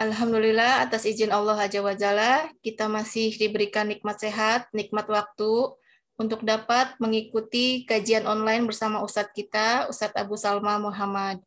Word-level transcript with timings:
Alhamdulillah 0.00 0.88
atas 0.88 1.04
izin 1.04 1.28
Allah 1.28 1.60
Azza 1.60 1.84
wa 1.84 1.92
Jalla, 1.92 2.48
kita 2.64 2.88
masih 2.88 3.36
diberikan 3.36 3.84
nikmat 3.84 4.16
sehat, 4.16 4.64
nikmat 4.72 5.04
waktu 5.04 5.76
untuk 6.16 6.40
dapat 6.40 6.96
mengikuti 6.96 7.84
kajian 7.84 8.24
online 8.24 8.64
bersama 8.64 9.04
Ustadz 9.04 9.36
kita, 9.36 9.92
Ustadz 9.92 10.16
Abu 10.16 10.40
Salma 10.40 10.80
Muhammad. 10.80 11.44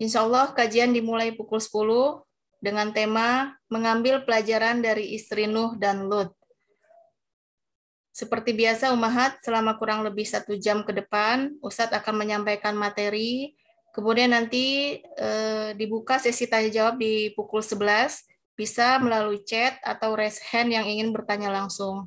Insya 0.00 0.24
Allah 0.24 0.56
kajian 0.56 0.88
dimulai 0.88 1.36
pukul 1.36 1.60
10 1.60 2.24
dengan 2.64 2.96
tema 2.96 3.52
mengambil 3.68 4.24
pelajaran 4.24 4.80
dari 4.80 5.12
istri 5.12 5.44
Nuh 5.44 5.76
dan 5.76 6.08
Lut. 6.08 6.32
Seperti 8.08 8.56
biasa 8.56 8.88
Umahat, 8.96 9.36
selama 9.44 9.76
kurang 9.76 10.00
lebih 10.00 10.24
satu 10.24 10.56
jam 10.56 10.80
ke 10.80 10.96
depan, 10.96 11.60
Ustadz 11.60 11.92
akan 11.92 12.24
menyampaikan 12.24 12.72
materi 12.72 13.52
Kemudian 13.98 14.30
nanti 14.30 14.94
eh, 15.02 15.74
dibuka 15.74 16.22
sesi 16.22 16.46
tanya 16.46 16.70
jawab 16.70 17.02
di 17.02 17.34
pukul 17.34 17.66
11, 17.66 18.22
bisa 18.54 19.02
melalui 19.02 19.42
chat 19.42 19.74
atau 19.82 20.14
raise 20.14 20.38
hand 20.54 20.70
yang 20.70 20.86
ingin 20.86 21.10
bertanya 21.10 21.50
langsung. 21.50 22.06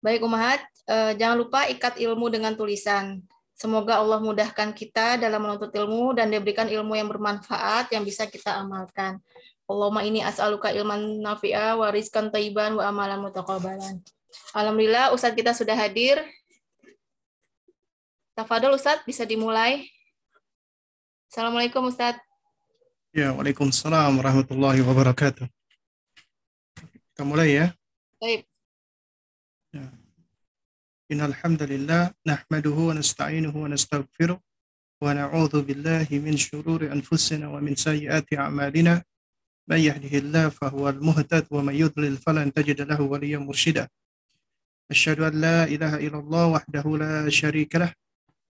Baik 0.00 0.24
Umahat, 0.24 0.64
eh, 0.88 1.12
jangan 1.20 1.36
lupa 1.44 1.68
ikat 1.68 2.00
ilmu 2.00 2.32
dengan 2.32 2.56
tulisan. 2.56 3.20
Semoga 3.52 4.00
Allah 4.00 4.16
mudahkan 4.16 4.72
kita 4.72 5.20
dalam 5.20 5.44
menuntut 5.44 5.68
ilmu 5.76 6.16
dan 6.16 6.32
diberikan 6.32 6.72
ilmu 6.72 6.96
yang 6.96 7.12
bermanfaat 7.12 7.92
yang 7.92 8.00
bisa 8.00 8.24
kita 8.24 8.56
amalkan. 8.56 9.20
Allahumma 9.68 10.08
ini 10.08 10.24
as'aluka 10.24 10.72
ilman 10.72 11.20
nafi'a 11.20 11.76
wa 11.76 11.92
rizkan 11.92 12.32
taiban 12.32 12.80
wa 12.80 12.88
amalan 12.88 13.20
mutaqabalan. 13.20 14.00
Alhamdulillah 14.56 15.12
Ustadz 15.12 15.36
kita 15.36 15.52
sudah 15.52 15.76
hadir. 15.76 16.24
Tafadol 18.32 18.80
Ustadz 18.80 19.04
bisa 19.04 19.28
dimulai. 19.28 19.84
Assalamualaikum 21.26 21.90
Ustaz. 21.90 22.14
Ya, 23.10 23.34
Waalaikumsalam 23.34 24.14
warahmatullahi 24.14 24.78
wabarakatuh. 24.78 25.50
Kita 26.78 27.22
mulai 27.26 27.58
ya. 27.58 27.66
Baik. 28.22 28.46
Ya. 29.74 29.90
Innal 31.10 31.34
hamdalillah 31.34 32.14
nahmaduhu 32.22 32.94
wa 32.94 32.94
nasta'inuhu 32.94 33.58
wa 33.58 33.68
nastaghfiruh 33.74 34.38
wa 34.38 35.10
na'udzu 35.10 35.66
billahi 35.66 36.22
min 36.22 36.38
shururi 36.38 36.94
anfusina 36.94 37.50
wa 37.50 37.58
min 37.58 37.74
sayyiati 37.74 38.38
a'malina. 38.38 39.02
Man 39.66 39.82
yahdihillahu 39.82 40.54
fahuwal 40.54 41.02
muhtad 41.02 41.50
wa 41.50 41.58
man 41.58 41.74
yudlil 41.74 42.22
falan 42.22 42.54
tajid 42.54 42.86
lahu 42.86 43.10
waliyyan 43.10 43.42
mursyida. 43.42 43.90
Asyhadu 44.86 45.26
an 45.26 45.34
la 45.42 45.58
ilaha 45.66 45.98
illallah 45.98 46.54
wahdahu 46.54 47.02
la 47.02 47.26
syarika 47.34 47.82
lah 47.82 47.90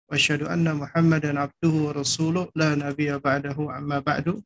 وأشهد 0.09 0.43
أن 0.43 0.67
محمدا 0.77 1.31
عبده 1.41 1.75
ورسوله 1.87 2.49
لا 2.57 2.75
نبي 2.75 3.19
بعده 3.19 3.57
أما 3.79 3.99
بعد. 3.99 4.43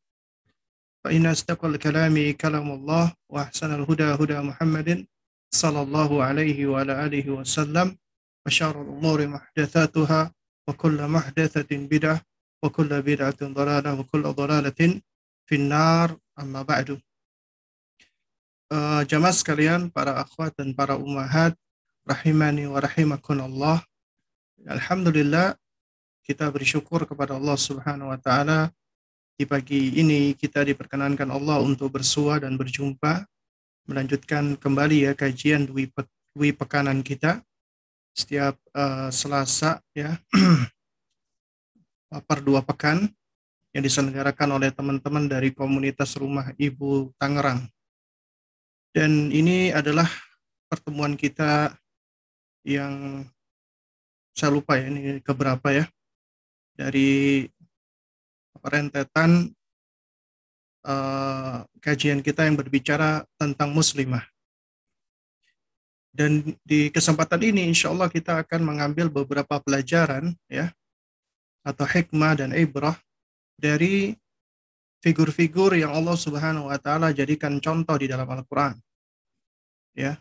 فإن 1.04 1.26
أصدق 1.26 1.64
الكلام 1.64 2.14
كلام 2.32 2.68
الله 2.70 3.04
وأحسن 3.32 3.70
الهدى 3.74 4.08
هدى 4.20 4.38
محمد 4.40 5.06
صلى 5.54 5.80
الله 5.82 6.10
عليه 6.24 6.58
وعلى 6.66 6.92
آله 7.06 7.26
وسلم. 7.30 7.96
وشر 8.46 8.76
الأمور 8.82 9.18
محدثاتها 9.26 10.32
وكل 10.68 10.98
محدثة 11.06 11.70
بدعة 11.92 12.20
وكل 12.64 12.90
بدعة 13.02 13.40
ضلالة 13.42 14.00
وكل 14.00 14.22
ضلالة 14.22 14.80
في 15.46 15.54
النار 15.54 16.16
أما 16.40 16.62
بعد. 16.62 17.00
Uh, 18.68 19.00
jamaah 19.08 19.32
sekalian, 19.32 19.88
para 19.88 20.20
akhwat 20.20 20.52
dan 20.52 20.76
para 20.76 21.00
ummahat, 21.00 21.56
rahimani 22.04 22.68
wa 22.68 22.76
rahimakunallah. 22.76 23.80
Alhamdulillah 24.68 25.56
kita 26.20 26.44
bersyukur 26.52 27.08
kepada 27.08 27.40
Allah 27.40 27.56
Subhanahu 27.56 28.12
wa 28.12 28.20
taala 28.20 28.68
di 29.32 29.48
pagi 29.48 29.96
ini 29.96 30.36
kita 30.36 30.60
diperkenankan 30.60 31.24
Allah 31.32 31.64
untuk 31.64 31.88
bersua 31.96 32.36
dan 32.36 32.60
berjumpa 32.60 33.24
melanjutkan 33.88 34.60
kembali 34.60 35.08
ya 35.08 35.12
kajian 35.16 35.64
dwi, 35.64 35.88
pe, 35.88 36.04
pekanan 36.52 37.00
kita 37.00 37.40
setiap 38.12 38.60
uh, 38.76 39.08
Selasa 39.08 39.80
ya 39.96 40.20
per 42.28 42.44
dua 42.44 42.60
pekan 42.60 43.08
yang 43.72 43.80
diselenggarakan 43.80 44.60
oleh 44.60 44.68
teman-teman 44.68 45.32
dari 45.32 45.56
komunitas 45.56 46.12
Rumah 46.20 46.52
Ibu 46.60 47.16
Tangerang. 47.16 47.64
Dan 48.92 49.32
ini 49.32 49.72
adalah 49.72 50.08
pertemuan 50.68 51.16
kita 51.16 51.72
yang 52.68 53.24
saya 54.38 54.54
lupa 54.54 54.78
ya 54.78 54.86
ini 54.86 55.18
keberapa 55.18 55.74
ya 55.74 55.90
dari 56.78 57.42
rentetan 58.62 59.50
uh, 60.86 61.66
kajian 61.82 62.22
kita 62.22 62.46
yang 62.46 62.54
berbicara 62.54 63.26
tentang 63.34 63.74
muslimah. 63.74 64.22
Dan 66.14 66.54
di 66.62 66.90
kesempatan 66.94 67.42
ini 67.42 67.66
insya 67.66 67.90
Allah 67.90 68.06
kita 68.06 68.42
akan 68.46 68.62
mengambil 68.62 69.10
beberapa 69.10 69.58
pelajaran 69.58 70.34
ya 70.46 70.70
atau 71.66 71.84
hikmah 71.86 72.38
dan 72.38 72.54
ibrah 72.54 72.94
dari 73.58 74.14
figur-figur 75.02 75.78
yang 75.78 75.94
Allah 75.94 76.14
Subhanahu 76.18 76.70
wa 76.70 76.78
taala 76.78 77.14
jadikan 77.14 77.58
contoh 77.62 77.94
di 77.98 78.10
dalam 78.10 78.26
Al-Qur'an. 78.26 78.74
Ya. 79.94 80.18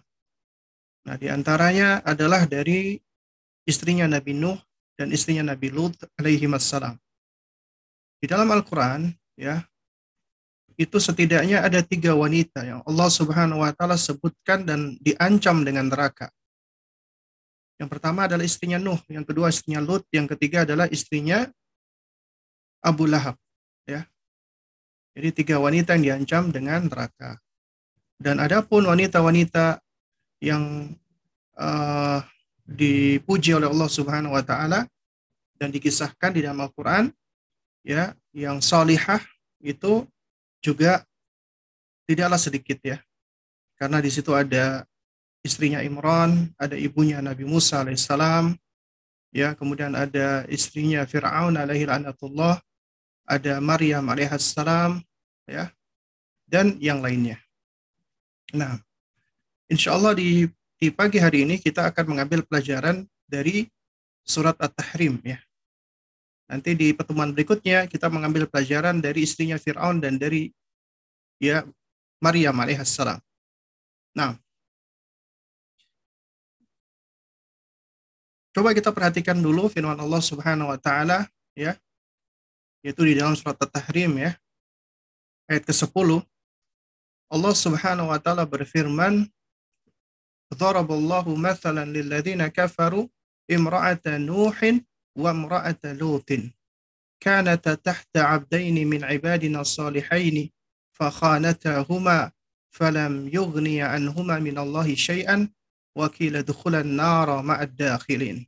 Nah, 1.05 1.16
di 1.16 1.31
antaranya 1.31 2.03
adalah 2.03 2.45
dari 2.45 2.99
istrinya 3.67 4.07
Nabi 4.07 4.31
Nuh 4.31 4.57
dan 4.95 5.11
istrinya 5.11 5.53
Nabi 5.53 5.69
Lut 5.69 5.94
alaihi 6.16 6.47
wassalam. 6.47 6.95
Di 8.17 8.25
dalam 8.25 8.50
Al-Quran, 8.50 9.13
ya, 9.38 9.61
itu 10.79 10.97
setidaknya 10.97 11.61
ada 11.61 11.83
tiga 11.85 12.17
wanita 12.17 12.66
yang 12.66 12.81
Allah 12.88 13.09
Subhanahu 13.11 13.61
wa 13.61 13.69
Ta'ala 13.75 14.00
sebutkan 14.00 14.66
dan 14.66 14.97
diancam 15.03 15.61
dengan 15.61 15.91
neraka. 15.91 16.31
Yang 17.78 17.89
pertama 17.94 18.25
adalah 18.25 18.41
istrinya 18.41 18.81
Nuh, 18.81 18.97
yang 19.05 19.22
kedua 19.22 19.53
istrinya 19.53 19.84
Lut, 19.84 20.07
yang 20.09 20.25
ketiga 20.25 20.66
adalah 20.66 20.89
istrinya 20.89 21.45
Abu 22.81 23.05
Lahab. 23.05 23.38
Ya. 23.85 24.09
Jadi 25.13 25.45
tiga 25.45 25.61
wanita 25.61 25.94
yang 25.97 26.25
diancam 26.25 26.49
dengan 26.49 26.89
neraka. 26.89 27.38
Dan 28.17 28.41
adapun 28.41 28.85
wanita-wanita 28.89 29.78
yang 30.41 30.94
uh, 31.57 32.22
dipuji 32.67 33.55
oleh 33.55 33.72
Allah 33.72 33.88
Subhanahu 33.88 34.35
wa 34.35 34.44
taala 34.44 34.83
dan 35.55 35.72
dikisahkan 35.72 36.35
di 36.35 36.44
dalam 36.44 36.59
Al-Qur'an 36.59 37.07
ya 37.81 38.11
yang 38.35 38.59
salihah 38.59 39.23
itu 39.63 40.03
juga 40.59 41.07
tidaklah 42.03 42.38
sedikit 42.38 42.79
ya. 42.83 43.00
Karena 43.79 44.03
di 44.03 44.11
situ 44.11 44.35
ada 44.35 44.83
istrinya 45.45 45.79
Imran, 45.79 46.51
ada 46.59 46.75
ibunya 46.75 47.23
Nabi 47.23 47.47
Musa 47.47 47.85
alaihissalam, 47.85 48.57
ya, 49.31 49.53
kemudian 49.53 49.94
ada 49.94 50.44
istrinya 50.49 51.05
Fir'aun 51.05 51.55
alaihi 51.55 51.85
lanatullah, 51.85 52.57
ada 53.23 53.61
Maryam 53.61 54.09
alaihissalam, 54.09 54.97
ya, 55.45 55.69
dan 56.49 56.75
yang 56.81 57.05
lainnya. 57.05 57.38
Nah, 58.55 58.81
insya 59.69 59.94
Allah 59.94 60.17
di 60.17 60.49
di 60.77 60.93
pagi 60.93 61.17
hari 61.17 61.43
ini 61.43 61.57
kita 61.57 61.89
akan 61.89 62.05
mengambil 62.13 62.45
pelajaran 62.45 63.05
dari 63.25 63.65
surat 64.21 64.53
At-Tahrim 64.61 65.17
ya. 65.25 65.41
Nanti 66.47 66.77
di 66.77 66.93
pertemuan 66.95 67.33
berikutnya 67.33 67.89
kita 67.89 68.07
mengambil 68.07 68.47
pelajaran 68.47 69.03
dari 69.03 69.25
istrinya 69.27 69.59
Fir'aun 69.59 69.99
dan 69.99 70.16
dari 70.16 70.53
ya 71.41 71.66
Maryam 72.23 72.55
alaihissalam. 72.55 73.19
Nah, 74.16 74.37
coba 78.55 78.71
kita 78.71 78.93
perhatikan 78.95 79.37
dulu 79.37 79.67
firman 79.67 79.97
Allah 79.97 80.21
Subhanahu 80.23 80.71
wa 80.71 80.79
taala 80.79 81.27
ya. 81.57 81.75
Yaitu 82.85 83.03
di 83.03 83.17
dalam 83.17 83.35
surat 83.35 83.57
At-Tahrim 83.59 84.16
ya. 84.22 84.31
Ayat 85.49 85.67
ke-10 85.67 86.22
Allah 87.28 87.53
Subhanahu 87.57 88.07
wa 88.13 88.19
taala 88.23 88.47
berfirman 88.47 89.28
ضرب 90.53 90.91
الله 90.91 91.35
مثلا 91.35 91.85
للذين 91.85 92.47
كفروا 92.47 93.08
امرأة 93.52 94.05
نوح 94.08 94.58
وامرأة 95.17 95.84
لوط. 95.84 96.29
كانت 97.20 97.70
تحت 97.70 98.17
عبدين 98.17 98.88
من 98.88 99.03
عبادنا 99.03 99.61
الصالحين 99.61 100.52
فخانتهما 100.94 102.32
فلم 102.70 103.14
يغني 103.34 103.82
عنهما 103.82 104.40
من 104.40 104.58
الله 104.58 104.96
شيئا 104.96 105.49
وكيل 105.97 106.44
دخل 106.44 106.76
النار 106.76 107.41
مع 107.41 107.58
الداخلين. 107.61 108.47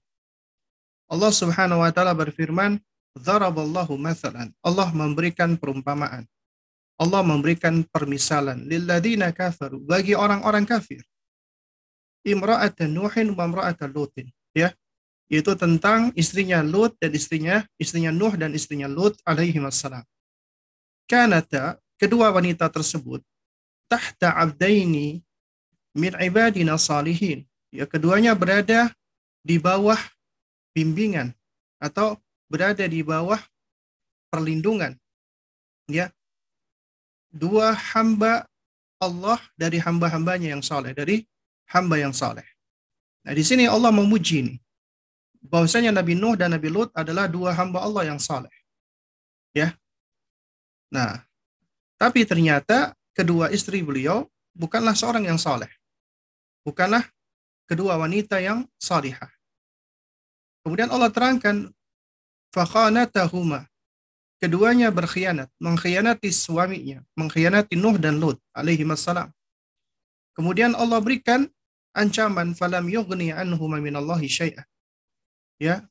الله 1.09 1.31
سبحانه 1.31 1.77
وتعالى 1.81 2.13
berfirman 2.13 2.71
ضرب 3.17 3.59
الله 3.59 3.89
مثلا. 3.97 4.53
الله 4.65 4.89
memberikan 4.93 5.57
perumpamaan. 5.57 6.29
Allah 6.99 7.23
memberikan 7.23 7.81
permisalan 7.89 8.67
lilladzina 8.69 9.31
kafir 9.33 9.73
bagi 9.81 10.13
orang-orang 10.13 10.67
kafir. 10.67 11.01
Imra'atan 12.25 12.91
Nuhin 12.91 13.33
wa 13.35 13.47
imra'atan 13.47 13.89
Lutin. 13.91 14.27
Ya. 14.55 14.73
Yaitu 15.29 15.53
tentang 15.53 16.09
istrinya 16.17 16.65
Lut 16.65 16.97
dan 16.97 17.13
istrinya 17.13 17.61
istrinya 17.77 18.09
Nuh 18.09 18.33
dan 18.33 18.51
istrinya 18.57 18.89
Lut 18.89 19.17
alaihi 19.23 19.61
wassalam. 19.61 20.01
Kanata 21.05 21.77
kedua 22.01 22.33
wanita 22.33 22.65
tersebut 22.69 23.21
tahta 23.89 24.33
abdaini 24.37 25.21
min 25.97 26.13
ibadina 26.17 26.77
salihin. 26.77 27.45
Ya, 27.69 27.85
keduanya 27.85 28.33
berada 28.33 28.89
di 29.45 29.61
bawah 29.61 29.97
bimbingan 30.73 31.33
atau 31.77 32.17
berada 32.49 32.85
di 32.89 33.05
bawah 33.05 33.37
perlindungan. 34.33 34.97
Ya. 35.85 36.09
Dua 37.29 37.77
hamba 37.93 38.49
Allah 38.97 39.37
dari 39.53 39.77
hamba-hambanya 39.77 40.57
yang 40.57 40.65
saleh, 40.65 40.97
dari 40.97 41.29
hamba 41.69 42.01
yang 42.01 42.11
saleh. 42.11 42.45
Nah, 43.23 43.33
di 43.37 43.43
sini 43.45 43.69
Allah 43.69 43.93
memuji 43.93 44.41
ini. 44.41 44.55
Bahwasanya 45.39 45.95
Nabi 45.95 46.19
Nuh 46.19 46.35
dan 46.35 46.51
Nabi 46.51 46.67
Lut 46.67 46.91
adalah 46.91 47.31
dua 47.31 47.55
hamba 47.55 47.79
Allah 47.79 48.11
yang 48.11 48.19
saleh. 48.19 48.51
Ya. 49.55 49.71
Nah, 50.91 51.23
tapi 51.95 52.27
ternyata 52.27 52.91
kedua 53.15 53.47
istri 53.53 53.79
beliau 53.79 54.27
bukanlah 54.51 54.97
seorang 54.97 55.31
yang 55.31 55.39
saleh. 55.39 55.71
Bukanlah 56.67 57.07
kedua 57.69 57.95
wanita 57.95 58.43
yang 58.43 58.67
salihah. 58.75 59.31
Kemudian 60.65 60.91
Allah 60.91 61.07
terangkan 61.07 61.71
fakhanatahuma 62.51 63.69
keduanya 64.39 64.89
berkhianat, 64.89 65.51
mengkhianati 65.59 66.31
suaminya, 66.31 67.03
mengkhianati 67.13 67.75
Nuh 67.79 67.95
dan 67.99 68.17
Lut 68.17 68.39
alaihi. 68.55 68.87
Kemudian 70.33 70.71
Allah 70.73 70.99
berikan 71.03 71.51
ancaman 71.99 72.55
falam 72.55 72.87
yughni 72.87 73.35
anhuma 73.35 73.83
minallahi 73.83 74.31
syai'ah. 74.31 74.63
Ya. 75.59 75.83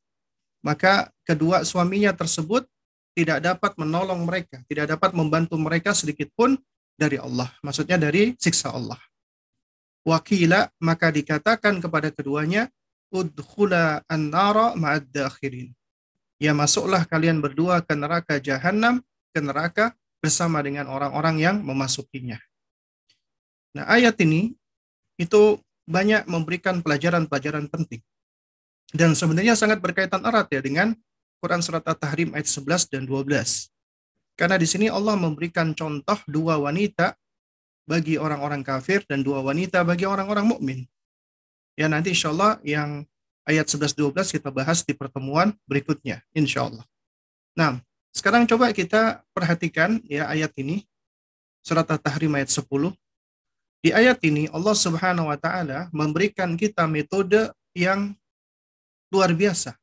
Maka 0.64 1.12
kedua 1.22 1.62
suaminya 1.62 2.16
tersebut 2.16 2.64
tidak 3.12 3.44
dapat 3.44 3.76
menolong 3.76 4.24
mereka, 4.24 4.64
tidak 4.66 4.96
dapat 4.96 5.12
membantu 5.12 5.54
mereka 5.60 5.92
sedikit 5.92 6.32
pun 6.32 6.56
dari 6.96 7.20
Allah. 7.20 7.52
Maksudnya 7.60 8.00
dari 8.00 8.32
siksa 8.40 8.72
Allah. 8.72 8.98
Wakila 10.02 10.72
maka 10.80 11.12
dikatakan 11.12 11.78
kepada 11.84 12.08
keduanya 12.08 12.72
udkhula 13.12 14.02
an-nara 14.08 14.72
ma'ad 14.74 15.04
dakhirin 15.12 15.76
ya 16.38 16.54
masuklah 16.54 17.04
kalian 17.04 17.42
berdua 17.42 17.82
ke 17.82 17.92
neraka 17.98 18.38
jahanam, 18.38 19.02
ke 19.34 19.42
neraka 19.42 19.92
bersama 20.22 20.62
dengan 20.62 20.86
orang-orang 20.90 21.42
yang 21.42 21.56
memasukinya. 21.62 22.38
Nah, 23.74 23.84
ayat 23.86 24.16
ini 24.22 24.54
itu 25.18 25.58
banyak 25.88 26.28
memberikan 26.28 26.84
pelajaran-pelajaran 26.84 27.72
penting. 27.72 28.04
Dan 28.92 29.16
sebenarnya 29.16 29.56
sangat 29.56 29.80
berkaitan 29.80 30.20
erat 30.24 30.48
ya 30.52 30.60
dengan 30.60 30.92
Quran 31.40 31.64
Surat 31.64 31.84
At-Tahrim 31.88 32.36
ayat 32.36 32.48
11 32.48 32.92
dan 32.92 33.02
12. 33.08 33.72
Karena 34.38 34.56
di 34.60 34.68
sini 34.68 34.86
Allah 34.86 35.18
memberikan 35.18 35.74
contoh 35.74 36.20
dua 36.30 36.60
wanita 36.60 37.16
bagi 37.88 38.20
orang-orang 38.20 38.62
kafir 38.62 39.02
dan 39.08 39.24
dua 39.24 39.40
wanita 39.40 39.82
bagi 39.82 40.04
orang-orang 40.04 40.46
mukmin. 40.46 40.78
Ya 41.74 41.88
nanti 41.88 42.12
insya 42.12 42.30
Allah 42.30 42.60
yang 42.62 43.02
ayat 43.48 43.64
11-12 43.64 44.38
kita 44.38 44.52
bahas 44.52 44.84
di 44.84 44.92
pertemuan 44.92 45.56
berikutnya, 45.64 46.20
insya 46.36 46.68
Allah. 46.68 46.84
Nah, 47.56 47.80
sekarang 48.12 48.44
coba 48.44 48.70
kita 48.76 49.24
perhatikan 49.32 50.04
ya 50.04 50.28
ayat 50.28 50.52
ini, 50.60 50.84
surat 51.64 51.88
At-Tahrim 51.88 52.36
ayat 52.36 52.52
10. 52.52 52.66
Di 53.88 53.96
ayat 53.96 54.20
ini 54.20 54.44
Allah 54.52 54.76
Subhanahu 54.76 55.32
wa 55.32 55.38
taala 55.40 55.88
memberikan 55.96 56.60
kita 56.60 56.84
metode 56.84 57.48
yang 57.72 58.12
luar 59.08 59.32
biasa 59.32 59.80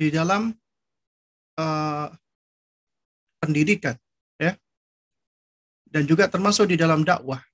di 0.00 0.08
dalam 0.08 0.56
uh, 1.60 2.08
pendidikan 3.36 3.92
ya. 4.40 4.56
Dan 5.84 6.08
juga 6.08 6.32
termasuk 6.32 6.72
di 6.72 6.80
dalam 6.80 7.04
dakwah. 7.04 7.44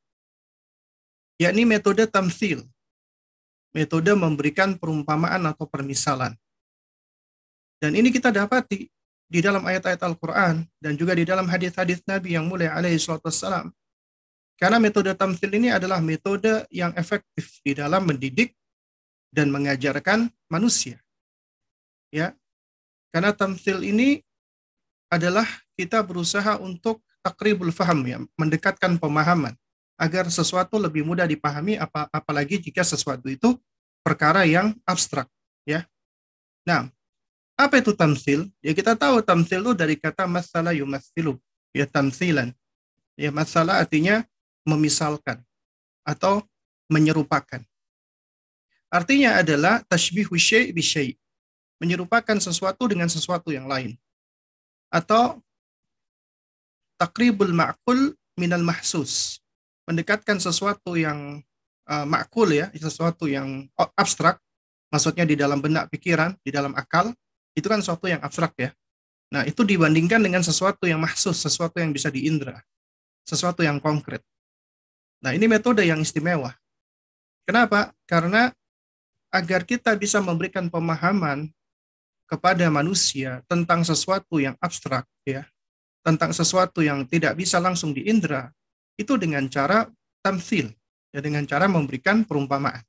Yakni 1.42 1.66
metode 1.66 2.06
tamsil 2.06 2.62
metode 3.74 4.14
memberikan 4.14 4.78
perumpamaan 4.78 5.50
atau 5.50 5.66
permisalan. 5.66 6.30
Dan 7.82 7.98
ini 7.98 8.14
kita 8.14 8.30
dapati 8.30 8.86
di 9.26 9.40
dalam 9.42 9.66
ayat-ayat 9.66 9.98
Al-Quran 9.98 10.62
dan 10.78 10.94
juga 10.94 11.18
di 11.18 11.26
dalam 11.26 11.50
hadis-hadis 11.50 12.06
Nabi 12.06 12.38
yang 12.38 12.46
mulai 12.46 12.70
alaihi 12.70 13.02
wassalam. 13.02 13.74
Karena 14.62 14.78
metode 14.78 15.10
tamsil 15.18 15.50
ini 15.58 15.74
adalah 15.74 15.98
metode 15.98 16.62
yang 16.70 16.94
efektif 16.94 17.58
di 17.66 17.74
dalam 17.74 18.06
mendidik 18.06 18.54
dan 19.34 19.50
mengajarkan 19.50 20.30
manusia. 20.46 21.02
Ya. 22.14 22.38
Karena 23.10 23.34
tamsil 23.34 23.82
ini 23.82 24.22
adalah 25.10 25.50
kita 25.74 25.98
berusaha 26.06 26.62
untuk 26.62 27.02
takribul 27.26 27.74
faham 27.74 28.06
ya, 28.06 28.22
mendekatkan 28.38 29.02
pemahaman 29.02 29.58
agar 29.98 30.30
sesuatu 30.30 30.78
lebih 30.78 31.02
mudah 31.02 31.26
dipahami 31.26 31.74
apa 31.74 32.06
apalagi 32.14 32.62
jika 32.62 32.86
sesuatu 32.86 33.26
itu 33.26 33.58
perkara 34.06 34.46
yang 34.46 34.78
abstrak 34.86 35.26
ya. 35.66 35.90
Nah, 36.62 36.86
apa 37.58 37.82
itu 37.82 37.90
tamsil? 37.98 38.46
Ya 38.62 38.78
kita 38.78 38.94
tahu 38.94 39.26
tamsil 39.26 39.58
itu 39.58 39.72
dari 39.74 39.98
kata 39.98 40.30
masalah 40.30 40.70
yumasilu, 40.70 41.34
ya 41.74 41.82
tamsilan. 41.82 42.54
Ya 43.18 43.34
masalah 43.34 43.82
artinya 43.82 44.22
memisalkan 44.66 45.42
atau 46.06 46.42
menyerupakan. 46.90 47.62
Artinya 48.92 49.40
adalah 49.40 49.80
tashbihu 49.88 50.36
syai' 50.36 50.74
bi 50.74 50.84
menyerupakan 51.80 52.38
sesuatu 52.38 52.86
dengan 52.86 53.08
sesuatu 53.08 53.50
yang 53.50 53.66
lain. 53.66 53.96
Atau 54.92 55.40
takribul 57.00 57.50
ma'kul 57.50 58.14
minal 58.38 58.62
mahsus, 58.62 59.42
mendekatkan 59.88 60.38
sesuatu 60.38 60.94
yang 60.94 61.42
uh, 61.88 62.06
makul 62.06 62.46
ya, 62.52 62.70
sesuatu 62.76 63.26
yang 63.26 63.66
abstrak, 63.98 64.38
maksudnya 64.92 65.26
di 65.26 65.34
dalam 65.34 65.58
benak 65.58 65.90
pikiran, 65.90 66.36
di 66.44 66.54
dalam 66.54 66.76
akal, 66.78 67.10
itu 67.58 67.66
kan 67.66 67.82
sesuatu 67.82 68.06
yang 68.06 68.22
abstrak 68.22 68.54
ya. 68.60 68.70
Nah, 69.32 69.48
itu 69.48 69.64
dibandingkan 69.64 70.20
dengan 70.20 70.44
sesuatu 70.44 70.84
yang 70.84 71.00
mahsus, 71.00 71.40
sesuatu 71.40 71.80
yang 71.80 71.90
bisa 71.90 72.12
diindra, 72.12 72.60
sesuatu 73.24 73.64
yang 73.64 73.80
konkret. 73.80 74.20
Nah, 75.22 75.32
ini 75.38 75.46
metode 75.46 75.86
yang 75.86 76.02
istimewa. 76.02 76.50
Kenapa? 77.46 77.94
Karena 78.10 78.50
agar 79.30 79.62
kita 79.62 79.94
bisa 79.94 80.18
memberikan 80.18 80.66
pemahaman 80.66 81.48
kepada 82.26 82.66
manusia 82.68 83.40
tentang 83.46 83.86
sesuatu 83.86 84.42
yang 84.42 84.58
abstrak 84.58 85.06
ya, 85.22 85.46
tentang 86.02 86.34
sesuatu 86.34 86.82
yang 86.82 87.06
tidak 87.06 87.38
bisa 87.38 87.62
langsung 87.62 87.94
diindra, 87.94 88.50
itu 88.98 89.14
dengan 89.14 89.46
cara 89.46 89.86
tamsil, 90.20 90.74
ya 91.14 91.20
dengan 91.22 91.46
cara 91.46 91.70
memberikan 91.70 92.26
perumpamaan. 92.26 92.82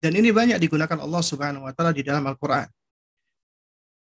Dan 0.00 0.16
ini 0.16 0.32
banyak 0.32 0.56
digunakan 0.60 0.96
Allah 1.00 1.22
Subhanahu 1.24 1.68
wa 1.68 1.72
taala 1.76 1.92
di 1.92 2.00
dalam 2.00 2.24
Al-Qur'an. 2.24 2.68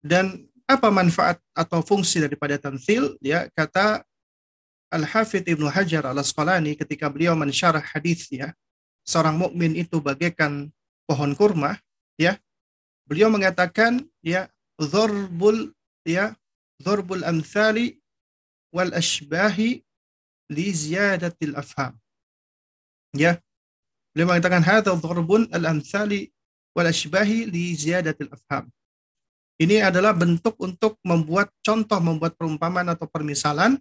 Dan 0.03 0.45
apa 0.67 0.88
manfaat 0.91 1.38
atau 1.55 1.81
fungsi 1.85 2.19
daripada 2.25 2.59
tamthil? 2.59 3.14
Ya, 3.23 3.47
kata 3.55 4.03
Al-Hafidh 4.95 5.43
Ibnu 5.51 5.67
Hajar 5.67 6.07
Al-Asqalani 6.07 6.79
ketika 6.79 7.11
beliau 7.11 7.35
mensyarah 7.35 7.83
hadis 7.83 8.31
ya, 8.31 8.55
seorang 9.03 9.35
mukmin 9.35 9.75
itu 9.75 9.99
bagaikan 9.99 10.71
pohon 11.11 11.35
kurma, 11.35 11.83
ya. 12.15 12.39
Beliau 13.05 13.29
mengatakan 13.29 14.01
ya 14.25 14.49
dzarbul 14.81 15.75
ya 16.09 16.33
dzarbul 16.81 17.21
amthali 17.21 18.01
wal 18.73 18.95
ashbahi 18.97 19.85
li 20.49 20.67
ziyadatil 20.73 21.53
afham 21.53 21.99
Ya. 23.15 23.39
Beliau 24.11 24.31
mengatakan 24.35 24.63
hadza 24.63 24.95
dharbun 24.95 25.47
al-amsali 25.55 26.35
wal 26.75 26.91
ashbahi 26.91 27.47
li 27.47 27.75
ziyadatil 27.79 28.31
afham. 28.31 28.71
Ini 29.55 29.87
adalah 29.87 30.11
bentuk 30.11 30.59
untuk 30.59 30.99
membuat 31.07 31.51
contoh, 31.63 31.99
membuat 32.03 32.35
perumpamaan 32.35 32.91
atau 32.91 33.07
permisalan 33.07 33.79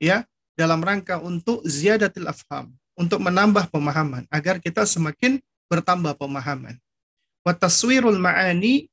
ya 0.00 0.24
dalam 0.54 0.78
rangka 0.82 1.18
untuk 1.18 1.60
ziyadatil 1.66 2.30
afham, 2.30 2.70
untuk 2.94 3.18
menambah 3.18 3.70
pemahaman 3.74 4.26
agar 4.30 4.62
kita 4.62 4.86
semakin 4.86 5.42
bertambah 5.66 6.14
pemahaman. 6.14 6.78
Wa 7.44 7.52
taswirul 7.52 8.16
ma'ani 8.16 8.88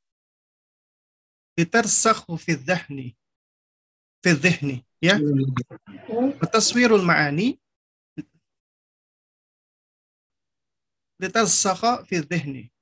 litarsakhu 1.56 2.36
fi 2.36 2.58
dhahni 2.58 3.13
fi 4.25 4.30
dhihni 4.34 4.82
ya. 5.00 5.22
Wa 6.41 6.46
taswirul 6.50 7.06
ma'ani 7.06 7.56
litasakha 11.22 12.01
fi 12.10 12.25
dhihni. 12.25 12.74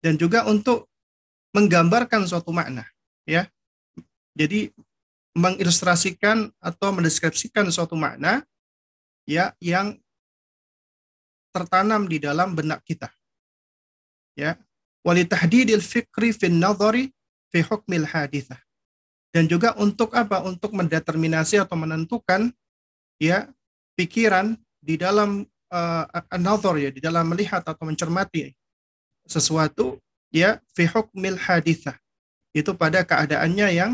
Dan 0.00 0.16
juga 0.16 0.48
untuk 0.48 0.88
menggambarkan 1.52 2.24
suatu 2.24 2.52
makna, 2.56 2.88
ya. 3.28 3.48
Jadi 4.32 4.72
mengilustrasikan 5.40 6.52
atau 6.60 6.92
mendeskripsikan 6.92 7.64
suatu 7.72 7.96
makna 7.96 8.44
ya 9.24 9.56
yang 9.58 9.96
tertanam 11.50 12.06
di 12.06 12.20
dalam 12.20 12.52
benak 12.52 12.84
kita. 12.84 13.08
Ya. 14.36 14.60
Walitahdidil 15.00 15.80
fikri 15.80 16.36
fin 16.36 16.60
nadhari 16.60 17.08
fi 17.48 17.64
hukmil 17.64 18.04
hadithah. 18.04 18.60
Dan 19.32 19.48
juga 19.48 19.72
untuk 19.80 20.12
apa? 20.12 20.44
Untuk 20.44 20.76
mendeterminasi 20.76 21.56
atau 21.56 21.78
menentukan 21.78 22.52
ya 23.16 23.48
pikiran 23.96 24.58
di 24.82 25.00
dalam 25.00 25.48
uh, 25.70 26.04
another 26.32 26.76
ya 26.76 26.90
di 26.90 27.00
dalam 27.00 27.28
melihat 27.30 27.62
atau 27.64 27.84
mencermati 27.86 28.52
sesuatu 29.24 30.00
ya 30.32 30.58
fi 30.74 30.88
hukmil 30.88 31.38
hadithah 31.38 31.94
itu 32.50 32.74
pada 32.74 33.06
keadaannya 33.06 33.68
yang 33.70 33.92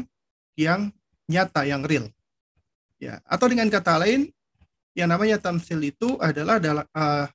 yang 0.56 0.88
nyata 1.26 1.66
yang 1.66 1.82
real 1.82 2.06
ya 2.96 3.20
atau 3.26 3.46
dengan 3.50 3.68
kata 3.68 4.00
lain 4.00 4.30
yang 4.96 5.12
namanya 5.12 5.36
tamsil 5.36 5.82
itu 5.84 6.16
adalah 6.22 6.56
adalah 6.56 6.84
uh, 6.96 7.28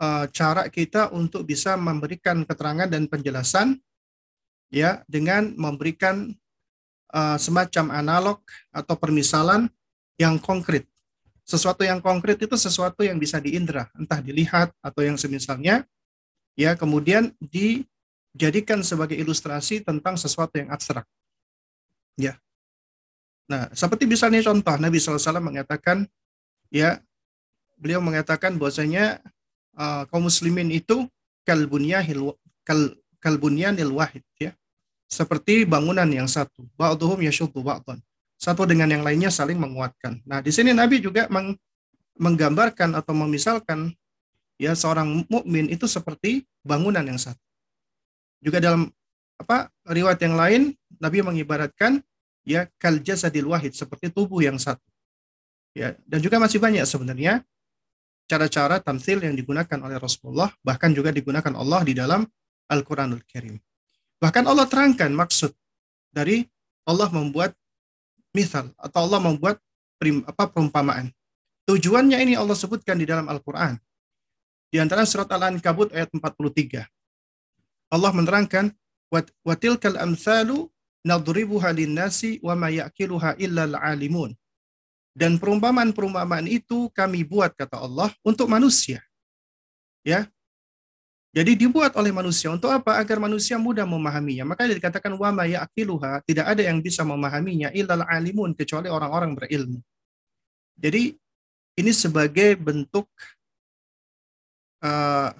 uh, 0.00 0.24
cara 0.28 0.68
kita 0.68 1.12
untuk 1.12 1.48
bisa 1.48 1.76
memberikan 1.76 2.44
keterangan 2.44 2.88
dan 2.88 3.08
penjelasan 3.08 3.80
ya 4.68 5.00
dengan 5.08 5.52
memberikan 5.56 6.32
uh, 7.12 7.36
semacam 7.36 7.90
analog 7.92 8.38
atau 8.70 8.94
permisalan 8.96 9.68
yang 10.16 10.38
konkret. 10.38 10.84
Sesuatu 11.42 11.82
yang 11.82 11.98
konkret 11.98 12.38
itu 12.38 12.54
sesuatu 12.54 13.02
yang 13.02 13.18
bisa 13.18 13.42
diindra, 13.42 13.90
entah 13.98 14.22
dilihat 14.22 14.70
atau 14.78 15.02
yang 15.02 15.18
semisalnya, 15.18 15.82
ya 16.54 16.78
kemudian 16.78 17.34
dijadikan 17.42 18.86
sebagai 18.86 19.18
ilustrasi 19.18 19.82
tentang 19.82 20.14
sesuatu 20.14 20.54
yang 20.54 20.70
abstrak. 20.70 21.02
Ya. 22.14 22.38
Nah, 23.50 23.66
seperti 23.74 24.06
misalnya 24.06 24.46
contoh 24.46 24.78
Nabi 24.78 25.02
SAW 25.02 25.42
mengatakan, 25.42 26.06
ya 26.70 27.02
beliau 27.74 27.98
mengatakan 27.98 28.54
bahwasanya 28.54 29.18
uh, 29.74 30.06
kaum 30.06 30.30
muslimin 30.30 30.70
itu 30.70 31.10
kalbunya 31.42 31.98
kal, 32.62 32.94
kalbunyanil 33.18 33.90
wahid 33.90 34.22
ya 34.38 34.54
seperti 35.10 35.66
bangunan 35.66 36.06
yang 36.06 36.30
satu. 36.30 36.62
Ba'duhum 36.78 37.18
yashuddu 37.26 37.58
ba'dan. 37.58 37.98
Satu 38.38 38.62
dengan 38.64 38.86
yang 38.86 39.02
lainnya 39.02 39.28
saling 39.28 39.58
menguatkan. 39.58 40.22
Nah, 40.22 40.38
di 40.40 40.54
sini 40.54 40.70
Nabi 40.70 41.02
juga 41.02 41.26
meng, 41.28 41.58
menggambarkan 42.16 42.94
atau 42.94 43.12
memisalkan 43.12 43.90
ya 44.56 44.72
seorang 44.72 45.26
mukmin 45.26 45.66
itu 45.68 45.90
seperti 45.90 46.46
bangunan 46.62 47.02
yang 47.02 47.18
satu. 47.18 47.42
Juga 48.40 48.62
dalam 48.62 48.88
apa 49.36 49.68
riwayat 49.88 50.20
yang 50.22 50.36
lain 50.38 50.62
Nabi 51.02 51.20
mengibaratkan 51.20 52.00
ya 52.44 52.68
kal 52.80 53.00
jasadil 53.00 53.50
wahid 53.52 53.76
seperti 53.76 54.12
tubuh 54.12 54.40
yang 54.40 54.56
satu. 54.56 54.84
Ya, 55.70 55.94
dan 56.02 56.18
juga 56.18 56.42
masih 56.42 56.58
banyak 56.58 56.82
sebenarnya 56.82 57.46
cara-cara 58.26 58.82
tamsil 58.82 59.22
yang 59.22 59.38
digunakan 59.38 59.78
oleh 59.82 59.98
Rasulullah 59.98 60.50
bahkan 60.66 60.90
juga 60.90 61.14
digunakan 61.14 61.50
Allah 61.54 61.80
di 61.86 61.94
dalam 61.94 62.26
Al-Qur'anul 62.70 63.22
Karim. 63.26 63.58
Bahkan 64.18 64.44
Allah 64.46 64.66
terangkan 64.66 65.10
maksud 65.14 65.54
dari 66.10 66.46
Allah 66.86 67.10
membuat 67.10 67.54
misal 68.34 68.70
atau 68.78 69.06
Allah 69.06 69.18
membuat 69.22 69.58
prim, 69.98 70.22
apa 70.26 70.46
perumpamaan. 70.50 71.10
Tujuannya 71.66 72.18
ini 72.22 72.34
Allah 72.34 72.54
sebutkan 72.58 72.98
di 72.98 73.06
dalam 73.06 73.26
Al-Qur'an. 73.30 73.78
Di 74.70 74.78
antara 74.78 75.02
surat 75.02 75.26
Al-Ankabut 75.30 75.90
ayat 75.90 76.10
43. 76.14 76.86
Allah 77.90 78.10
menerangkan 78.14 78.70
wa 79.10 79.54
tilkal 79.58 79.98
amsalu 79.98 80.70
nadribuha 81.06 81.70
lin-nasi 81.72 82.40
wa 82.44 82.54
ma 82.56 82.68
ya'kiluha 82.68 83.36
illa 83.40 83.68
al-alimun. 83.68 84.32
Dan 85.10 85.36
perumpamaan-perumpamaan 85.42 86.46
itu 86.46 86.86
kami 86.94 87.26
buat 87.26 87.52
kata 87.52 87.82
Allah 87.82 88.14
untuk 88.22 88.46
manusia. 88.46 89.02
Ya, 90.00 90.30
jadi 91.30 91.54
dibuat 91.54 91.94
oleh 91.94 92.10
manusia 92.10 92.50
untuk 92.50 92.74
apa? 92.74 92.98
Agar 92.98 93.22
manusia 93.22 93.54
mudah 93.54 93.86
memahaminya. 93.86 94.50
Maka 94.50 94.66
dikatakan 94.66 95.14
wa 95.14 95.30
ma 95.30 95.46
ya'qiluha, 95.46 96.26
tidak 96.26 96.46
ada 96.50 96.62
yang 96.66 96.82
bisa 96.82 97.06
memahaminya 97.06 97.70
illal 97.70 98.02
alimun 98.10 98.50
kecuali 98.50 98.90
orang-orang 98.90 99.38
berilmu. 99.38 99.78
Jadi 100.74 101.14
ini 101.78 101.92
sebagai 101.94 102.58
bentuk 102.58 103.06
uh, 104.82 105.30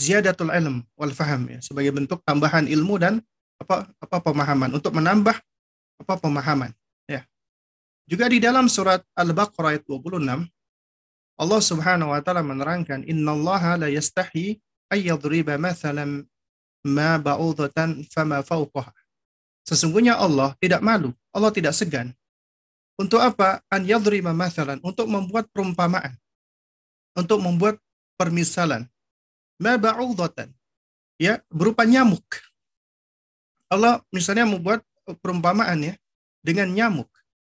ziyadatul 0.00 0.48
ilm 0.48 0.80
wal 0.96 1.12
faham 1.12 1.44
ya, 1.52 1.60
sebagai 1.60 1.92
bentuk 1.92 2.24
tambahan 2.24 2.64
ilmu 2.64 2.96
dan 2.96 3.20
apa 3.60 3.84
apa 4.00 4.16
pemahaman 4.24 4.72
untuk 4.72 4.96
menambah 4.96 5.36
apa 6.00 6.14
pemahaman 6.16 6.72
ya. 7.04 7.20
Juga 8.08 8.32
di 8.32 8.40
dalam 8.40 8.72
surat 8.72 9.04
Al-Baqarah 9.12 9.76
ayat 9.76 9.84
26 9.84 10.24
Allah 11.40 11.60
Subhanahu 11.60 12.16
wa 12.16 12.20
taala 12.24 12.40
menerangkan 12.40 13.04
innallaha 13.04 13.76
la 13.76 13.88
yastahi 13.92 14.56
ay 14.88 15.08
yadriba 15.08 15.60
mathalan 15.60 16.24
ma 16.84 17.20
ba'udatan 17.20 18.04
fama 18.08 18.40
fawqaha. 18.40 18.92
Sesungguhnya 19.68 20.16
Allah 20.16 20.56
tidak 20.60 20.80
malu, 20.80 21.12
Allah 21.32 21.52
tidak 21.52 21.76
segan. 21.76 22.16
Untuk 23.00 23.20
apa? 23.20 23.64
An 23.72 23.88
yadriba 23.88 24.36
mathalan, 24.36 24.80
untuk 24.84 25.08
membuat 25.08 25.48
perumpamaan. 25.48 26.16
Untuk 27.16 27.40
membuat 27.40 27.80
permisalan. 28.20 28.84
Ma. 29.60 29.76
Ya, 31.20 31.44
berupa 31.52 31.84
nyamuk. 31.84 32.24
Allah 33.68 34.00
misalnya 34.08 34.48
membuat 34.48 34.80
perumpamaan 35.20 35.78
ya 35.84 35.94
dengan 36.40 36.72
nyamuk. 36.72 37.06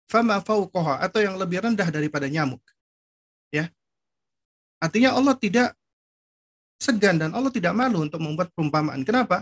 Fama 0.05 0.39
fawqaha 0.45 1.01
atau 1.01 1.25
yang 1.25 1.41
lebih 1.41 1.65
rendah 1.65 1.89
daripada 1.89 2.29
nyamuk. 2.29 2.61
Ya. 3.49 3.73
Artinya 4.79 5.17
Allah 5.17 5.33
tidak 5.41 5.73
segan 6.77 7.17
dan 7.17 7.33
Allah 7.33 7.49
tidak 7.49 7.73
malu 7.73 8.05
untuk 8.05 8.21
membuat 8.21 8.53
perumpamaan. 8.53 9.01
Kenapa? 9.01 9.41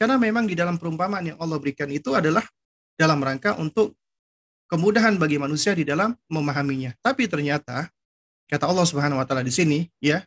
Karena 0.00 0.16
memang 0.16 0.48
di 0.48 0.56
dalam 0.56 0.80
perumpamaan 0.80 1.28
yang 1.28 1.38
Allah 1.38 1.60
berikan 1.60 1.92
itu 1.92 2.16
adalah 2.16 2.42
dalam 2.96 3.20
rangka 3.20 3.60
untuk 3.60 3.92
kemudahan 4.70 5.20
bagi 5.20 5.36
manusia 5.36 5.76
di 5.76 5.84
dalam 5.84 6.16
memahaminya. 6.32 6.96
Tapi 7.04 7.28
ternyata 7.28 7.92
kata 8.48 8.64
Allah 8.64 8.86
Subhanahu 8.88 9.20
wa 9.20 9.26
taala 9.28 9.44
di 9.44 9.52
sini 9.52 9.84
ya 10.00 10.24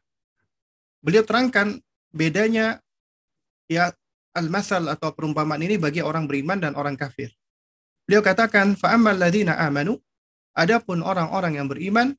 beliau 1.01 1.25
terangkan 1.25 1.81
bedanya 2.13 2.79
ya 3.67 3.91
al-masal 4.38 4.88
atau 4.88 5.12
perumpamaan 5.12 5.60
ini 5.60 5.75
bagi 5.75 6.00
orang 6.00 6.29
beriman 6.29 6.62
dan 6.62 6.74
orang 6.77 6.96
kafir. 6.96 7.34
Beliau 8.08 8.24
katakan 8.24 8.79
fa 8.79 8.96
ammal 8.96 9.17
ladzina 9.20 9.60
amanu 9.60 10.00
adapun 10.55 11.03
orang-orang 11.03 11.60
yang 11.60 11.67
beriman 11.67 12.15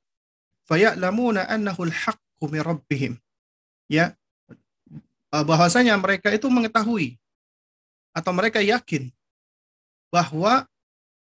faya'lamuna 0.68 1.48
annahu 1.48 1.88
al-haqqu 1.88 2.44
min 2.48 2.60
rabbihim. 2.60 3.12
Ya. 3.88 4.16
Bahwasanya 5.32 5.96
mereka 5.96 6.28
itu 6.28 6.44
mengetahui 6.52 7.16
atau 8.12 8.32
mereka 8.36 8.60
yakin 8.60 9.08
bahwa 10.12 10.68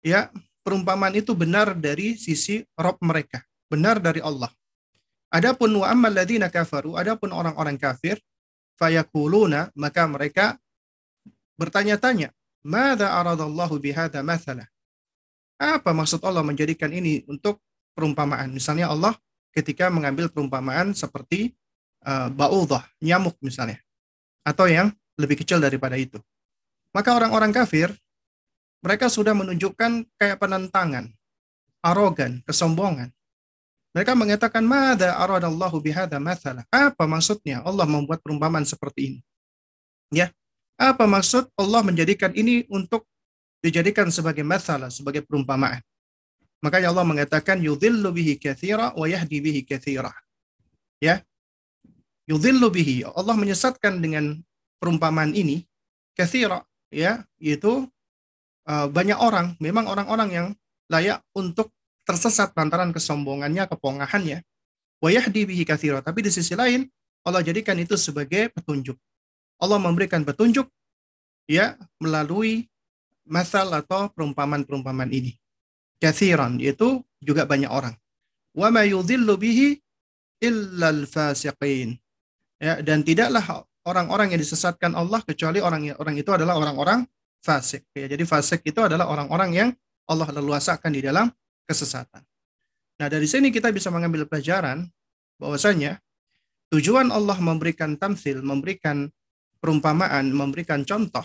ya 0.02 0.34
perumpamaan 0.66 1.14
itu 1.14 1.30
benar 1.30 1.78
dari 1.78 2.18
sisi 2.18 2.66
Rob 2.74 2.98
mereka, 2.98 3.46
benar 3.70 4.02
dari 4.02 4.18
Allah. 4.18 4.50
Adapun 5.34 5.74
wa 5.82 5.90
ammal 5.90 6.14
ladzina 6.14 6.46
kafaru, 6.46 6.94
adapun 6.94 7.34
orang-orang 7.34 7.74
kafir, 7.74 8.22
fayakuluna 8.78 9.74
maka 9.74 10.06
mereka 10.06 10.54
bertanya-tanya, 11.58 12.30
"Madza 12.62 13.10
aradallahu 13.10 13.82
bihadza 13.82 14.22
mathalah?" 14.22 14.70
Apa 15.58 15.90
maksud 15.90 16.22
Allah 16.22 16.46
menjadikan 16.46 16.94
ini 16.94 17.26
untuk 17.26 17.58
perumpamaan. 17.98 18.54
Misalnya 18.54 18.90
Allah 18.90 19.14
ketika 19.54 19.90
mengambil 19.90 20.30
perumpamaan 20.30 20.94
seperti 20.94 21.54
uh, 22.06 22.30
nyamuk 23.02 23.38
misalnya. 23.42 23.78
Atau 24.46 24.70
yang 24.70 24.94
lebih 25.18 25.40
kecil 25.40 25.62
daripada 25.62 25.94
itu. 25.94 26.18
Maka 26.90 27.14
orang-orang 27.14 27.50
kafir, 27.50 27.90
mereka 28.84 29.08
sudah 29.08 29.32
menunjukkan 29.32 30.04
kayak 30.20 30.38
penentangan, 30.38 31.10
arogan, 31.80 32.44
kesombongan. 32.44 33.10
Mereka 33.94 34.18
mengatakan, 34.18 34.66
Mada 34.66 35.14
aradallahu 35.22 35.78
bihada 35.78 36.18
mathala. 36.18 36.66
Apa 36.68 37.06
maksudnya 37.06 37.62
Allah 37.62 37.86
membuat 37.86 38.18
perumpamaan 38.26 38.66
seperti 38.66 39.14
ini? 39.14 39.20
Ya, 40.10 40.34
apa 40.74 41.06
maksud 41.06 41.46
Allah 41.54 41.80
menjadikan 41.86 42.34
ini 42.34 42.66
untuk 42.66 43.06
dijadikan 43.62 44.10
sebagai 44.10 44.42
masalah, 44.42 44.90
sebagai 44.90 45.22
perumpamaan? 45.22 45.78
Makanya 46.58 46.90
Allah 46.90 47.06
mengatakan 47.06 47.62
yudhillu 47.62 48.10
bihi 48.10 48.34
katsira 48.34 48.90
wa 48.98 49.06
yahdi 49.06 49.38
bihi 49.38 49.62
katsira. 49.62 50.10
Ya. 50.98 51.22
Yudhillu 52.26 52.72
bihi. 52.74 53.06
Allah 53.06 53.36
menyesatkan 53.38 54.02
dengan 54.02 54.42
perumpamaan 54.82 55.36
ini 55.38 55.62
katsira 56.18 56.66
ya, 56.90 57.22
yaitu 57.38 57.86
uh, 58.66 58.86
banyak 58.90 59.18
orang, 59.20 59.54
memang 59.62 59.86
orang-orang 59.86 60.28
yang 60.32 60.46
layak 60.90 61.20
untuk 61.36 61.70
tersesat 62.04 62.52
lantaran 62.52 62.92
kesombongannya, 62.92 63.66
kepongahannya. 63.68 64.44
Wa 65.00 65.08
yahdi 65.12 65.44
bihi 65.48 65.64
katsira. 65.64 66.00
Tapi 66.00 66.24
di 66.24 66.30
sisi 66.32 66.52
lain 66.56 66.88
Allah 67.24 67.40
jadikan 67.40 67.76
itu 67.80 67.96
sebagai 67.96 68.52
petunjuk. 68.52 68.96
Allah 69.56 69.80
memberikan 69.80 70.20
petunjuk 70.22 70.68
ya 71.48 71.76
melalui 72.00 72.68
masal 73.24 73.72
atau 73.72 74.12
perumpamaan-perumpamaan 74.12 75.08
ini 75.08 75.32
kathiran 75.96 76.60
yaitu 76.60 77.00
juga 77.24 77.48
banyak 77.48 77.72
orang. 77.72 77.96
Wa 78.52 78.68
ma 78.68 78.84
yudhillu 78.84 79.34
bihi 79.40 79.80
illal 80.44 81.08
fasiqin. 81.08 81.96
Ya, 82.60 82.80
dan 82.84 83.00
tidaklah 83.02 83.64
orang-orang 83.88 84.36
yang 84.36 84.40
disesatkan 84.40 84.92
Allah 84.92 85.20
kecuali 85.24 85.64
orang 85.64 85.96
orang 85.96 86.14
itu 86.20 86.30
adalah 86.32 86.60
orang-orang 86.60 87.08
fasik. 87.40 87.88
Ya, 87.96 88.08
jadi 88.08 88.24
fasik 88.28 88.64
itu 88.64 88.80
adalah 88.84 89.08
orang-orang 89.08 89.50
yang 89.56 89.68
Allah 90.04 90.28
leluasakan 90.28 90.92
di 90.92 91.00
dalam 91.00 91.32
kesesatan. 91.64 92.22
Nah, 93.00 93.08
dari 93.10 93.26
sini 93.26 93.50
kita 93.50 93.74
bisa 93.74 93.90
mengambil 93.90 94.24
pelajaran 94.28 94.86
bahwasanya 95.40 95.98
tujuan 96.70 97.10
Allah 97.10 97.36
memberikan 97.42 97.98
tamsil, 97.98 98.40
memberikan 98.40 99.10
perumpamaan, 99.58 100.30
memberikan 100.30 100.86
contoh 100.86 101.24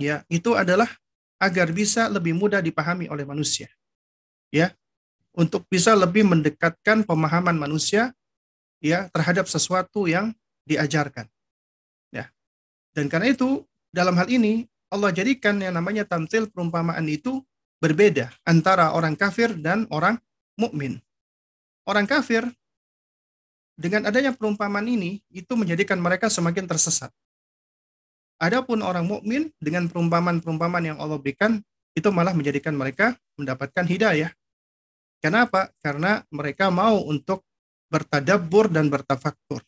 ya, 0.00 0.26
itu 0.26 0.56
adalah 0.58 0.90
agar 1.38 1.70
bisa 1.70 2.08
lebih 2.08 2.34
mudah 2.34 2.64
dipahami 2.64 3.06
oleh 3.10 3.26
manusia. 3.26 3.68
Ya. 4.50 4.72
Untuk 5.34 5.66
bisa 5.66 5.98
lebih 5.98 6.22
mendekatkan 6.22 7.02
pemahaman 7.02 7.58
manusia 7.58 8.14
ya 8.78 9.10
terhadap 9.10 9.50
sesuatu 9.50 10.06
yang 10.06 10.30
diajarkan. 10.62 11.26
Ya. 12.14 12.30
Dan 12.94 13.10
karena 13.10 13.34
itu 13.34 13.66
dalam 13.90 14.14
hal 14.14 14.30
ini 14.30 14.70
Allah 14.94 15.10
jadikan 15.10 15.58
yang 15.58 15.74
namanya 15.74 16.06
tamtil 16.06 16.46
perumpamaan 16.46 17.02
itu 17.10 17.42
berbeda 17.82 18.30
antara 18.46 18.94
orang 18.94 19.14
kafir 19.18 19.54
dan 19.58 19.86
orang 19.90 20.18
mukmin. 20.58 20.98
Orang 21.84 22.08
kafir 22.08 22.46
dengan 23.74 24.06
adanya 24.06 24.30
perumpamaan 24.30 24.86
ini 24.86 25.20
itu 25.34 25.52
menjadikan 25.58 25.98
mereka 25.98 26.30
semakin 26.30 26.64
tersesat. 26.64 27.10
Adapun 28.38 28.82
orang 28.82 29.06
mukmin 29.06 29.50
dengan 29.62 29.86
perumpamaan-perumpamaan 29.86 30.94
yang 30.94 30.98
Allah 30.98 31.18
berikan 31.18 31.62
itu 31.94 32.08
malah 32.10 32.34
menjadikan 32.34 32.74
mereka 32.74 33.14
mendapatkan 33.38 33.86
hidayah. 33.86 34.30
Kenapa? 35.22 35.70
Karena 35.80 36.20
mereka 36.28 36.68
mau 36.68 37.00
untuk 37.06 37.46
bertadabbur 37.88 38.68
dan 38.68 38.90
bertafaktur. 38.90 39.62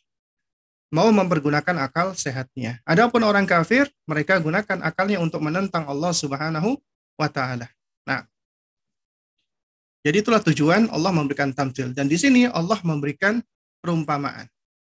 Mau 0.91 1.11
mempergunakan 1.11 1.83
akal 1.83 2.15
sehatnya. 2.15 2.83
Adapun 2.87 3.23
orang 3.27 3.47
kafir, 3.47 3.91
mereka 4.07 4.39
gunakan 4.39 4.83
akalnya 4.83 5.19
untuk 5.19 5.43
menentang 5.43 5.87
Allah 5.87 6.15
Subhanahu 6.15 6.79
wa 7.19 7.29
taala. 7.31 7.75
Jadi 10.07 10.23
itulah 10.23 10.39
tujuan 10.39 10.87
Allah 10.95 11.11
memberikan 11.11 11.51
tamtil 11.51 11.91
dan 11.91 12.07
di 12.07 12.15
sini 12.15 12.47
Allah 12.47 12.79
memberikan 12.87 13.43
perumpamaan. 13.83 14.47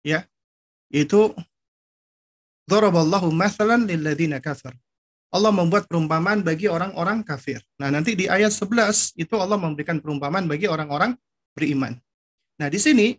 Ya. 0.03 0.27
Itu 0.91 1.31
Daraballahu 2.67 3.31
mathalan 3.31 3.87
lilladzina 3.87 4.43
kafir. 4.43 4.75
Allah 5.31 5.55
membuat 5.55 5.87
perumpamaan 5.87 6.43
bagi 6.43 6.67
orang-orang 6.67 7.23
kafir. 7.23 7.63
Nah, 7.79 7.87
nanti 7.87 8.11
di 8.11 8.27
ayat 8.27 8.51
11 8.51 9.15
itu 9.15 9.35
Allah 9.39 9.55
memberikan 9.55 10.03
perumpamaan 10.03 10.47
bagi 10.51 10.67
orang-orang 10.67 11.15
beriman. 11.55 11.95
Nah, 12.59 12.67
di 12.67 12.79
sini 12.79 13.15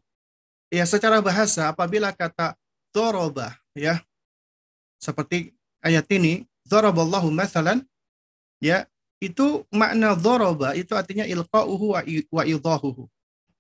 ya 0.69 0.85
secara 0.85 1.25
bahasa 1.25 1.73
apabila 1.73 2.13
kata 2.13 2.53
doroba 2.93 3.57
ya 3.73 4.05
seperti 5.01 5.57
ayat 5.81 6.05
ini 6.13 6.45
daraballahu 6.69 7.33
mathalan 7.33 7.81
ya 8.61 8.85
itu 9.19 9.67
makna 9.75 10.15
dhoroba 10.15 10.79
itu 10.79 10.95
artinya 10.95 11.27
ilqa'uhu 11.27 11.99
wa 12.31 12.43
idahuhu. 12.47 13.11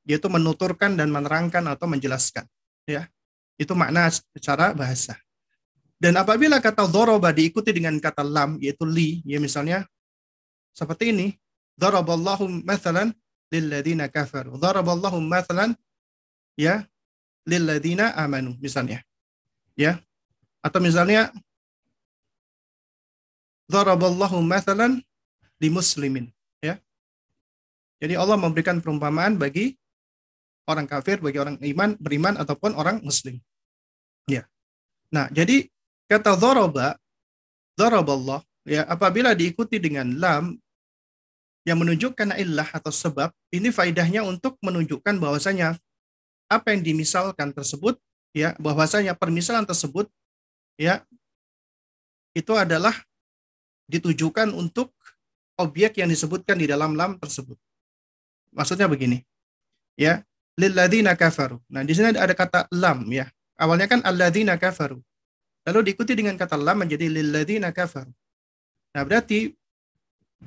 Yaitu 0.08 0.30
menuturkan 0.30 0.96
dan 0.96 1.12
menerangkan 1.12 1.66
atau 1.68 1.84
menjelaskan. 1.90 2.46
Ya. 2.86 3.10
Itu 3.58 3.74
makna 3.74 4.08
secara 4.08 4.72
bahasa. 4.72 5.18
Dan 5.98 6.14
apabila 6.14 6.62
kata 6.62 6.86
dhoroba 6.86 7.34
diikuti 7.34 7.74
dengan 7.74 7.98
kata 7.98 8.22
lam, 8.22 8.54
yaitu 8.62 8.86
li, 8.86 9.18
ya 9.26 9.42
misalnya 9.42 9.82
seperti 10.70 11.10
ini. 11.10 11.34
Dharaballahu 11.78 12.66
mathalan 12.66 13.14
lilladina 13.50 14.10
kafaru. 14.10 14.58
Dharaballahu 14.58 15.22
mathalan 15.22 15.74
ya 16.58 16.86
lilladina 17.46 18.14
amanu 18.18 18.54
misalnya. 18.58 19.02
Ya. 19.78 20.02
Atau 20.62 20.82
misalnya 20.82 21.30
Dharaballahu 23.70 24.42
mathalan 24.42 25.04
di 25.58 25.68
muslimin 25.68 26.30
ya. 26.62 26.78
Jadi 27.98 28.14
Allah 28.14 28.38
memberikan 28.38 28.78
perumpamaan 28.78 29.34
bagi 29.34 29.74
orang 30.70 30.87
kafir 30.87 31.18
bagi 31.18 31.42
orang 31.42 31.59
iman 31.59 31.98
beriman 31.98 32.35
ataupun 32.38 32.78
orang 32.78 33.02
muslim. 33.02 33.42
Ya. 34.30 34.46
Nah 35.11 35.26
jadi 35.35 35.66
kata 36.06 36.38
dzaraba 36.38 36.96
dzaraballah 37.74 38.40
ya 38.64 38.87
apabila 38.87 39.35
diikuti 39.35 39.83
dengan 39.83 40.14
lam 40.16 40.56
yang 41.66 41.78
menunjukkan 41.85 42.33
illah 42.38 42.68
atau 42.72 42.88
sebab 42.88 43.28
ini 43.52 43.68
faidahnya 43.68 44.24
untuk 44.24 44.56
menunjukkan 44.64 45.20
bahwasanya 45.20 45.76
apa 46.48 46.72
yang 46.72 46.80
dimisalkan 46.80 47.52
tersebut 47.52 48.00
ya 48.33 48.56
bahwasanya 48.56 49.12
permisalan 49.12 49.68
tersebut 49.68 50.09
ya 50.80 51.04
itu 52.33 52.52
adalah 52.56 52.96
ditujukan 53.88 54.52
untuk 54.52 54.92
objek 55.59 55.99
yang 55.99 56.09
disebutkan 56.09 56.57
di 56.57 56.71
dalam 56.71 56.94
lam 56.94 57.18
tersebut. 57.18 57.59
Maksudnya 58.55 58.87
begini. 58.88 59.21
Ya, 59.99 60.23
lilladzina 60.55 61.18
kafaru. 61.18 61.59
Nah, 61.71 61.83
di 61.83 61.92
sini 61.92 62.14
ada 62.14 62.35
kata 62.35 62.71
lam 62.75 63.07
ya. 63.11 63.27
Awalnya 63.59 63.90
kan 63.90 64.01
alladzina 64.07 64.55
kafaru. 64.55 65.03
Lalu 65.66 65.92
diikuti 65.92 66.14
dengan 66.14 66.38
kata 66.38 66.55
lam 66.55 66.87
menjadi 66.87 67.11
lilladzina 67.11 67.75
kafaru. 67.75 68.14
Nah, 68.94 69.03
berarti 69.03 69.51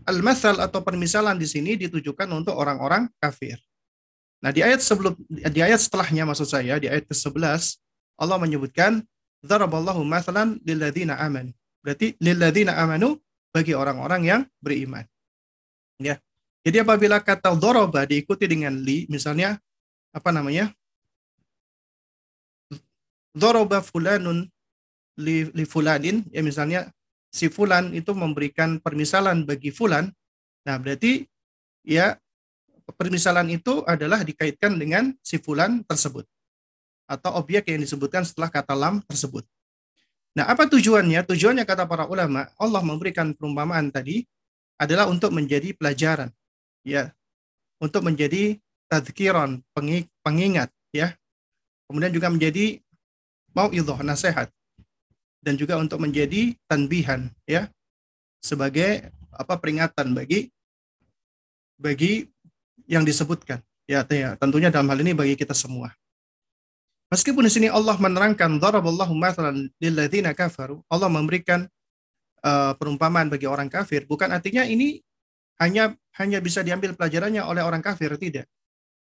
al-masal 0.07 0.59
atau 0.63 0.79
permisalan 0.81 1.35
di 1.35 1.47
sini 1.47 1.75
ditujukan 1.75 2.27
untuk 2.31 2.55
orang-orang 2.55 3.11
kafir. 3.19 3.59
Nah, 4.41 4.49
di 4.49 4.63
ayat 4.65 4.81
sebelum 4.81 5.13
di 5.29 5.59
ayat 5.61 5.77
setelahnya 5.77 6.25
maksud 6.25 6.49
saya 6.49 6.81
di 6.81 6.89
ayat 6.89 7.05
ke-11 7.05 7.77
Allah 8.17 8.37
menyebutkan 8.41 9.05
daraballahu 9.45 10.01
mathalan 10.01 10.57
lilladzina 10.65 11.19
amanu. 11.21 11.53
Berarti 11.85 12.17
lilladzina 12.17 12.77
amanu 12.77 13.21
bagi 13.51 13.75
orang-orang 13.75 14.21
yang 14.23 14.41
beriman. 14.63 15.03
Ya. 15.99 16.17
Jadi 16.63 16.81
apabila 16.81 17.19
kata 17.21 17.53
doroba 17.57 18.07
diikuti 18.07 18.47
dengan 18.47 18.79
li, 18.79 19.05
misalnya 19.11 19.59
apa 20.15 20.29
namanya? 20.31 20.71
Doroba 23.31 23.79
fulanun 23.79 24.47
li, 25.19 25.47
li 25.51 25.63
fulanin, 25.63 26.27
ya 26.31 26.43
misalnya 26.43 26.91
si 27.31 27.47
fulan 27.47 27.95
itu 27.95 28.11
memberikan 28.11 28.77
permisalan 28.83 29.47
bagi 29.47 29.71
fulan. 29.71 30.11
Nah, 30.67 30.75
berarti 30.77 31.25
ya 31.87 32.19
permisalan 32.99 33.47
itu 33.49 33.81
adalah 33.87 34.21
dikaitkan 34.21 34.75
dengan 34.75 35.15
si 35.23 35.39
fulan 35.39 35.81
tersebut 35.87 36.27
atau 37.07 37.39
objek 37.39 37.67
yang 37.71 37.79
disebutkan 37.83 38.23
setelah 38.23 38.51
kata 38.51 38.75
lam 38.75 38.99
tersebut. 39.07 39.43
Nah, 40.31 40.47
apa 40.47 40.63
tujuannya? 40.63 41.27
Tujuannya 41.27 41.67
kata 41.67 41.83
para 41.83 42.07
ulama, 42.07 42.47
Allah 42.55 42.79
memberikan 42.79 43.35
perumpamaan 43.35 43.91
tadi 43.91 44.23
adalah 44.79 45.11
untuk 45.11 45.35
menjadi 45.35 45.75
pelajaran, 45.75 46.31
ya, 46.87 47.11
untuk 47.83 48.01
menjadi 48.07 48.55
tadkiran, 48.87 49.59
pengingat, 50.23 50.71
ya. 50.95 51.13
Kemudian 51.91 52.15
juga 52.15 52.31
menjadi 52.31 52.79
mau 53.51 53.67
ilah 53.75 53.99
nasihat 54.07 54.47
dan 55.43 55.59
juga 55.59 55.75
untuk 55.75 55.99
menjadi 55.99 56.55
tanbihan, 56.71 57.27
ya, 57.43 57.67
sebagai 58.39 59.11
apa 59.35 59.59
peringatan 59.59 60.15
bagi 60.15 60.47
bagi 61.75 62.31
yang 62.87 63.03
disebutkan, 63.03 63.59
ya 63.83 64.07
tentunya 64.39 64.71
dalam 64.71 64.87
hal 64.87 64.99
ini 65.03 65.11
bagi 65.11 65.35
kita 65.35 65.51
semua. 65.51 65.91
Meskipun 67.11 67.43
di 67.43 67.51
sini 67.51 67.67
Allah 67.67 67.99
menerangkan 67.99 68.55
daraballahu 68.55 69.11
mathalan 69.11 69.67
lilladzina 69.83 70.31
kafaru, 70.31 70.79
Allah 70.87 71.11
memberikan 71.11 71.67
uh, 72.39 72.71
perumpamaan 72.79 73.27
bagi 73.27 73.51
orang 73.51 73.67
kafir, 73.67 74.07
bukan 74.07 74.31
artinya 74.31 74.63
ini 74.63 75.03
hanya 75.59 75.91
hanya 76.15 76.39
bisa 76.39 76.63
diambil 76.63 76.95
pelajarannya 76.95 77.43
oleh 77.43 77.67
orang 77.67 77.83
kafir, 77.83 78.15
tidak. 78.15 78.47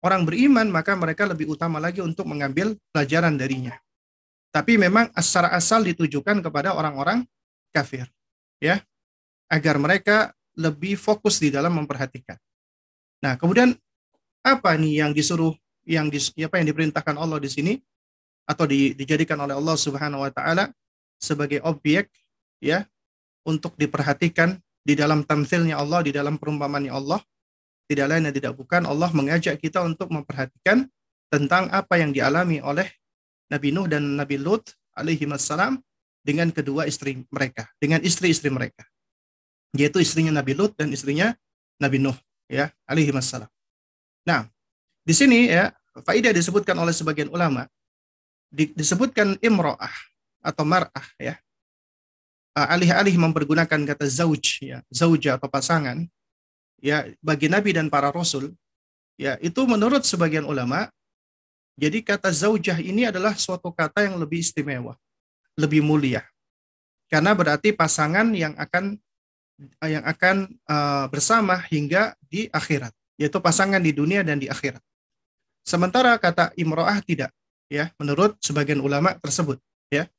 Orang 0.02 0.26
beriman 0.26 0.66
maka 0.74 0.98
mereka 0.98 1.30
lebih 1.30 1.54
utama 1.54 1.78
lagi 1.78 2.02
untuk 2.02 2.26
mengambil 2.26 2.74
pelajaran 2.90 3.38
darinya. 3.38 3.78
Tapi 4.50 4.82
memang 4.82 5.14
secara 5.22 5.54
asal 5.54 5.86
ditujukan 5.86 6.42
kepada 6.42 6.74
orang-orang 6.74 7.22
kafir, 7.70 8.10
ya, 8.58 8.82
agar 9.54 9.78
mereka 9.78 10.34
lebih 10.58 10.98
fokus 10.98 11.38
di 11.38 11.54
dalam 11.54 11.78
memperhatikan. 11.78 12.42
Nah, 13.22 13.38
kemudian 13.38 13.78
apa 14.42 14.74
nih 14.74 15.06
yang 15.06 15.12
disuruh 15.14 15.54
yang 15.86 16.10
di, 16.10 16.18
apa 16.42 16.58
yang 16.58 16.74
diperintahkan 16.74 17.14
Allah 17.14 17.38
di 17.38 17.52
sini? 17.54 17.74
Atau 18.50 18.66
di, 18.66 18.98
dijadikan 18.98 19.38
oleh 19.38 19.54
Allah 19.54 19.78
Subhanahu 19.78 20.26
wa 20.26 20.34
taala 20.34 20.74
sebagai 21.22 21.62
objek 21.62 22.10
ya 22.58 22.90
untuk 23.46 23.78
diperhatikan 23.78 24.58
di 24.82 24.98
dalam 24.98 25.22
tamsilnya 25.22 25.78
Allah, 25.78 26.02
di 26.02 26.10
dalam 26.10 26.42
perumpamannya 26.42 26.90
Allah. 26.90 27.22
Tidak 27.90 28.06
lain 28.06 28.30
dan 28.30 28.34
tidak 28.34 28.54
bukan 28.54 28.86
Allah 28.86 29.10
mengajak 29.14 29.58
kita 29.58 29.82
untuk 29.82 30.14
memperhatikan 30.14 30.86
tentang 31.34 31.74
apa 31.74 31.98
yang 31.98 32.14
dialami 32.14 32.62
oleh 32.62 32.86
Nabi 33.50 33.74
Nuh 33.74 33.90
dan 33.90 34.14
Nabi 34.14 34.38
Lut 34.38 34.78
alaihi 34.94 35.26
wassalam 35.26 35.82
dengan 36.22 36.54
kedua 36.54 36.86
istri 36.86 37.26
mereka, 37.34 37.66
dengan 37.82 37.98
istri-istri 38.06 38.54
mereka. 38.54 38.86
Yaitu 39.74 40.06
istrinya 40.06 40.30
Nabi 40.30 40.54
Lut 40.54 40.78
dan 40.78 40.94
istrinya 40.94 41.34
Nabi 41.82 41.98
Nuh 41.98 42.14
ya 42.46 42.70
alaihi 42.86 43.10
wassalam. 43.10 43.50
Nah, 44.30 44.46
di 45.02 45.14
sini 45.18 45.50
ya 45.50 45.74
faidah 46.06 46.30
disebutkan 46.30 46.78
oleh 46.78 46.94
sebagian 46.94 47.34
ulama 47.34 47.66
disebutkan 48.52 49.38
imro'ah 49.42 49.94
atau 50.42 50.64
mar'ah 50.66 51.08
ya. 51.22 51.38
Ah, 52.58 52.76
alih-alih 52.76 53.16
mempergunakan 53.16 53.80
kata 53.86 54.10
zauj 54.10 54.60
ya, 54.60 54.82
zauja 54.90 55.38
atau 55.38 55.48
pasangan, 55.48 56.10
ya 56.82 57.08
bagi 57.20 57.52
nabi 57.52 57.76
dan 57.76 57.92
para 57.92 58.10
rasul 58.10 58.56
ya 59.20 59.36
itu 59.44 59.62
menurut 59.68 60.08
sebagian 60.08 60.48
ulama 60.48 60.88
jadi 61.80 62.04
kata 62.04 62.32
zaujah 62.32 62.80
ini 62.80 63.08
adalah 63.08 63.36
suatu 63.36 63.72
kata 63.72 64.08
yang 64.08 64.20
lebih 64.20 64.44
istimewa 64.44 64.96
lebih 65.60 65.84
mulia. 65.84 66.24
Karena 67.12 67.36
berarti 67.36 67.76
pasangan 67.76 68.32
yang 68.32 68.56
akan 68.56 68.96
yang 69.84 70.04
akan 70.08 70.48
uh, 70.72 71.12
bersama 71.12 71.60
hingga 71.68 72.16
di 72.24 72.48
akhirat 72.48 72.96
yaitu 73.20 73.44
pasangan 73.44 73.84
di 73.84 73.92
dunia 73.92 74.24
dan 74.24 74.40
di 74.40 74.48
akhirat. 74.48 74.80
Sementara 75.68 76.16
kata 76.16 76.56
imro'ah 76.56 77.04
tidak 77.04 77.36
ya 77.70 77.94
menurut 78.02 78.36
sebagian 78.42 78.82
ulama 78.82 79.16
tersebut 79.22 79.62
ya. 79.94 80.10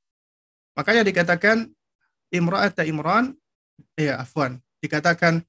Makanya 0.79 1.03
dikatakan 1.03 1.67
imra'ata 2.31 2.87
imran 2.87 3.35
ya 3.99 4.23
afwan. 4.23 4.63
Dikatakan 4.81 5.43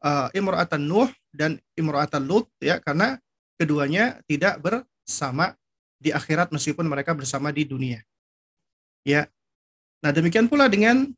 uh, 0.00 0.30
imra'atan 0.32 0.80
nuh 0.80 1.10
dan 1.34 1.58
imra'atan 1.76 2.24
lut 2.24 2.48
ya 2.62 2.78
karena 2.80 3.18
keduanya 3.60 4.22
tidak 4.24 4.62
bersama 4.62 5.52
di 6.00 6.14
akhirat 6.14 6.48
meskipun 6.48 6.88
mereka 6.88 7.12
bersama 7.12 7.52
di 7.52 7.68
dunia. 7.68 8.00
Ya. 9.04 9.28
Nah 10.00 10.14
demikian 10.16 10.48
pula 10.48 10.70
dengan 10.70 11.12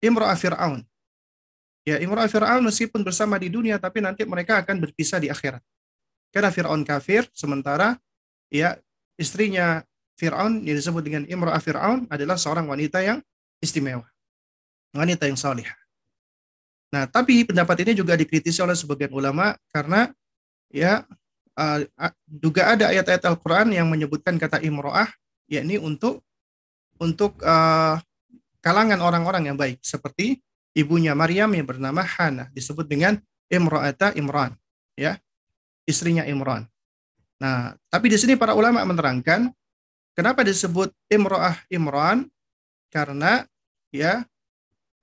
imra'ah 0.00 0.38
fir'aun. 0.38 0.80
Ya 1.84 2.00
imra'ah 2.00 2.30
fir'aun 2.30 2.64
meskipun 2.64 3.04
bersama 3.04 3.36
di 3.36 3.52
dunia 3.52 3.76
tapi 3.76 4.00
nanti 4.00 4.24
mereka 4.24 4.64
akan 4.64 4.80
berpisah 4.80 5.20
di 5.20 5.28
akhirat. 5.28 5.60
Karena 6.32 6.48
fir'aun 6.48 6.86
kafir 6.86 7.28
sementara 7.36 7.98
ya 8.48 8.78
istrinya 9.20 9.84
Fir'aun 10.16 10.64
yang 10.64 10.76
disebut 10.80 11.04
dengan 11.04 11.22
Imra'ah 11.28 11.60
Fir'aun 11.60 12.08
adalah 12.08 12.40
seorang 12.40 12.64
wanita 12.64 13.04
yang 13.04 13.20
istimewa. 13.60 14.08
Wanita 14.96 15.28
yang 15.28 15.36
salih. 15.36 15.68
Nah, 16.90 17.06
tapi 17.06 17.46
pendapat 17.46 17.86
ini 17.86 17.92
juga 17.94 18.18
dikritisi 18.18 18.58
oleh 18.64 18.74
sebagian 18.74 19.14
ulama 19.14 19.54
karena 19.70 20.10
ya 20.72 21.06
juga 22.26 22.72
ada 22.72 22.88
ayat-ayat 22.88 23.22
Al-Qur'an 23.28 23.68
yang 23.70 23.86
menyebutkan 23.86 24.40
kata 24.40 24.64
imro'ah 24.64 25.12
yakni 25.50 25.76
untuk 25.76 26.24
untuk 26.96 27.36
uh, 27.44 28.00
kalangan 28.64 29.00
orang-orang 29.00 29.52
yang 29.52 29.56
baik 29.58 29.80
seperti 29.84 30.40
ibunya 30.76 31.12
Maryam 31.12 31.52
yang 31.52 31.66
bernama 31.66 32.04
Hana 32.04 32.48
disebut 32.54 32.86
dengan 32.86 33.18
Imro'ata 33.50 34.14
Imran 34.14 34.54
ya 34.94 35.18
istrinya 35.84 36.22
Imran 36.24 36.64
Nah, 37.40 37.72
tapi 37.88 38.12
di 38.12 38.20
sini 38.20 38.36
para 38.36 38.52
ulama 38.52 38.84
menerangkan 38.84 39.48
kenapa 40.12 40.44
disebut 40.44 40.92
imro'ah 41.08 41.56
imran 41.72 42.28
karena 42.92 43.48
ya 43.88 44.28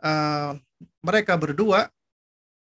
uh, 0.06 0.54
mereka 1.02 1.34
berdua 1.40 1.90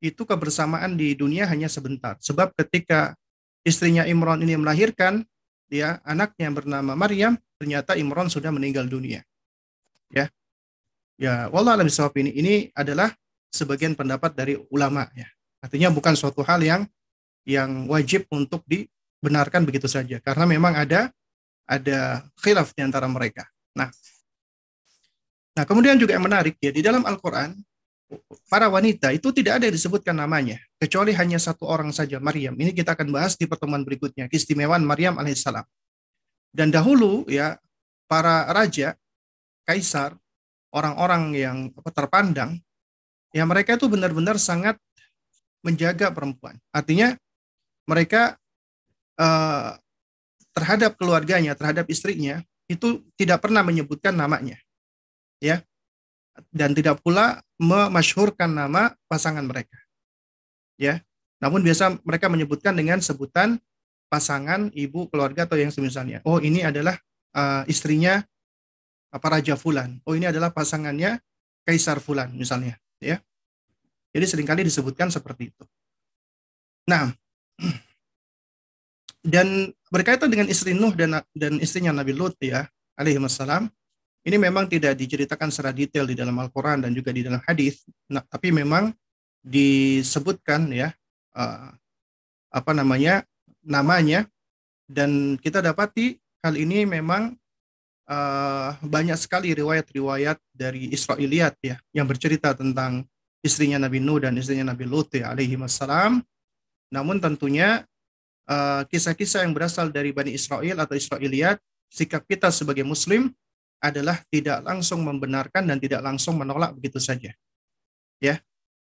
itu 0.03 0.21
kebersamaan 0.23 0.93
di 0.93 1.17
dunia 1.17 1.49
hanya 1.49 1.65
sebentar. 1.65 2.19
Sebab 2.21 2.53
ketika 2.53 3.17
istrinya 3.65 4.05
Imran 4.05 4.43
ini 4.45 4.53
melahirkan 4.59 5.25
ya 5.71 5.97
anaknya 6.05 6.53
bernama 6.53 6.93
Maryam, 6.93 7.39
ternyata 7.57 7.97
Imran 7.97 8.29
sudah 8.29 8.53
meninggal 8.53 8.85
dunia. 8.85 9.25
Ya. 10.13 10.29
Ya, 11.15 11.47
wallah 11.47 11.79
alam 11.79 11.87
ini 12.19 12.31
ini 12.35 12.53
adalah 12.75 13.15
sebagian 13.49 13.95
pendapat 13.95 14.35
dari 14.35 14.59
ulama 14.67 15.07
ya. 15.15 15.25
Artinya 15.63 15.89
bukan 15.89 16.13
suatu 16.13 16.43
hal 16.43 16.59
yang 16.61 16.83
yang 17.47 17.87
wajib 17.87 18.27
untuk 18.29 18.61
di 18.67 18.85
benarkan 19.25 19.65
begitu 19.65 19.89
saja 19.89 20.21
karena 20.21 20.45
memang 20.45 20.77
ada 20.77 21.09
ada 21.65 22.21
khilaf 22.37 22.71
di 22.77 22.85
antara 22.85 23.09
mereka. 23.09 23.49
Nah, 23.73 23.89
nah 25.57 25.65
kemudian 25.65 25.97
juga 25.97 26.13
yang 26.13 26.25
menarik 26.29 26.61
ya 26.61 26.69
di 26.69 26.85
dalam 26.85 27.01
Al-Qur'an 27.01 27.57
para 28.45 28.69
wanita 28.69 29.09
itu 29.09 29.33
tidak 29.33 29.57
ada 29.57 29.63
yang 29.65 29.75
disebutkan 29.75 30.13
namanya 30.13 30.61
kecuali 30.77 31.11
hanya 31.17 31.41
satu 31.41 31.65
orang 31.65 31.89
saja 31.89 32.21
Maryam. 32.21 32.53
Ini 32.53 32.71
kita 32.71 32.93
akan 32.93 33.09
bahas 33.09 33.33
di 33.33 33.49
pertemuan 33.49 33.81
berikutnya 33.81 34.29
keistimewaan 34.29 34.85
Maryam 34.85 35.17
alaihissalam. 35.17 35.65
Dan 36.55 36.71
dahulu 36.71 37.27
ya 37.27 37.57
para 38.05 38.47
raja, 38.53 38.95
kaisar, 39.67 40.15
orang-orang 40.71 41.23
yang 41.35 41.57
terpandang 41.91 42.61
ya 43.35 43.43
mereka 43.43 43.75
itu 43.75 43.89
benar-benar 43.91 44.39
sangat 44.39 44.79
menjaga 45.65 46.13
perempuan. 46.13 46.61
Artinya 46.69 47.17
mereka 47.89 48.37
uh, 49.19 49.75
terhadap 50.55 50.95
keluarganya, 50.95 51.53
terhadap 51.55 51.87
istrinya 51.91 52.41
itu 52.65 53.03
tidak 53.19 53.43
pernah 53.43 53.61
menyebutkan 53.61 54.15
namanya. 54.15 54.57
Ya. 55.43 55.61
Dan 56.51 56.75
tidak 56.75 56.99
pula 56.99 57.39
memasyhurkan 57.59 58.51
nama 58.51 58.95
pasangan 59.07 59.43
mereka. 59.43 59.79
Ya. 60.75 61.03
Namun 61.39 61.63
biasa 61.63 61.99
mereka 62.03 62.27
menyebutkan 62.31 62.75
dengan 62.75 62.99
sebutan 63.03 63.59
pasangan, 64.07 64.71
ibu, 64.71 65.11
keluarga 65.11 65.43
atau 65.43 65.59
yang 65.59 65.71
semisalnya. 65.71 66.23
Oh, 66.23 66.39
ini 66.39 66.63
adalah 66.63 66.95
uh, 67.35 67.63
istrinya 67.67 68.23
apa 69.11 69.27
raja 69.39 69.55
fulan. 69.59 69.99
Oh, 70.07 70.15
ini 70.15 70.27
adalah 70.27 70.51
pasangannya 70.51 71.19
kaisar 71.67 71.99
fulan 71.99 72.31
misalnya, 72.35 72.79
ya. 72.99 73.19
Jadi 74.15 74.25
sering 74.27 74.47
kali 74.47 74.63
disebutkan 74.63 75.11
seperti 75.11 75.51
itu. 75.51 75.63
Nah, 76.87 77.11
dan 79.25 79.73
berkaitan 79.89 80.29
dengan 80.29 80.45
istri 80.45 80.77
Nuh 80.77 80.93
dan 80.93 81.17
dan 81.33 81.57
istrinya 81.57 81.89
Nabi 81.89 82.13
Lut 82.13 82.37
ya, 82.37 82.69
alaihi 82.93 83.17
wassalam, 83.17 83.65
ini 84.21 84.37
memang 84.37 84.69
tidak 84.69 84.93
diceritakan 84.93 85.49
secara 85.49 85.73
detail 85.73 86.05
di 86.05 86.13
dalam 86.13 86.37
Al-Qur'an 86.37 86.85
dan 86.85 86.93
juga 86.93 87.09
di 87.09 87.25
dalam 87.25 87.41
hadis, 87.41 87.81
nah, 88.05 88.21
tapi 88.21 88.53
memang 88.53 88.93
disebutkan 89.41 90.69
ya 90.73 90.93
uh, 91.37 91.69
apa 92.49 92.71
namanya 92.73 93.25
namanya 93.61 94.25
dan 94.89 95.37
kita 95.37 95.61
dapati 95.61 96.17
hal 96.41 96.57
ini 96.57 96.85
memang 96.85 97.33
uh, 98.09 98.77
banyak 98.81 99.17
sekali 99.17 99.53
riwayat-riwayat 99.53 100.37
dari 100.53 100.89
Israiliyat 100.93 101.57
ya 101.61 101.77
yang 101.93 102.09
bercerita 102.09 102.53
tentang 102.57 103.05
istrinya 103.45 103.77
Nabi 103.77 104.01
Nuh 104.01 104.21
dan 104.21 104.33
istrinya 104.37 104.73
Nabi 104.73 104.85
Lut 104.89 105.13
ya 105.13 105.33
alaihi 105.33 105.57
wassalam. 105.57 106.21
Namun 106.89 107.21
tentunya 107.21 107.85
kisah-kisah 108.89 109.41
uh, 109.41 109.43
yang 109.49 109.53
berasal 109.53 109.89
dari 109.89 110.13
Bani 110.13 110.33
Israel 110.33 110.85
atau 110.85 110.93
Israiliyat, 110.93 111.57
sikap 111.89 112.25
kita 112.29 112.53
sebagai 112.53 112.85
Muslim 112.85 113.33
adalah 113.81 114.21
tidak 114.29 114.61
langsung 114.61 115.01
membenarkan 115.01 115.65
dan 115.65 115.77
tidak 115.81 116.01
langsung 116.01 116.37
menolak 116.37 116.73
begitu 116.77 117.01
saja. 117.01 117.33
Ya, 118.21 118.41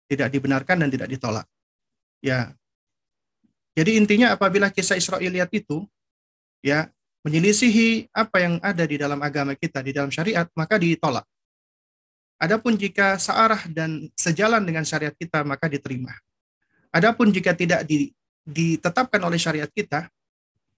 tidak 0.08 0.32
dibenarkan 0.32 0.84
dan 0.84 0.88
tidak 0.88 1.08
ditolak. 1.12 1.46
Ya, 2.20 2.52
jadi 3.74 3.96
intinya 3.96 4.34
apabila 4.34 4.68
kisah 4.68 4.98
Israiliyat 4.98 5.50
itu 5.54 5.86
ya 6.60 6.90
menyelisihi 7.22 8.10
apa 8.10 8.36
yang 8.42 8.54
ada 8.60 8.84
di 8.84 8.96
dalam 8.98 9.20
agama 9.20 9.54
kita, 9.54 9.84
di 9.84 9.92
dalam 9.94 10.10
syariat, 10.10 10.48
maka 10.56 10.80
ditolak. 10.80 11.24
Adapun 12.40 12.76
jika 12.76 13.20
searah 13.20 13.68
dan 13.68 14.08
sejalan 14.16 14.64
dengan 14.64 14.84
syariat 14.84 15.12
kita, 15.12 15.44
maka 15.44 15.68
diterima. 15.68 16.16
Adapun 16.88 17.28
jika 17.28 17.52
tidak 17.52 17.84
di, 17.84 18.10
ditetapkan 18.46 19.20
oleh 19.22 19.36
syariat 19.36 19.68
kita, 19.70 20.08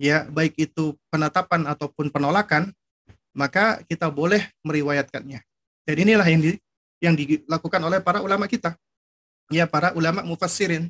ya 0.00 0.26
baik 0.26 0.58
itu 0.58 0.98
penetapan 1.08 1.66
ataupun 1.70 2.10
penolakan, 2.10 2.74
maka 3.32 3.80
kita 3.88 4.12
boleh 4.12 4.50
meriwayatkannya. 4.66 5.40
Dan 5.82 5.96
inilah 5.98 6.26
yang 6.28 6.42
di, 6.42 6.52
yang 7.02 7.14
dilakukan 7.18 7.82
oleh 7.82 7.98
para 7.98 8.22
ulama 8.22 8.46
kita. 8.46 8.78
Ya, 9.50 9.66
para 9.66 9.92
ulama 9.98 10.22
mufassirin. 10.22 10.88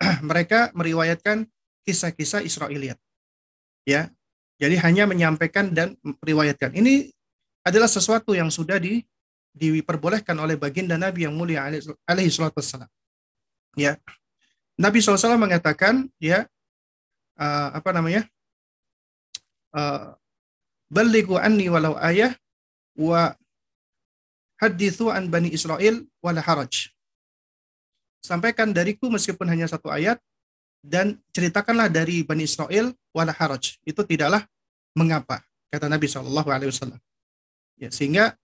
Mereka 0.30 0.72
meriwayatkan 0.72 1.46
kisah-kisah 1.84 2.46
Israiliyat. 2.46 2.96
Ya. 3.84 4.08
Jadi 4.62 4.78
hanya 4.80 5.04
menyampaikan 5.10 5.74
dan 5.74 5.98
meriwayatkan. 6.00 6.72
Ini 6.78 7.10
adalah 7.66 7.90
sesuatu 7.90 8.32
yang 8.38 8.54
sudah 8.54 8.78
di, 8.78 9.02
diperbolehkan 9.50 10.38
oleh 10.38 10.54
baginda 10.54 10.94
Nabi 10.94 11.26
yang 11.26 11.34
mulia 11.34 11.66
alaihi 12.06 12.30
salatu 12.30 12.62
wassalam. 12.62 12.88
Ya. 13.74 13.98
Nabi 14.74 14.98
SAW 14.98 15.38
mengatakan 15.38 16.10
ya 16.18 16.46
uh, 17.38 17.68
apa 17.78 17.90
namanya 17.94 18.26
uh, 19.74 20.18
balighu 20.90 21.38
anni 21.38 21.70
walau 21.70 21.94
ayah 22.02 22.34
wa 22.98 23.34
hadithu 24.58 25.10
an 25.10 25.30
bani 25.30 25.50
Israel 25.54 26.02
wala 26.22 26.42
haraj. 26.42 26.90
Sampaikan 28.24 28.72
dariku 28.72 29.12
meskipun 29.12 29.46
hanya 29.46 29.68
satu 29.68 29.92
ayat 29.92 30.16
dan 30.80 31.20
ceritakanlah 31.30 31.92
dari 31.92 32.24
bani 32.24 32.48
Israel 32.48 32.90
wala 33.12 33.30
haraj. 33.36 33.76
Itu 33.84 34.02
tidaklah 34.02 34.42
mengapa 34.96 35.44
kata 35.68 35.90
Nabi 35.90 36.06
Wasallam. 36.06 37.00
Ya, 37.74 37.90
sehingga 37.90 38.38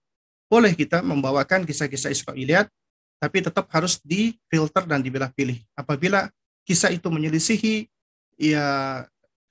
boleh 0.51 0.75
kita 0.75 0.99
membawakan 0.99 1.63
kisah-kisah 1.63 2.11
Israiliyat 2.11 2.67
tapi 3.21 3.37
tetap 3.45 3.69
harus 3.69 4.01
difilter 4.01 4.89
dan 4.89 5.05
dibelah 5.05 5.29
pilih. 5.29 5.61
Apabila 5.77 6.25
kisah 6.65 6.89
itu 6.89 7.05
menyelisihi 7.05 7.85
ya 8.41 8.65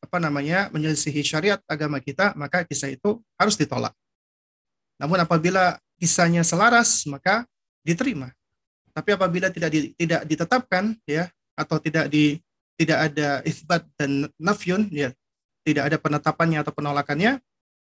apa 0.02 0.18
namanya 0.18 0.74
menyelisihi 0.74 1.22
syariat 1.22 1.62
agama 1.70 2.02
kita, 2.02 2.35
maka 2.35 2.66
kisah 2.66 2.90
itu 2.90 3.22
harus 3.38 3.54
ditolak. 3.54 3.94
Namun 4.98 5.22
apabila 5.22 5.78
kisahnya 6.02 6.42
selaras, 6.42 7.06
maka 7.06 7.46
diterima. 7.87 8.35
Tapi 8.90 9.14
apabila 9.14 9.54
tidak 9.54 9.70
di, 9.70 9.94
tidak 9.94 10.26
ditetapkan 10.26 10.98
ya 11.06 11.30
atau 11.54 11.78
tidak 11.78 12.11
di 12.11 12.42
tidak 12.74 13.12
ada 13.12 13.38
isbat 13.46 13.87
dan 13.94 14.26
nafyun 14.35 14.90
ya 14.90 15.14
tidak 15.62 15.92
ada 15.92 15.96
penetapannya 16.00 16.59
atau 16.64 16.72
penolakannya 16.72 17.38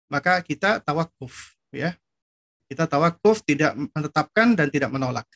maka 0.07 0.39
kita 0.39 0.79
tawakuf 0.79 1.53
ya 1.75 1.93
kita 2.71 2.87
tawakuf 2.87 3.43
tidak 3.43 3.75
menetapkan 3.75 4.55
dan 4.55 4.71
tidak 4.71 4.87
menolak 4.87 5.27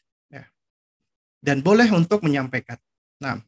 dan 1.39 1.63
boleh 1.63 1.87
untuk 1.91 2.23
menyampaikan 2.23 2.79
nah 3.19 3.39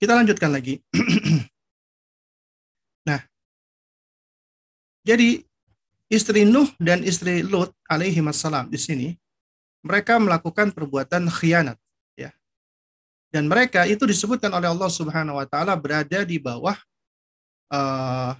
kita 0.00 0.16
lanjutkan 0.16 0.52
lagi 0.52 0.80
nah 3.08 3.20
jadi 5.04 5.44
istri 6.08 6.48
Nuh 6.48 6.68
dan 6.80 7.04
istri 7.04 7.44
Lut 7.44 7.72
alaihi 7.88 8.24
wassalam 8.24 8.68
di 8.68 8.80
sini 8.80 9.08
mereka 9.84 10.16
melakukan 10.16 10.72
perbuatan 10.72 11.28
khianat 11.28 11.76
ya. 12.16 12.32
Dan 13.28 13.46
mereka 13.46 13.84
itu 13.84 14.08
disebutkan 14.08 14.48
oleh 14.56 14.72
Allah 14.72 14.88
Subhanahu 14.88 15.36
wa 15.36 15.44
taala 15.44 15.76
berada 15.76 16.24
di 16.24 16.40
bawah 16.40 16.74
uh, 17.68 18.32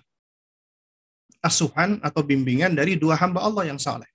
asuhan 1.45 2.01
atau 2.01 2.25
bimbingan 2.25 2.73
dari 2.73 2.97
dua 2.97 3.21
hamba 3.21 3.45
Allah 3.45 3.69
yang 3.69 3.77
saleh. 3.77 4.09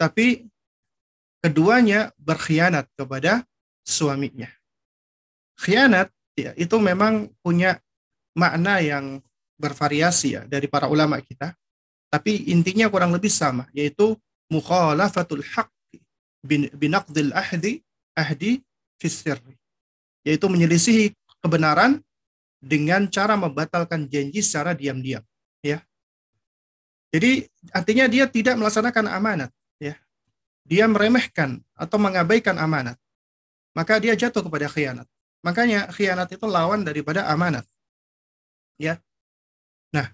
Tapi 0.00 0.48
keduanya 1.44 2.10
berkhianat 2.18 2.88
kepada 2.98 3.44
suaminya. 3.86 4.48
Khianat 5.58 6.10
ya, 6.38 6.54
itu 6.54 6.76
memang 6.78 7.30
punya 7.42 7.78
makna 8.34 8.78
yang 8.78 9.18
bervariasi 9.58 10.38
ya 10.38 10.42
dari 10.46 10.70
para 10.70 10.86
ulama 10.86 11.18
kita. 11.18 11.54
Tapi 12.08 12.48
intinya 12.48 12.88
kurang 12.88 13.12
lebih 13.12 13.28
sama, 13.28 13.68
yaitu 13.76 14.16
mukhalafatul 14.48 15.44
haq 15.44 15.68
binaqdil 16.78 17.32
ahdi 17.36 17.84
ahdi 18.16 18.64
fisir 18.96 19.38
yaitu 20.24 20.46
menyelisihi 20.48 21.14
kebenaran 21.44 22.00
dengan 22.58 23.06
cara 23.06 23.38
membatalkan 23.38 24.08
janji 24.10 24.42
secara 24.42 24.74
diam-diam 24.74 25.22
ya 25.62 25.82
jadi 27.12 27.46
artinya 27.70 28.06
dia 28.10 28.24
tidak 28.26 28.58
melaksanakan 28.58 29.06
amanat 29.12 29.50
dia 30.68 30.84
meremehkan 30.84 31.64
atau 31.72 31.96
mengabaikan 31.96 32.60
amanat. 32.60 33.00
Maka 33.72 33.96
dia 33.96 34.12
jatuh 34.12 34.44
kepada 34.44 34.68
khianat. 34.68 35.08
Makanya 35.40 35.88
khianat 35.88 36.28
itu 36.28 36.44
lawan 36.44 36.84
daripada 36.84 37.24
amanat. 37.32 37.64
Ya. 38.76 39.00
Nah 39.90 40.12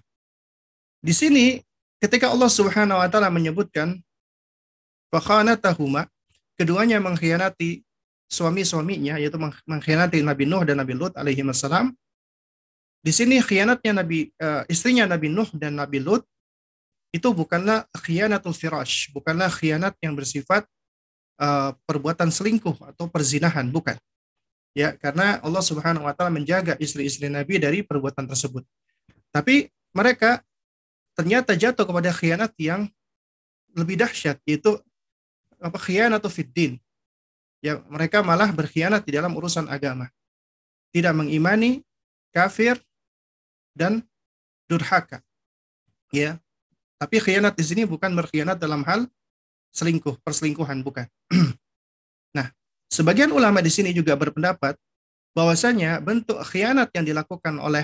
di 1.03 1.11
sini 1.11 1.59
ketika 1.99 2.31
Allah 2.31 2.47
Subhanahu 2.47 2.97
wa 2.97 3.07
taala 3.11 3.27
menyebutkan 3.27 3.99
fakhanatahuma 5.11 6.07
keduanya 6.55 7.03
mengkhianati 7.03 7.83
suami-suaminya 8.31 9.21
yaitu 9.21 9.37
mengkhianati 9.69 10.23
Nabi 10.23 10.49
Nuh 10.49 10.63
dan 10.65 10.81
Nabi 10.81 10.95
Lut 10.95 11.13
alaihi 11.19 11.45
wassalam. 11.45 11.93
Di 13.05 13.13
sini 13.13 13.37
khianatnya 13.37 14.01
Nabi 14.01 14.33
uh, 14.41 14.65
istrinya 14.65 15.05
Nabi 15.05 15.29
Nuh 15.29 15.45
dan 15.53 15.77
Nabi 15.77 16.01
Lut 16.01 16.25
itu 17.15 17.31
bukanlah 17.31 17.87
khianatul 17.95 18.51
firash, 18.51 19.07
bukanlah 19.15 19.47
khianat 19.47 19.95
yang 20.03 20.11
bersifat 20.19 20.67
uh, 21.39 21.71
perbuatan 21.87 22.27
selingkuh 22.27 22.75
atau 22.91 23.07
perzinahan, 23.07 23.63
bukan. 23.71 23.95
Ya, 24.75 24.91
karena 24.99 25.39
Allah 25.39 25.63
Subhanahu 25.63 26.03
wa 26.03 26.11
taala 26.11 26.35
menjaga 26.35 26.75
istri-istri 26.75 27.31
Nabi 27.31 27.55
dari 27.55 27.79
perbuatan 27.79 28.27
tersebut. 28.27 28.67
Tapi 29.31 29.71
mereka 29.95 30.43
ternyata 31.15 31.55
jatuh 31.55 31.87
kepada 31.87 32.11
khianat 32.11 32.51
yang 32.59 32.91
lebih 33.71 33.95
dahsyat 33.95 34.35
yaitu 34.43 34.75
apa 35.63 35.79
atau 36.19 36.27
fiddin. 36.27 36.75
Ya, 37.63 37.79
mereka 37.87 38.19
malah 38.19 38.51
berkhianat 38.51 39.07
di 39.07 39.15
dalam 39.15 39.31
urusan 39.31 39.71
agama. 39.71 40.11
Tidak 40.91 41.15
mengimani, 41.15 41.79
kafir 42.35 42.75
dan 43.71 44.03
durhaka. 44.67 45.23
Ya. 46.11 46.43
Tapi 46.95 47.19
khianat 47.19 47.53
di 47.59 47.63
sini 47.67 47.83
bukan 47.83 48.15
berkhianat 48.15 48.55
dalam 48.55 48.81
hal 48.87 49.07
selingkuh, 49.75 50.23
perselingkuhan 50.23 50.79
bukan. 50.79 51.07
nah, 52.37 52.47
sebagian 52.87 53.35
ulama 53.35 53.59
di 53.59 53.67
sini 53.67 53.91
juga 53.91 54.15
berpendapat 54.15 54.79
bahwasanya 55.35 55.99
bentuk 55.99 56.39
khianat 56.47 56.95
yang 56.95 57.03
dilakukan 57.03 57.59
oleh 57.59 57.83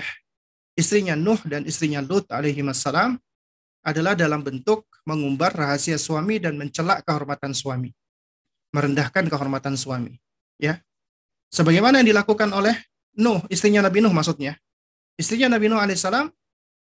istrinya 0.72 1.12
Nuh 1.12 1.38
dan 1.44 1.68
istrinya 1.68 2.00
Lut 2.00 2.24
alaihi 2.32 2.64
wassalam 2.64 3.20
adalah 3.84 4.16
dalam 4.16 4.40
bentuk 4.40 4.88
mengumbar 5.04 5.52
rahasia 5.52 6.00
suami 6.00 6.40
dan 6.40 6.56
mencelak 6.56 7.04
kehormatan 7.04 7.52
suami. 7.52 7.92
Merendahkan 8.72 9.28
kehormatan 9.28 9.76
suami. 9.76 10.16
Ya. 10.56 10.80
Sebagaimana 11.52 12.00
yang 12.00 12.16
dilakukan 12.16 12.48
oleh 12.48 12.72
Nuh, 13.20 13.44
istrinya 13.52 13.84
Nabi 13.84 14.00
Nuh 14.00 14.14
maksudnya. 14.14 14.56
Istrinya 15.20 15.52
Nabi 15.52 15.68
Nuh 15.68 15.76
alaihissalam, 15.76 16.32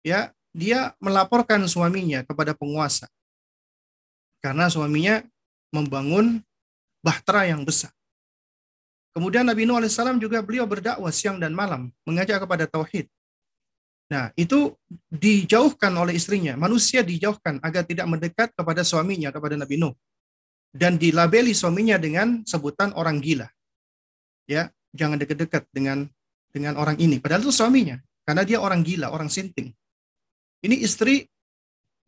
ya, 0.03 0.35
dia 0.59 0.91
melaporkan 0.99 1.63
suaminya 1.71 2.27
kepada 2.27 2.51
penguasa. 2.51 3.07
Karena 4.43 4.67
suaminya 4.67 5.23
membangun 5.71 6.43
bahtera 6.99 7.47
yang 7.47 7.63
besar. 7.63 7.95
Kemudian 9.15 9.47
Nabi 9.47 9.63
Nuh 9.63 9.79
alaihissalam 9.79 10.19
juga 10.19 10.43
beliau 10.43 10.67
berdakwah 10.67 11.09
siang 11.09 11.39
dan 11.39 11.55
malam, 11.55 11.89
mengajak 12.03 12.43
kepada 12.43 12.67
tauhid. 12.67 13.07
Nah, 14.09 14.33
itu 14.33 14.73
dijauhkan 15.09 15.93
oleh 15.93 16.17
istrinya. 16.17 16.57
Manusia 16.57 17.05
dijauhkan 17.05 17.61
agar 17.61 17.85
tidak 17.85 18.09
mendekat 18.09 18.49
kepada 18.57 18.81
suaminya, 18.81 19.29
kepada 19.29 19.55
Nabi 19.55 19.77
Nuh. 19.77 19.93
Dan 20.69 21.01
dilabeli 21.01 21.53
suaminya 21.53 21.97
dengan 21.97 22.45
sebutan 22.45 22.93
orang 22.93 23.17
gila. 23.21 23.49
Ya, 24.49 24.69
jangan 24.93 25.17
dekat-dekat 25.17 25.65
dengan 25.73 26.09
dengan 26.49 26.77
orang 26.77 26.97
ini. 26.97 27.21
Padahal 27.21 27.45
itu 27.45 27.53
suaminya, 27.53 28.01
karena 28.25 28.41
dia 28.45 28.57
orang 28.61 28.81
gila, 28.81 29.13
orang 29.13 29.29
sinting. 29.29 29.73
Ini 30.59 30.75
istri 30.83 31.27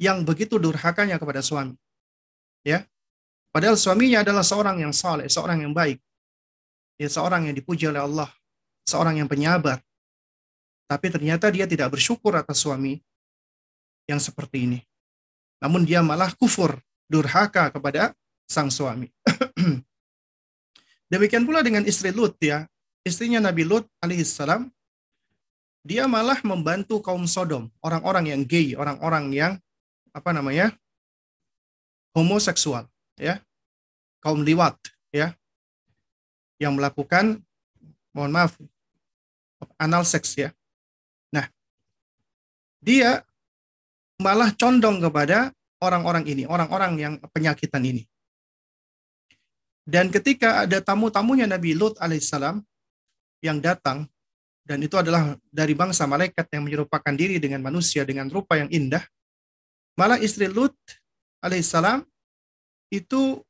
yang 0.02 0.26
begitu 0.26 0.58
durhakanya 0.58 1.22
kepada 1.22 1.40
suami. 1.46 1.78
Ya. 2.66 2.86
Padahal 3.52 3.76
suaminya 3.76 4.24
adalah 4.24 4.44
seorang 4.48 4.80
yang 4.80 4.96
saleh, 4.96 5.28
seorang 5.28 5.64
yang 5.64 5.76
baik. 5.76 6.00
Ya, 6.96 7.10
seorang 7.12 7.50
yang 7.50 7.56
dipuji 7.58 7.90
oleh 7.90 8.00
Allah, 8.00 8.30
seorang 8.86 9.20
yang 9.20 9.28
penyabar, 9.28 9.82
tapi 10.92 11.08
ternyata 11.08 11.48
dia 11.48 11.64
tidak 11.64 11.96
bersyukur 11.96 12.36
atas 12.36 12.60
suami 12.60 13.00
yang 14.12 14.20
seperti 14.20 14.68
ini. 14.68 14.80
Namun 15.64 15.88
dia 15.88 16.04
malah 16.04 16.36
kufur, 16.36 16.76
durhaka 17.08 17.72
kepada 17.72 18.12
sang 18.44 18.68
suami. 18.68 19.08
Demikian 21.12 21.48
pula 21.48 21.64
dengan 21.64 21.88
istri 21.88 22.12
Lut 22.12 22.36
ya. 22.44 22.68
Istrinya 23.08 23.40
Nabi 23.40 23.64
Lut 23.64 23.88
alaihissalam, 24.04 24.68
dia 25.82 26.06
malah 26.06 26.38
membantu 26.46 27.02
kaum 27.02 27.26
Sodom, 27.26 27.70
orang-orang 27.82 28.32
yang 28.32 28.42
gay, 28.46 28.78
orang-orang 28.78 29.34
yang 29.34 29.54
apa 30.14 30.30
namanya? 30.32 30.74
homoseksual, 32.12 32.92
ya. 33.16 33.40
Kaum 34.20 34.44
liwat, 34.44 34.76
ya. 35.16 35.32
Yang 36.60 36.74
melakukan 36.76 37.40
mohon 38.12 38.36
maaf 38.36 38.60
anal 39.80 40.04
seks 40.04 40.36
ya 40.36 40.52
dia 42.82 43.22
malah 44.18 44.50
condong 44.58 44.98
kepada 45.00 45.54
orang-orang 45.82 46.26
ini, 46.26 46.44
orang-orang 46.50 46.92
yang 46.98 47.14
penyakitan 47.30 47.86
ini. 47.86 48.04
Dan 49.86 50.10
ketika 50.10 50.66
ada 50.66 50.82
tamu-tamunya 50.82 51.50
Nabi 51.50 51.74
Lut 51.78 51.98
alaihissalam 51.98 52.62
yang 53.42 53.58
datang, 53.62 54.06
dan 54.62 54.78
itu 54.82 54.94
adalah 54.98 55.36
dari 55.50 55.74
bangsa 55.74 56.06
malaikat 56.06 56.46
yang 56.54 56.64
menyerupakan 56.66 57.14
diri 57.18 57.42
dengan 57.42 57.66
manusia 57.66 58.06
dengan 58.06 58.30
rupa 58.30 58.62
yang 58.62 58.70
indah, 58.70 59.02
malah 59.98 60.22
istri 60.22 60.46
Lut 60.46 60.74
alaihissalam 61.42 62.06
itu 62.94 63.42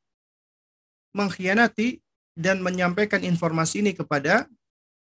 mengkhianati 1.11 1.99
dan 2.37 2.63
menyampaikan 2.63 3.19
informasi 3.21 3.83
ini 3.83 3.91
kepada 3.91 4.47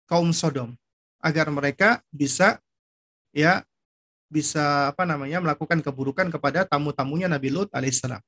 kaum 0.06 0.30
Sodom 0.30 0.78
agar 1.18 1.50
mereka 1.50 1.98
bisa 2.14 2.62
ya 3.34 3.66
bisa 4.30 4.94
apa 4.94 5.02
namanya 5.02 5.42
melakukan 5.42 5.82
keburukan 5.82 6.30
kepada 6.30 6.62
tamu-tamunya 6.62 7.26
Nabi 7.26 7.50
Lut 7.50 7.68
alaihissalam. 7.74 8.22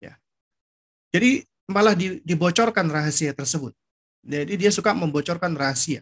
Ya. 0.00 0.16
Jadi 1.12 1.44
malah 1.68 1.92
di, 1.92 2.24
dibocorkan 2.24 2.88
rahasia 2.88 3.36
tersebut. 3.36 3.76
Jadi 4.24 4.56
dia 4.56 4.72
suka 4.72 4.96
membocorkan 4.96 5.52
rahasia. 5.52 6.00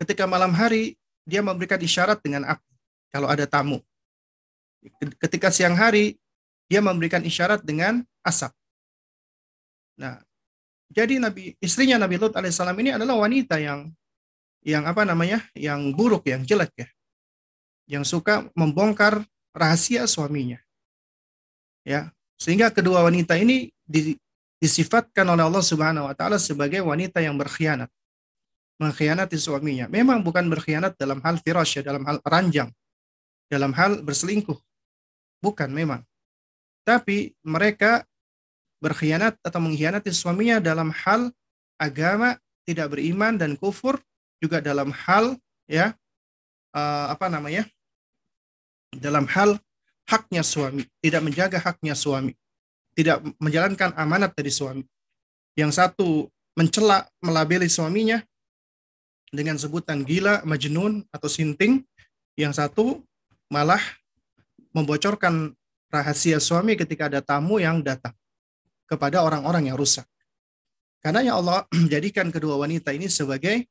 Ketika 0.00 0.24
malam 0.24 0.56
hari 0.56 0.96
dia 1.28 1.44
memberikan 1.44 1.76
isyarat 1.76 2.24
dengan 2.24 2.48
api 2.48 2.72
kalau 3.12 3.28
ada 3.28 3.44
tamu. 3.44 3.84
Ketika 5.20 5.52
siang 5.52 5.76
hari 5.76 6.16
dia 6.66 6.80
memberikan 6.80 7.20
isyarat 7.20 7.60
dengan 7.60 8.00
asap. 8.24 8.50
Nah, 10.00 10.24
jadi 10.88 11.20
Nabi 11.20 11.52
istrinya 11.60 12.00
Nabi 12.00 12.16
Lut 12.16 12.32
alaihissalam 12.32 12.74
ini 12.80 12.96
adalah 12.96 13.20
wanita 13.20 13.60
yang 13.60 13.92
yang 14.64 14.88
apa 14.88 15.04
namanya 15.04 15.44
yang 15.52 15.92
buruk 15.92 16.24
yang 16.24 16.40
jelek 16.48 16.72
ya 16.80 16.88
yang 17.90 18.06
suka 18.06 18.46
membongkar 18.54 19.26
rahasia 19.50 20.06
suaminya. 20.06 20.62
Ya, 21.82 22.14
sehingga 22.38 22.70
kedua 22.70 23.02
wanita 23.02 23.34
ini 23.34 23.74
di, 23.82 24.14
disifatkan 24.62 25.26
oleh 25.26 25.42
Allah 25.42 25.64
Subhanahu 25.64 26.06
wa 26.06 26.14
taala 26.14 26.38
sebagai 26.38 26.78
wanita 26.86 27.18
yang 27.18 27.34
berkhianat. 27.34 27.90
Mengkhianati 28.80 29.36
suaminya. 29.36 29.86
Memang 29.92 30.24
bukan 30.24 30.48
berkhianat 30.48 30.96
dalam 30.96 31.20
hal 31.20 31.36
firash 31.44 31.80
ya, 31.80 31.82
dalam 31.84 32.02
hal 32.08 32.16
ranjang. 32.24 32.72
Dalam 33.52 33.76
hal 33.76 34.00
berselingkuh. 34.00 34.56
Bukan 35.44 35.68
memang. 35.68 36.00
Tapi 36.82 37.36
mereka 37.44 38.08
berkhianat 38.80 39.36
atau 39.44 39.60
mengkhianati 39.60 40.08
suaminya 40.08 40.58
dalam 40.58 40.88
hal 41.04 41.28
agama, 41.76 42.40
tidak 42.64 42.96
beriman 42.96 43.36
dan 43.36 43.52
kufur, 43.60 44.00
juga 44.40 44.64
dalam 44.64 44.88
hal 44.88 45.36
ya 45.68 45.92
uh, 46.72 47.12
apa 47.12 47.28
namanya? 47.28 47.68
dalam 48.90 49.22
hal 49.30 49.54
haknya 50.10 50.42
suami, 50.42 50.82
tidak 50.98 51.22
menjaga 51.22 51.62
haknya 51.62 51.94
suami, 51.94 52.34
tidak 52.98 53.22
menjalankan 53.38 53.94
amanat 53.94 54.34
dari 54.34 54.50
suami. 54.50 54.82
Yang 55.54 55.78
satu 55.78 56.26
mencela, 56.58 57.06
melabeli 57.22 57.70
suaminya 57.70 58.18
dengan 59.30 59.56
sebutan 59.56 60.02
gila, 60.02 60.42
majnun, 60.42 61.06
atau 61.14 61.30
sinting. 61.30 61.86
Yang 62.38 62.62
satu 62.62 62.84
malah 63.50 63.82
membocorkan 64.70 65.54
rahasia 65.90 66.38
suami 66.38 66.78
ketika 66.78 67.10
ada 67.10 67.18
tamu 67.22 67.58
yang 67.58 67.82
datang 67.82 68.14
kepada 68.86 69.22
orang-orang 69.22 69.70
yang 69.70 69.78
rusak. 69.78 70.06
Karena 71.02 71.24
ya 71.24 71.32
Allah 71.38 71.66
jadikan 71.92 72.30
kedua 72.30 72.58
wanita 72.58 72.94
ini 72.94 73.10
sebagai 73.10 73.66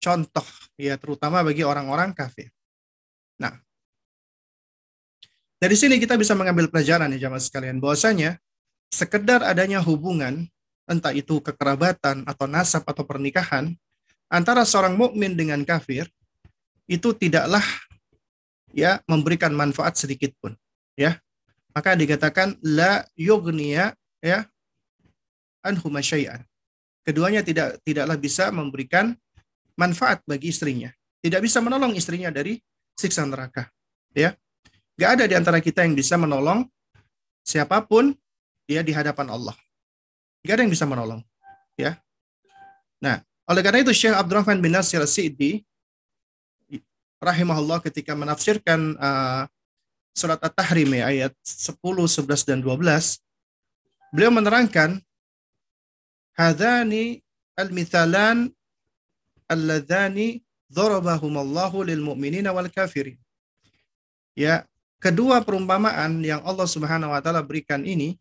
contoh 0.00 0.46
ya 0.80 0.96
terutama 0.96 1.44
bagi 1.44 1.62
orang-orang 1.62 2.16
kafir. 2.16 2.50
Nah, 3.38 3.54
dari 5.60 5.76
sini 5.76 6.00
kita 6.00 6.16
bisa 6.16 6.32
mengambil 6.32 6.72
pelajaran 6.72 7.12
ya 7.14 7.28
jamaah 7.28 7.42
sekalian 7.42 7.78
bahwasanya 7.78 8.40
sekedar 8.88 9.44
adanya 9.44 9.78
hubungan 9.84 10.48
entah 10.88 11.14
itu 11.14 11.38
kekerabatan 11.38 12.26
atau 12.26 12.46
nasab 12.50 12.82
atau 12.88 13.06
pernikahan 13.06 13.76
antara 14.30 14.62
seorang 14.64 14.94
mukmin 14.94 15.34
dengan 15.34 15.60
kafir 15.66 16.06
itu 16.86 17.12
tidaklah 17.12 17.62
ya 18.70 19.02
memberikan 19.10 19.50
manfaat 19.50 19.98
sedikit 19.98 20.30
pun 20.38 20.54
ya 20.94 21.18
maka 21.74 21.98
dikatakan 21.98 22.54
la 22.62 23.02
yugniya 23.18 23.92
ya 24.22 24.46
anhu 25.66 25.90
syai'an 25.98 26.46
keduanya 27.02 27.42
tidak 27.42 27.82
tidaklah 27.82 28.14
bisa 28.14 28.54
memberikan 28.54 29.12
manfaat 29.74 30.22
bagi 30.24 30.54
istrinya 30.54 30.94
tidak 31.20 31.44
bisa 31.44 31.58
menolong 31.58 31.92
istrinya 31.98 32.30
dari 32.30 32.56
siksa 32.94 33.26
neraka 33.26 33.66
ya 34.14 34.32
Gak 35.00 35.16
ada 35.16 35.24
di 35.24 35.32
antara 35.32 35.64
kita 35.64 35.80
yang 35.80 35.96
bisa 35.96 36.20
menolong 36.20 36.68
siapa 37.40 37.80
pun 37.80 38.12
dia 38.68 38.84
di 38.84 38.92
hadapan 38.92 39.32
Allah. 39.32 39.56
Gak 40.44 40.60
ada 40.60 40.62
yang 40.68 40.72
bisa 40.76 40.84
menolong. 40.84 41.24
Ya. 41.80 41.96
Nah, 43.00 43.24
oleh 43.50 43.60
karena 43.66 43.82
itu 43.82 43.90
Syekh 43.90 44.14
Abdurrahman 44.14 44.62
bin 44.62 44.70
Nasir 44.70 45.02
Sidi 45.10 45.66
rahimahullah 47.20 47.82
ketika 47.82 48.14
menafsirkan 48.14 48.94
uh, 48.96 49.44
surat 50.16 50.40
At-Tahrim 50.40 50.94
ya, 50.96 51.10
ayat 51.10 51.32
10, 51.44 51.76
11 51.82 52.48
dan 52.48 52.58
12, 52.62 53.20
beliau 54.14 54.32
menerangkan 54.32 55.02
hadani 56.34 57.20
al-mithalan 57.58 58.48
alladhani 59.50 60.40
dharabahumallahu 60.72 61.84
lil 61.84 62.00
mu'minina 62.00 62.54
wal 62.54 62.70
kafirin. 62.72 63.18
Ya, 64.32 64.64
kedua 65.02 65.42
perumpamaan 65.44 66.22
yang 66.22 66.40
Allah 66.46 66.64
Subhanahu 66.64 67.12
wa 67.12 67.20
taala 67.20 67.42
berikan 67.44 67.82
ini 67.82 68.16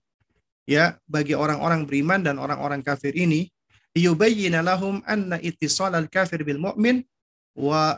ya 0.66 0.98
bagi 1.06 1.38
orang-orang 1.38 1.86
beriman 1.86 2.20
dan 2.20 2.42
orang-orang 2.42 2.82
kafir 2.82 3.14
ini 3.14 3.48
yubayyana 3.98 4.62
lahum 4.62 5.02
anna 5.06 5.42
ittisal 5.42 5.94
al-kafir 5.94 6.46
bil 6.46 6.62
mu'min 6.62 7.02
wa 7.58 7.98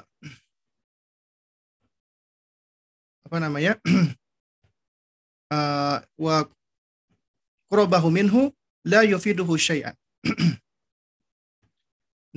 apa 3.27 3.37
namanya 3.39 3.79
uh, 5.51 5.97
wa 6.25 6.47
qurbahu 7.71 8.11
minhu 8.11 8.51
la 8.83 9.07
yufiduhu 9.07 9.55
syai'an. 9.55 9.95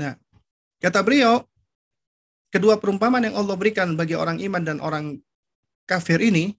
nah, 0.00 0.14
kata 0.78 1.02
beliau 1.02 1.42
kedua 2.54 2.78
perumpamaan 2.78 3.26
yang 3.26 3.34
Allah 3.34 3.58
berikan 3.58 3.98
bagi 3.98 4.14
orang 4.14 4.38
iman 4.38 4.62
dan 4.62 4.78
orang 4.78 5.18
kafir 5.90 6.22
ini 6.22 6.54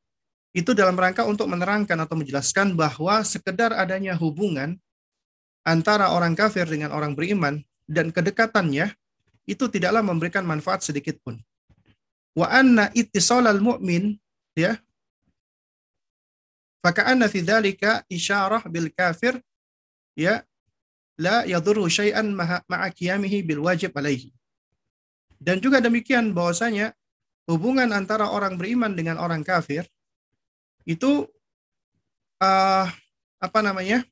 itu 0.52 0.72
dalam 0.76 0.96
rangka 0.96 1.24
untuk 1.24 1.48
menerangkan 1.48 1.96
atau 2.00 2.16
menjelaskan 2.20 2.76
bahwa 2.76 3.24
sekedar 3.24 3.72
adanya 3.76 4.16
hubungan 4.16 4.80
antara 5.66 6.14
orang 6.14 6.38
kafir 6.38 6.70
dengan 6.70 6.94
orang 6.94 7.18
beriman 7.18 7.60
dan 7.90 8.14
kedekatannya 8.14 8.94
itu 9.50 9.66
tidaklah 9.66 10.06
memberikan 10.06 10.46
manfaat 10.46 10.86
sedikit 10.86 11.18
pun. 11.26 11.42
Wa 12.38 12.54
anna 12.54 12.94
ittisalal 12.94 13.60
mu'min 13.60 14.14
ya 14.54 14.78
faka'anna 16.86 17.26
fi 17.26 17.42
dzalika 17.42 18.06
isyarah 18.06 18.62
bil 18.70 18.94
kafir 18.94 19.42
ya 20.14 20.46
la 21.18 21.48
yadurru 21.50 21.90
syai'an 21.90 22.30
ma'a 22.30 22.88
qiyamihi 22.94 23.42
bil 23.42 23.66
wajib 23.66 23.96
alaihi. 23.98 24.30
Dan 25.42 25.60
juga 25.60 25.82
demikian 25.82 26.32
bahwasanya 26.32 26.94
hubungan 27.50 27.90
antara 27.94 28.30
orang 28.30 28.58
beriman 28.58 28.94
dengan 28.94 29.18
orang 29.22 29.42
kafir 29.42 29.86
itu 30.86 31.26
uh, 32.42 32.86
apa 33.42 33.60
namanya? 33.66 34.06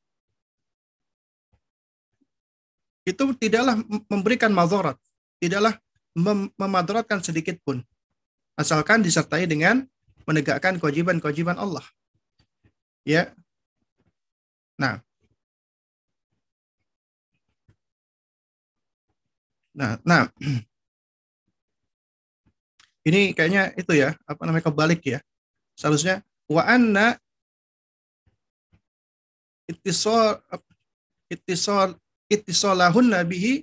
Itu 3.03 3.35
tidaklah 3.35 3.79
memberikan 4.07 4.51
mazorat, 4.55 4.95
tidaklah 5.43 5.75
mem 6.15 6.51
memadaratkan 6.55 7.19
sedikit 7.19 7.59
pun. 7.63 7.83
Asalkan 8.55 9.03
disertai 9.03 9.43
dengan 9.49 9.83
menegakkan 10.23 10.79
kewajiban-kewajiban 10.79 11.59
Allah. 11.59 11.83
Ya. 13.03 13.35
Nah. 14.79 15.03
Nah, 19.73 19.97
nah 20.05 20.29
Ini 23.03 23.35
kayaknya 23.35 23.75
itu 23.75 23.91
ya, 23.99 24.15
apa 24.23 24.47
namanya 24.47 24.71
kebalik 24.71 25.03
ya. 25.03 25.19
Seharusnya 25.75 26.23
wa 26.47 26.63
anna 26.63 27.19
ittisal 29.67 30.39
ittisal 31.27 31.99
ittisalahun 32.33 33.07
nabihi 33.13 33.61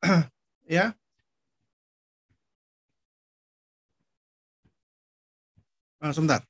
ya 0.78 0.96
Nah, 6.00 6.16
sebentar. 6.16 6.40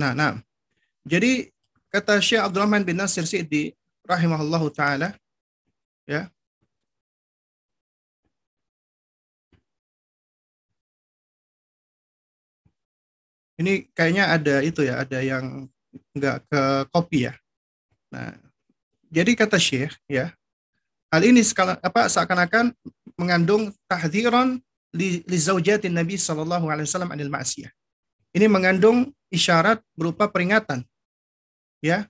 Nah, 0.00 0.16
nah. 0.16 0.40
Jadi 1.04 1.52
kata 1.92 2.16
Syekh 2.24 2.40
Abdurrahman 2.40 2.80
bin 2.86 2.96
Nasir 2.96 3.28
Sidi 3.28 3.76
rahimahullahu 4.08 4.72
taala 4.72 5.12
ya 6.08 6.32
ini 13.58 13.90
kayaknya 13.92 14.30
ada 14.32 14.56
itu 14.62 14.86
ya 14.86 15.02
ada 15.02 15.18
yang 15.20 15.66
nggak 16.14 16.36
ke 16.46 16.62
kopi 16.94 17.28
ya 17.28 17.34
nah 18.08 18.32
jadi 19.08 19.30
kata 19.34 19.56
Syekh 19.60 19.92
ya 20.08 20.32
hal 21.08 21.22
ini 21.24 21.40
sekala, 21.44 21.80
apa 21.80 22.08
seakan-akan 22.08 22.72
mengandung 23.16 23.72
tahdziran 23.88 24.60
li, 24.94 25.24
li 25.24 25.38
zaujatin 25.38 25.92
Nabi 25.92 26.16
sallallahu 26.16 26.70
alaihi 26.70 26.88
wasallam 26.88 27.12
anil 27.12 27.32
ma'siyah 27.32 27.72
ini 28.32 28.46
mengandung 28.46 29.10
isyarat 29.28 29.82
berupa 29.96 30.28
peringatan 30.28 30.84
ya 31.84 32.08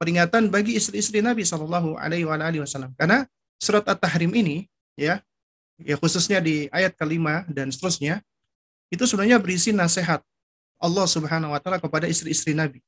peringatan 0.00 0.48
bagi 0.48 0.80
istri-istri 0.80 1.20
Nabi 1.20 1.44
Shallallahu 1.44 2.00
Alaihi 2.00 2.24
Wasallam. 2.24 2.96
Karena 2.96 3.28
surat 3.60 3.84
At-Tahrim 3.84 4.32
ini, 4.32 4.64
ya, 4.96 5.20
ya 5.76 6.00
khususnya 6.00 6.40
di 6.40 6.72
ayat 6.72 6.96
kelima 6.96 7.44
dan 7.52 7.68
seterusnya, 7.68 8.24
itu 8.88 9.04
sebenarnya 9.04 9.36
berisi 9.36 9.76
nasihat 9.76 10.24
Allah 10.80 11.06
Subhanahu 11.06 11.52
Wa 11.52 11.60
Taala 11.60 11.78
kepada 11.78 12.08
istri-istri 12.08 12.56
Nabi. 12.56 12.80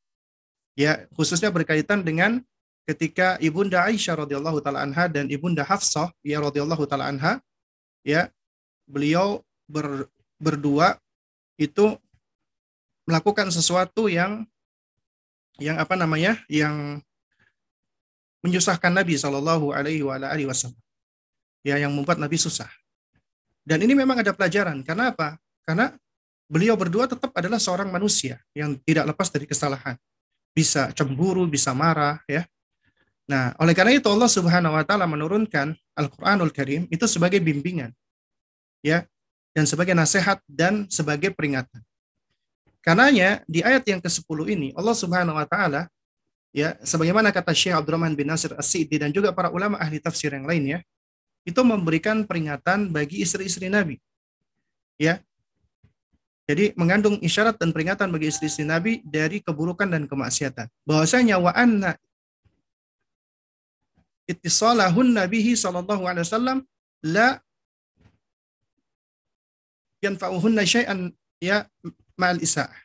Ya, 0.72 1.05
khususnya 1.12 1.53
berkaitan 1.53 2.01
dengan 2.01 2.40
ketika 2.88 3.36
ibunda 3.38 3.84
Aisyah 3.84 4.24
radhiyallahu 4.24 4.64
taala 4.64 4.82
anha 4.82 5.07
dan 5.07 5.28
ibunda 5.28 5.62
Hafsah 5.62 6.11
ya 6.24 6.40
radhiyallahu 6.40 6.88
taala 6.88 7.12
anha, 7.12 7.45
ya, 8.01 8.32
beliau 8.88 9.45
ber, 9.68 10.09
berdua 10.40 10.97
itu 11.61 11.95
melakukan 13.05 13.53
sesuatu 13.53 14.09
yang 14.09 14.49
yang 15.61 15.76
apa 15.76 15.93
namanya 15.95 16.40
yang 16.49 17.05
menyusahkan 18.43 18.90
Nabi 18.90 19.14
Shallallahu 19.20 19.70
Alaihi 19.70 20.03
Wasallam. 20.03 20.80
Ya 21.62 21.78
yang 21.78 21.95
membuat 21.95 22.18
Nabi 22.18 22.40
susah. 22.40 22.66
Dan 23.62 23.86
ini 23.86 23.95
memang 23.95 24.18
ada 24.18 24.34
pelajaran. 24.34 24.82
Karena 24.82 25.14
apa? 25.14 25.38
Karena 25.62 25.95
beliau 26.53 26.76
berdua 26.76 27.09
tetap 27.09 27.32
adalah 27.32 27.57
seorang 27.57 27.88
manusia 27.88 28.36
yang 28.53 28.76
tidak 28.84 29.09
lepas 29.16 29.32
dari 29.32 29.48
kesalahan. 29.48 29.96
Bisa 30.53 30.92
cemburu, 30.92 31.48
bisa 31.48 31.72
marah, 31.72 32.20
ya. 32.28 32.44
Nah, 33.24 33.57
oleh 33.57 33.72
karena 33.72 33.96
itu 33.96 34.05
Allah 34.12 34.28
Subhanahu 34.28 34.76
wa 34.76 34.84
taala 34.84 35.09
menurunkan 35.09 35.72
Al-Qur'anul 35.96 36.53
Karim 36.53 36.84
itu 36.92 37.09
sebagai 37.09 37.40
bimbingan. 37.40 37.88
Ya, 38.84 39.09
dan 39.57 39.64
sebagai 39.64 39.96
nasihat 39.96 40.44
dan 40.44 40.84
sebagai 40.92 41.32
peringatan. 41.32 41.80
Karenanya 42.84 43.40
di 43.48 43.64
ayat 43.64 43.86
yang 43.88 44.03
ke-10 44.03 44.38
ini 44.53 44.68
Allah 44.76 44.92
Subhanahu 44.92 45.38
wa 45.38 45.46
taala 45.46 45.88
ya 46.50 46.76
sebagaimana 46.82 47.30
kata 47.32 47.55
Syekh 47.55 47.78
Abdurrahman 47.78 48.12
bin 48.12 48.28
Nasir 48.28 48.53
As-Sidi 48.59 49.00
dan 49.00 49.14
juga 49.14 49.30
para 49.32 49.48
ulama 49.48 49.78
ahli 49.78 50.03
tafsir 50.03 50.34
yang 50.34 50.44
lainnya 50.44 50.82
itu 51.46 51.62
memberikan 51.62 52.26
peringatan 52.26 52.90
bagi 52.90 53.22
istri-istri 53.22 53.70
Nabi. 53.70 54.03
Ya, 54.98 55.22
jadi 56.47 56.74
mengandung 56.74 57.16
isyarat 57.22 57.55
dan 57.57 57.70
peringatan 57.70 58.11
bagi 58.11 58.28
istri-istri 58.28 58.66
Nabi 58.66 58.99
dari 59.07 59.38
keburukan 59.38 59.86
dan 59.86 60.11
kemaksiatan. 60.11 60.66
Bahwasanya 60.82 61.38
wa 61.38 61.55
anna 61.55 61.95
ittisalahun 64.26 65.14
nabihi 65.14 65.55
sallallahu 65.55 66.03
alaihi 66.03 66.26
wasallam 66.26 66.59
la 67.07 67.38
yanfa'uhunna 70.03 70.66
syai'an 70.66 71.14
ya 71.38 71.62
ma'al 72.18 72.43
isa'ah. 72.43 72.80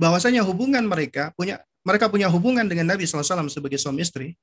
Bahwasanya 0.00 0.44
hubungan 0.44 0.84
mereka 0.88 1.32
punya 1.36 1.60
mereka 1.86 2.10
punya 2.10 2.26
hubungan 2.26 2.66
dengan 2.66 2.90
Nabi 2.90 3.06
SAW 3.06 3.46
sebagai 3.46 3.78
suami 3.78 4.02
istri, 4.02 4.34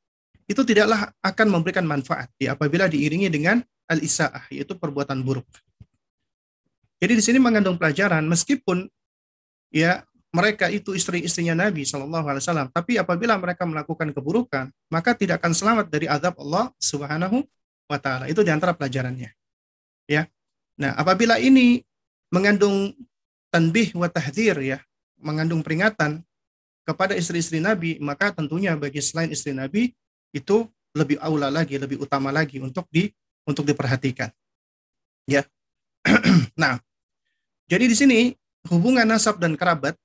itu 0.47 0.63
tidaklah 0.63 1.11
akan 1.19 1.47
memberikan 1.51 1.83
manfaat 1.83 2.31
ya, 2.39 2.55
apabila 2.55 2.87
diiringi 2.87 3.27
dengan 3.27 3.59
al-isa'ah, 3.91 4.47
yaitu 4.47 4.79
perbuatan 4.79 5.19
buruk. 5.19 5.43
Jadi 7.03 7.19
di 7.19 7.23
sini 7.23 7.35
mengandung 7.35 7.75
pelajaran 7.75 8.23
meskipun 8.23 8.87
ya 9.75 10.07
mereka 10.31 10.71
itu 10.71 10.95
istri-istrinya 10.95 11.51
Nabi 11.51 11.83
Shallallahu 11.83 12.25
Alaihi 12.31 12.41
Wasallam, 12.47 12.71
tapi 12.71 12.95
apabila 12.95 13.35
mereka 13.35 13.67
melakukan 13.67 14.09
keburukan, 14.15 14.71
maka 14.87 15.11
tidak 15.11 15.43
akan 15.43 15.51
selamat 15.51 15.85
dari 15.91 16.07
azab 16.07 16.39
Allah 16.39 16.71
Subhanahu 16.79 17.43
wa 17.91 17.99
Taala. 17.99 18.31
Itu 18.31 18.39
di 18.39 18.49
antara 18.49 18.71
pelajarannya. 18.71 19.29
Ya. 20.07 20.31
Nah, 20.79 20.95
apabila 20.95 21.37
ini 21.43 21.83
mengandung 22.31 22.95
tanbih 23.51 23.93
wa 23.93 24.07
tahdzir 24.07 24.57
ya, 24.63 24.79
mengandung 25.19 25.59
peringatan 25.59 26.23
kepada 26.87 27.19
istri-istri 27.19 27.59
Nabi, 27.59 27.99
maka 27.99 28.31
tentunya 28.31 28.73
bagi 28.79 29.03
selain 29.03 29.29
istri 29.29 29.51
Nabi 29.51 29.91
itu 30.31 30.65
lebih 30.95 31.21
aula 31.21 31.51
lagi, 31.51 31.75
lebih 31.77 31.99
utama 31.99 32.31
lagi 32.31 32.63
untuk 32.63 32.87
di 32.87 33.11
untuk 33.45 33.67
diperhatikan. 33.67 34.31
Ya. 35.29 35.45
nah, 36.57 36.81
jadi 37.67 37.85
di 37.87 37.95
sini 37.95 38.19
hubungan 38.71 39.07
nasab 39.07 39.39
dan 39.39 39.55
kerabat 39.59 39.95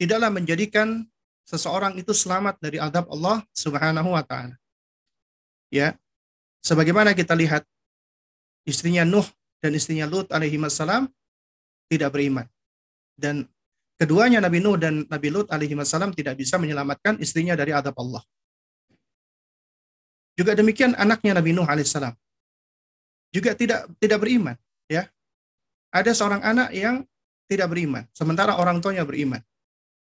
tidaklah 0.00 0.32
menjadikan 0.32 1.04
seseorang 1.44 1.96
itu 2.00 2.14
selamat 2.14 2.56
dari 2.60 2.80
adab 2.80 3.08
Allah 3.12 3.44
Subhanahu 3.52 4.16
wa 4.16 4.24
taala. 4.24 4.56
Ya. 5.72 5.96
Sebagaimana 6.60 7.16
kita 7.16 7.32
lihat 7.32 7.64
istrinya 8.68 9.04
Nuh 9.08 9.24
dan 9.64 9.72
istrinya 9.72 10.04
Lut 10.04 10.28
alaihi 10.28 10.60
wassalam 10.60 11.08
tidak 11.88 12.12
beriman. 12.12 12.44
Dan 13.16 13.48
keduanya 13.96 14.44
Nabi 14.44 14.60
Nuh 14.60 14.76
dan 14.76 15.08
Nabi 15.08 15.28
Lut 15.32 15.48
alaihi 15.48 15.72
wassalam 15.72 16.12
tidak 16.12 16.36
bisa 16.36 16.60
menyelamatkan 16.60 17.16
istrinya 17.16 17.56
dari 17.56 17.72
adab 17.72 17.96
Allah. 17.96 18.20
Juga 20.36 20.52
demikian 20.52 20.92
anaknya 21.00 21.40
Nabi 21.40 21.56
Nuh 21.56 21.64
alaihissalam 21.64 22.12
juga 23.30 23.54
tidak 23.54 23.86
tidak 24.02 24.18
beriman, 24.18 24.58
ya 24.90 25.06
ada 25.90 26.10
seorang 26.14 26.42
anak 26.42 26.70
yang 26.74 27.02
tidak 27.50 27.66
beriman, 27.70 28.06
sementara 28.14 28.54
orang 28.54 28.78
tuanya 28.78 29.02
beriman. 29.02 29.42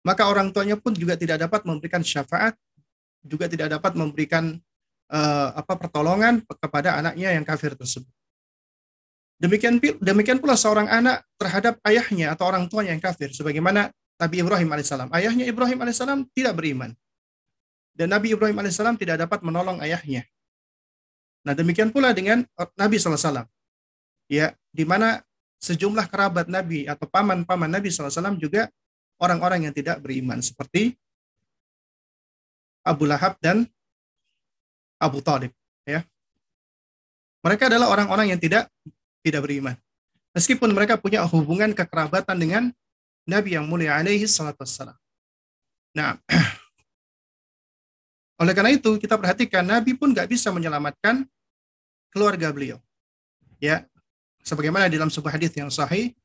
Maka 0.02 0.26
orang 0.26 0.50
tuanya 0.50 0.74
pun 0.78 0.94
juga 0.94 1.14
tidak 1.14 1.46
dapat 1.46 1.62
memberikan 1.66 2.02
syafaat, 2.02 2.54
juga 3.22 3.46
tidak 3.46 3.78
dapat 3.78 3.94
memberikan 3.94 4.58
uh, 5.10 5.48
apa 5.54 5.74
pertolongan 5.78 6.42
kepada 6.46 6.98
anaknya 6.98 7.34
yang 7.34 7.46
kafir 7.46 7.78
tersebut. 7.78 8.10
Demikian 9.38 9.78
demikian 10.02 10.42
pula 10.42 10.58
seorang 10.58 10.90
anak 10.90 11.22
terhadap 11.38 11.78
ayahnya 11.86 12.34
atau 12.34 12.50
orang 12.50 12.66
tuanya 12.66 12.90
yang 12.90 13.02
kafir, 13.02 13.30
sebagaimana 13.30 13.94
Nabi 14.18 14.42
Ibrahim 14.42 14.66
alaihissalam. 14.74 15.14
Ayahnya 15.14 15.46
Ibrahim 15.46 15.78
alaihissalam 15.78 16.26
tidak 16.34 16.58
beriman, 16.58 16.90
dan 17.94 18.10
Nabi 18.10 18.34
Ibrahim 18.34 18.58
alaihissalam 18.58 18.98
tidak 18.98 19.22
dapat 19.22 19.46
menolong 19.46 19.78
ayahnya. 19.78 20.26
Nah 21.46 21.54
demikian 21.54 21.94
pula 21.94 22.10
dengan 22.10 22.42
Nabi 22.74 22.98
saw. 22.98 23.46
Ya, 24.28 24.52
di 24.74 24.84
mana 24.84 25.22
sejumlah 25.58 26.06
kerabat 26.06 26.46
Nabi 26.46 26.86
atau 26.86 27.06
paman-paman 27.10 27.68
Nabi 27.68 27.90
SAW 27.90 28.38
juga 28.38 28.70
orang-orang 29.18 29.68
yang 29.68 29.74
tidak 29.74 29.98
beriman 29.98 30.38
seperti 30.38 30.94
Abu 32.86 33.04
Lahab 33.04 33.36
dan 33.42 33.66
Abu 34.98 35.18
Talib 35.20 35.52
ya. 35.84 36.06
Mereka 37.42 37.70
adalah 37.70 37.90
orang-orang 37.90 38.34
yang 38.34 38.40
tidak 38.40 38.66
tidak 39.22 39.42
beriman. 39.46 39.74
Meskipun 40.34 40.70
mereka 40.70 40.98
punya 40.98 41.22
hubungan 41.26 41.74
kekerabatan 41.74 42.38
dengan 42.38 42.62
Nabi 43.26 43.58
yang 43.58 43.66
mulia 43.66 43.98
alaihi 43.98 44.26
salatu 44.30 44.62
wassalam. 44.62 44.96
Nah 45.94 46.16
oleh 48.42 48.52
karena 48.54 48.70
itu 48.70 48.94
kita 49.02 49.18
perhatikan 49.18 49.66
Nabi 49.66 49.98
pun 49.98 50.14
nggak 50.14 50.30
bisa 50.30 50.54
menyelamatkan 50.54 51.26
keluarga 52.14 52.48
beliau 52.54 52.78
ya 53.58 53.84
sebagaimana 54.48 54.88
dalam 54.88 55.12
sebuah 55.12 55.36
hadis 55.36 55.52
yang 55.52 55.68
sahih 55.68 56.16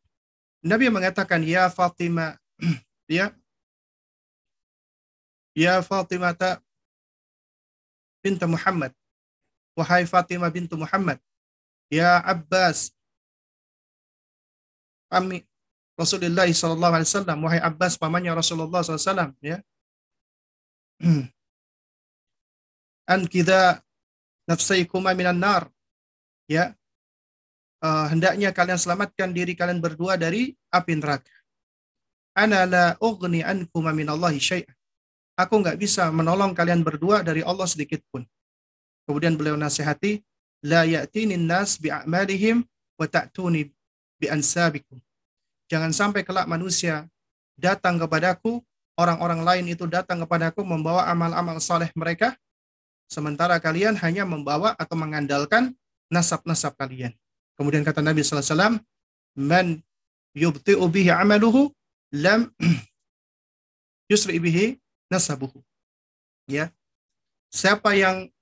Nabi 0.63 0.87
mengatakan 0.87 1.43
ya 1.43 1.67
Fatimah 1.67 2.39
ya. 3.11 3.35
Ya 5.51 5.83
Fatimah 5.83 6.31
bintu 8.23 8.47
Muhammad. 8.47 8.95
Wahai 9.75 10.07
Fatimah 10.07 10.47
bintu 10.47 10.79
Muhammad 10.79 11.19
ya 11.93 12.25
Abbas 12.25 12.89
kami 15.13 15.45
Rasulullah 15.93 16.49
sallallahu 16.49 16.93
alaihi 16.97 17.09
wasallam 17.13 17.37
wahai 17.45 17.61
Abbas 17.61 18.01
pamannya 18.01 18.33
Rasulullah 18.33 18.81
sallallahu 18.81 19.37
ya. 19.45 19.61
An 23.13 23.29
kita 23.29 23.83
nafsaikuma 24.49 25.13
minan 25.13 25.37
nar 25.37 25.69
ya 26.49 26.73
uh, 27.83 28.07
hendaknya 28.07 28.55
kalian 28.55 28.79
selamatkan 28.79 29.35
diri 29.35 29.53
kalian 29.53 29.83
berdua 29.83 30.15
dari 30.15 30.55
api 30.71 30.93
neraka. 30.95 31.29
Ana 32.33 32.65
la 32.65 32.85
ughni 32.97 33.43
ankum 33.43 33.85
minallahi 33.85 34.39
syai'an. 34.39 34.73
Aku 35.37 35.61
nggak 35.61 35.77
bisa 35.77 36.09
menolong 36.09 36.55
kalian 36.55 36.81
berdua 36.81 37.21
dari 37.21 37.43
Allah 37.43 37.67
sedikit 37.67 38.01
pun. 38.09 38.25
Kemudian 39.05 39.35
beliau 39.35 39.59
nasihati, 39.59 40.23
la 40.65 40.87
ya'tini 40.87 41.35
nas 41.35 41.77
bi'amalihim 41.77 42.63
wa 42.97 43.05
ta'tuni 43.05 43.69
bi 44.17 44.25
ansabikum. 44.31 44.97
Jangan 45.67 45.91
sampai 45.91 46.21
kelak 46.21 46.45
manusia 46.45 47.09
datang 47.57 47.97
kepadaku, 47.97 48.61
orang-orang 48.97 49.41
lain 49.41 49.65
itu 49.73 49.89
datang 49.89 50.21
kepadaku 50.21 50.61
membawa 50.61 51.09
amal-amal 51.09 51.57
saleh 51.57 51.89
mereka, 51.97 52.37
sementara 53.09 53.57
kalian 53.57 53.97
hanya 54.01 54.25
membawa 54.25 54.77
atau 54.77 54.93
mengandalkan 54.93 55.73
nasab-nasab 56.13 56.77
kalian. 56.77 57.13
Kemudian 57.57 57.85
kata 57.85 58.01
Nabi 58.01 58.25
SAW, 58.25 58.81
Man 59.37 59.81
yubti'u 60.33 60.85
bihi 60.89 61.13
amaluhu, 61.13 61.69
lam 62.13 62.49
yusri 64.11 64.37
bihi 64.41 64.77
nasabuhu. 65.09 65.61
Ya. 66.49 66.73
Siapa 67.53 67.93
yang 67.93 68.33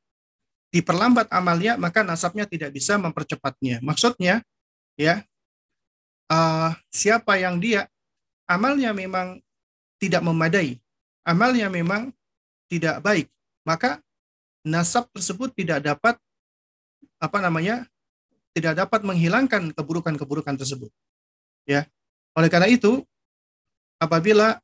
diperlambat 0.71 1.27
amalnya, 1.27 1.75
maka 1.75 1.99
nasabnya 2.01 2.47
tidak 2.47 2.71
bisa 2.71 2.95
mempercepatnya. 2.95 3.83
Maksudnya, 3.83 4.39
ya, 4.95 5.19
uh, 6.31 6.71
siapa 6.87 7.35
yang 7.35 7.59
dia 7.59 7.91
amalnya 8.47 8.95
memang 8.95 9.43
tidak 9.99 10.23
memadai, 10.23 10.79
amalnya 11.27 11.67
memang 11.67 12.15
tidak 12.71 13.03
baik, 13.03 13.27
maka 13.67 13.99
nasab 14.63 15.11
tersebut 15.11 15.51
tidak 15.51 15.83
dapat 15.83 16.15
apa 17.19 17.37
namanya 17.43 17.85
tidak 18.51 18.83
dapat 18.85 19.01
menghilangkan 19.07 19.71
keburukan-keburukan 19.71 20.59
tersebut. 20.59 20.91
Ya. 21.63 21.87
Oleh 22.35 22.47
karena 22.51 22.67
itu, 22.67 23.03
apabila 23.99 24.59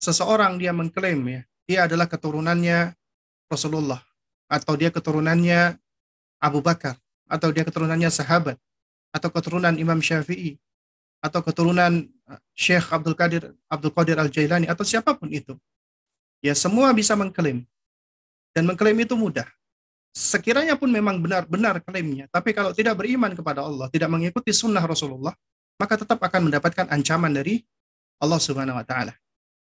seseorang 0.00 0.56
dia 0.56 0.72
mengklaim 0.72 1.20
ya, 1.26 1.40
dia 1.68 1.78
adalah 1.84 2.08
keturunannya 2.08 2.96
Rasulullah 3.48 4.00
atau 4.48 4.76
dia 4.76 4.88
keturunannya 4.88 5.76
Abu 6.40 6.64
Bakar 6.64 6.96
atau 7.28 7.52
dia 7.52 7.64
keturunannya 7.64 8.08
sahabat 8.08 8.56
atau 9.12 9.28
keturunan 9.28 9.76
Imam 9.76 10.00
Syafi'i 10.00 10.56
atau 11.18 11.42
keturunan 11.44 12.06
uh, 12.30 12.40
Syekh 12.54 12.88
Abdul 12.88 13.16
Qadir 13.18 13.52
Abdul 13.68 13.92
Qadir 13.92 14.16
Al-Jailani 14.16 14.70
atau 14.70 14.86
siapa 14.86 15.12
pun 15.12 15.28
itu. 15.28 15.58
Ya, 16.38 16.54
semua 16.54 16.94
bisa 16.94 17.18
mengklaim. 17.18 17.66
Dan 18.54 18.64
mengklaim 18.64 18.96
itu 19.02 19.18
mudah 19.18 19.44
sekiranya 20.18 20.74
pun 20.74 20.90
memang 20.90 21.22
benar-benar 21.22 21.78
klaimnya, 21.86 22.26
tapi 22.34 22.50
kalau 22.50 22.74
tidak 22.74 22.98
beriman 22.98 23.30
kepada 23.38 23.62
Allah, 23.62 23.86
tidak 23.86 24.10
mengikuti 24.10 24.50
sunnah 24.50 24.82
Rasulullah, 24.82 25.30
maka 25.78 25.94
tetap 25.94 26.18
akan 26.18 26.50
mendapatkan 26.50 26.90
ancaman 26.90 27.30
dari 27.30 27.62
Allah 28.18 28.42
Subhanahu 28.42 28.74
wa 28.74 28.82
taala. 28.82 29.14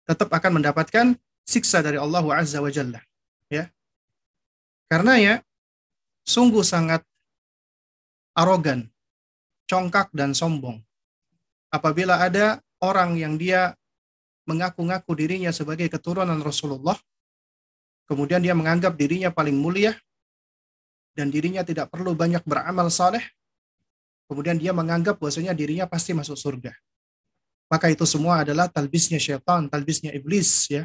Tetap 0.05 0.28
akan 0.28 0.61
mendapatkan 0.61 1.16
siksa 1.48 1.80
dari 1.80 1.96
Allah 1.96 2.20
Azza 2.36 2.61
wa 2.61 2.68
Jalla. 2.68 3.00
Ya. 3.48 3.72
Karena 4.92 5.16
ya 5.16 5.34
sungguh 6.28 6.61
sangat 6.61 7.00
arogan, 8.36 8.92
congkak 9.64 10.12
dan 10.12 10.36
sombong. 10.36 10.84
Apabila 11.72 12.20
ada 12.20 12.61
orang 12.84 13.16
yang 13.16 13.40
dia 13.40 13.72
mengaku-ngaku 14.44 15.16
dirinya 15.16 15.48
sebagai 15.48 15.88
keturunan 15.88 16.36
Rasulullah, 16.44 17.00
kemudian 18.05 18.44
dia 18.44 18.53
menganggap 18.53 18.92
dirinya 19.00 19.32
paling 19.32 19.57
mulia 19.57 19.96
dan 21.12 21.28
dirinya 21.28 21.60
tidak 21.62 21.92
perlu 21.92 22.16
banyak 22.16 22.40
beramal 22.44 22.88
saleh, 22.88 23.22
kemudian 24.28 24.56
dia 24.56 24.72
menganggap 24.72 25.20
bahwasanya 25.20 25.52
dirinya 25.52 25.84
pasti 25.84 26.16
masuk 26.16 26.36
surga. 26.36 26.72
Maka 27.72 27.88
itu 27.88 28.04
semua 28.04 28.44
adalah 28.44 28.68
talbisnya 28.68 29.16
syaitan, 29.16 29.64
talbisnya 29.68 30.12
iblis 30.12 30.68
ya. 30.68 30.84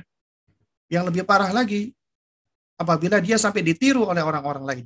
Yang 0.88 1.11
lebih 1.11 1.23
parah 1.28 1.51
lagi, 1.51 1.91
apabila 2.80 3.19
dia 3.19 3.36
sampai 3.36 3.59
ditiru 3.59 4.07
oleh 4.07 4.23
orang-orang 4.23 4.63
lain. 4.63 4.86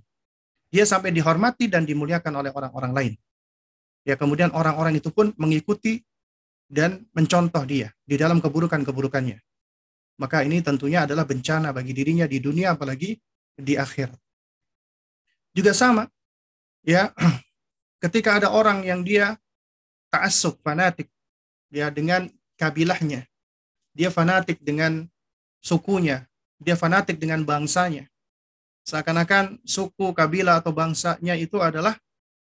Dia 0.71 0.87
sampai 0.87 1.13
dihormati 1.13 1.67
dan 1.69 1.85
dimuliakan 1.85 2.33
oleh 2.41 2.49
orang-orang 2.49 2.91
lain. 2.95 3.13
Ya, 4.01 4.17
kemudian 4.17 4.49
orang-orang 4.55 4.97
itu 4.97 5.13
pun 5.13 5.29
mengikuti 5.37 6.01
dan 6.65 7.05
mencontoh 7.11 7.61
dia 7.67 7.93
di 8.07 8.17
dalam 8.17 8.39
keburukan-keburukannya. 8.39 9.37
Maka 10.17 10.41
ini 10.47 10.63
tentunya 10.63 11.03
adalah 11.03 11.27
bencana 11.27 11.75
bagi 11.75 11.91
dirinya 11.91 12.25
di 12.25 12.39
dunia 12.39 12.73
apalagi 12.73 13.19
di 13.53 13.75
akhir. 13.75 14.15
Juga 15.52 15.76
sama, 15.76 16.08
ya, 16.84 17.12
ketika 18.04 18.39
ada 18.39 18.47
orang 18.52 18.88
yang 18.88 19.04
dia 19.04 19.36
taasub, 20.08 20.60
fanatik, 20.64 21.12
ya 21.72 21.91
dengan 21.91 22.32
kabilahnya, 22.56 23.28
dia 23.91 24.10
fanatik 24.12 24.60
dengan 24.64 25.08
sukunya, 25.60 26.28
dia 26.60 26.80
fanatik 26.80 27.20
dengan 27.20 27.43
bangsanya. 27.43 28.08
Seakan-akan 28.82 29.62
suku, 29.62 30.12
kabilah 30.16 30.64
atau 30.64 30.74
bangsanya 30.74 31.38
itu 31.38 31.62
adalah 31.62 31.95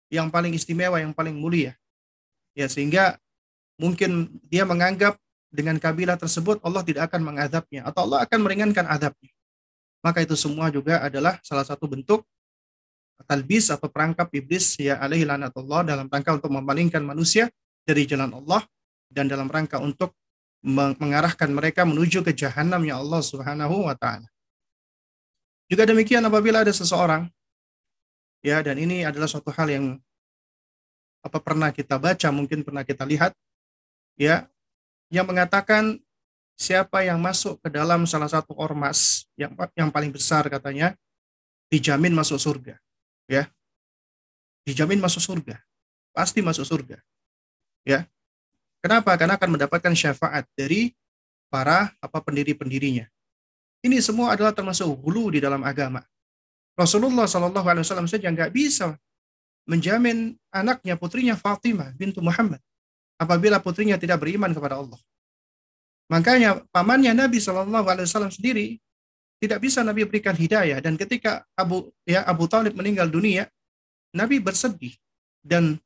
yang 0.09 0.33
paling 0.33 0.57
istimewa, 0.57 0.97
yang 1.03 1.13
paling 1.13 1.37
mulia. 1.37 1.77
Ya, 2.57 2.69
sehingga 2.69 3.17
mungkin 3.81 4.41
dia 4.49 4.65
menganggap 4.65 5.17
dengan 5.53 5.77
kabilah 5.77 6.17
tersebut 6.17 6.65
Allah 6.65 6.81
tidak 6.81 7.13
akan 7.13 7.29
mengadabnya 7.29 7.85
atau 7.85 8.09
Allah 8.09 8.25
akan 8.25 8.39
meringankan 8.41 8.89
adabnya. 8.89 9.33
Maka 10.01 10.25
itu 10.25 10.35
semua 10.35 10.73
juga 10.73 10.99
adalah 11.05 11.39
salah 11.45 11.63
satu 11.63 11.85
bentuk 11.87 12.25
talbis 13.25 13.73
atau 13.73 13.89
perangkap 13.89 14.29
iblis 14.35 14.77
ya 14.79 14.99
alaihi 14.99 15.25
lanatullah 15.25 15.87
dalam 15.87 16.07
rangka 16.11 16.37
untuk 16.37 16.51
memalingkan 16.53 17.01
manusia 17.01 17.49
dari 17.83 18.07
jalan 18.07 18.31
Allah 18.37 18.62
dan 19.11 19.27
dalam 19.27 19.47
rangka 19.51 19.79
untuk 19.83 20.14
mengarahkan 20.62 21.51
mereka 21.51 21.83
menuju 21.83 22.23
ke 22.23 22.33
jahanam 22.35 22.87
ya 22.87 23.03
Allah 23.03 23.18
Subhanahu 23.18 23.91
wa 23.91 23.95
taala. 23.99 24.31
Juga 25.66 25.89
demikian 25.89 26.23
apabila 26.23 26.62
ada 26.62 26.70
seseorang 26.70 27.27
ya 28.47 28.62
dan 28.62 28.79
ini 28.79 29.03
adalah 29.03 29.27
suatu 29.27 29.51
hal 29.51 29.68
yang 29.70 29.87
apa 31.23 31.39
pernah 31.39 31.70
kita 31.70 31.99
baca, 31.99 32.29
mungkin 32.35 32.66
pernah 32.66 32.83
kita 32.83 33.07
lihat 33.07 33.35
ya 34.18 34.47
yang 35.11 35.27
mengatakan 35.27 35.99
siapa 36.59 37.03
yang 37.03 37.18
masuk 37.18 37.59
ke 37.59 37.68
dalam 37.73 38.07
salah 38.07 38.31
satu 38.31 38.55
ormas 38.55 39.27
yang 39.35 39.51
yang 39.75 39.91
paling 39.91 40.14
besar 40.14 40.47
katanya 40.47 40.95
dijamin 41.73 42.14
masuk 42.14 42.39
surga 42.39 42.79
ya. 43.33 43.45
Dijamin 44.68 45.01
masuk 45.01 45.24
surga. 45.24 45.57
Pasti 46.12 46.45
masuk 46.45 46.68
surga. 46.68 47.01
Ya. 47.89 48.05
Kenapa? 48.85 49.16
Karena 49.16 49.41
akan 49.41 49.57
mendapatkan 49.57 49.95
syafaat 49.97 50.45
dari 50.53 50.93
para 51.49 51.97
apa 51.99 52.18
pendiri-pendirinya. 52.20 53.09
Ini 53.83 53.99
semua 53.99 54.37
adalah 54.37 54.55
termasuk 54.55 54.87
hulu 55.03 55.35
di 55.35 55.41
dalam 55.43 55.64
agama. 55.66 56.05
Rasulullah 56.78 57.26
Shallallahu 57.28 57.66
Alaihi 57.68 57.85
Wasallam 57.85 58.09
saja 58.09 58.30
nggak 58.33 58.55
bisa 58.55 58.97
menjamin 59.68 60.35
anaknya 60.49 60.97
putrinya 60.97 61.37
Fatimah 61.37 61.93
bintu 61.95 62.24
Muhammad 62.24 62.59
apabila 63.20 63.61
putrinya 63.61 63.99
tidak 64.01 64.22
beriman 64.22 64.51
kepada 64.55 64.80
Allah. 64.80 64.99
Makanya 66.11 66.64
pamannya 66.72 67.12
Nabi 67.12 67.39
Wasallam 67.39 68.33
sendiri 68.33 68.80
tidak 69.43 69.59
bisa 69.59 69.82
Nabi 69.82 70.07
berikan 70.07 70.38
hidayah 70.38 70.78
dan 70.78 70.95
ketika 70.95 71.43
Abu 71.59 71.90
ya 72.07 72.22
Abu 72.22 72.47
Talib 72.47 72.78
meninggal 72.78 73.11
dunia, 73.11 73.51
Nabi 74.14 74.38
bersedih 74.38 74.95
dan 75.43 75.82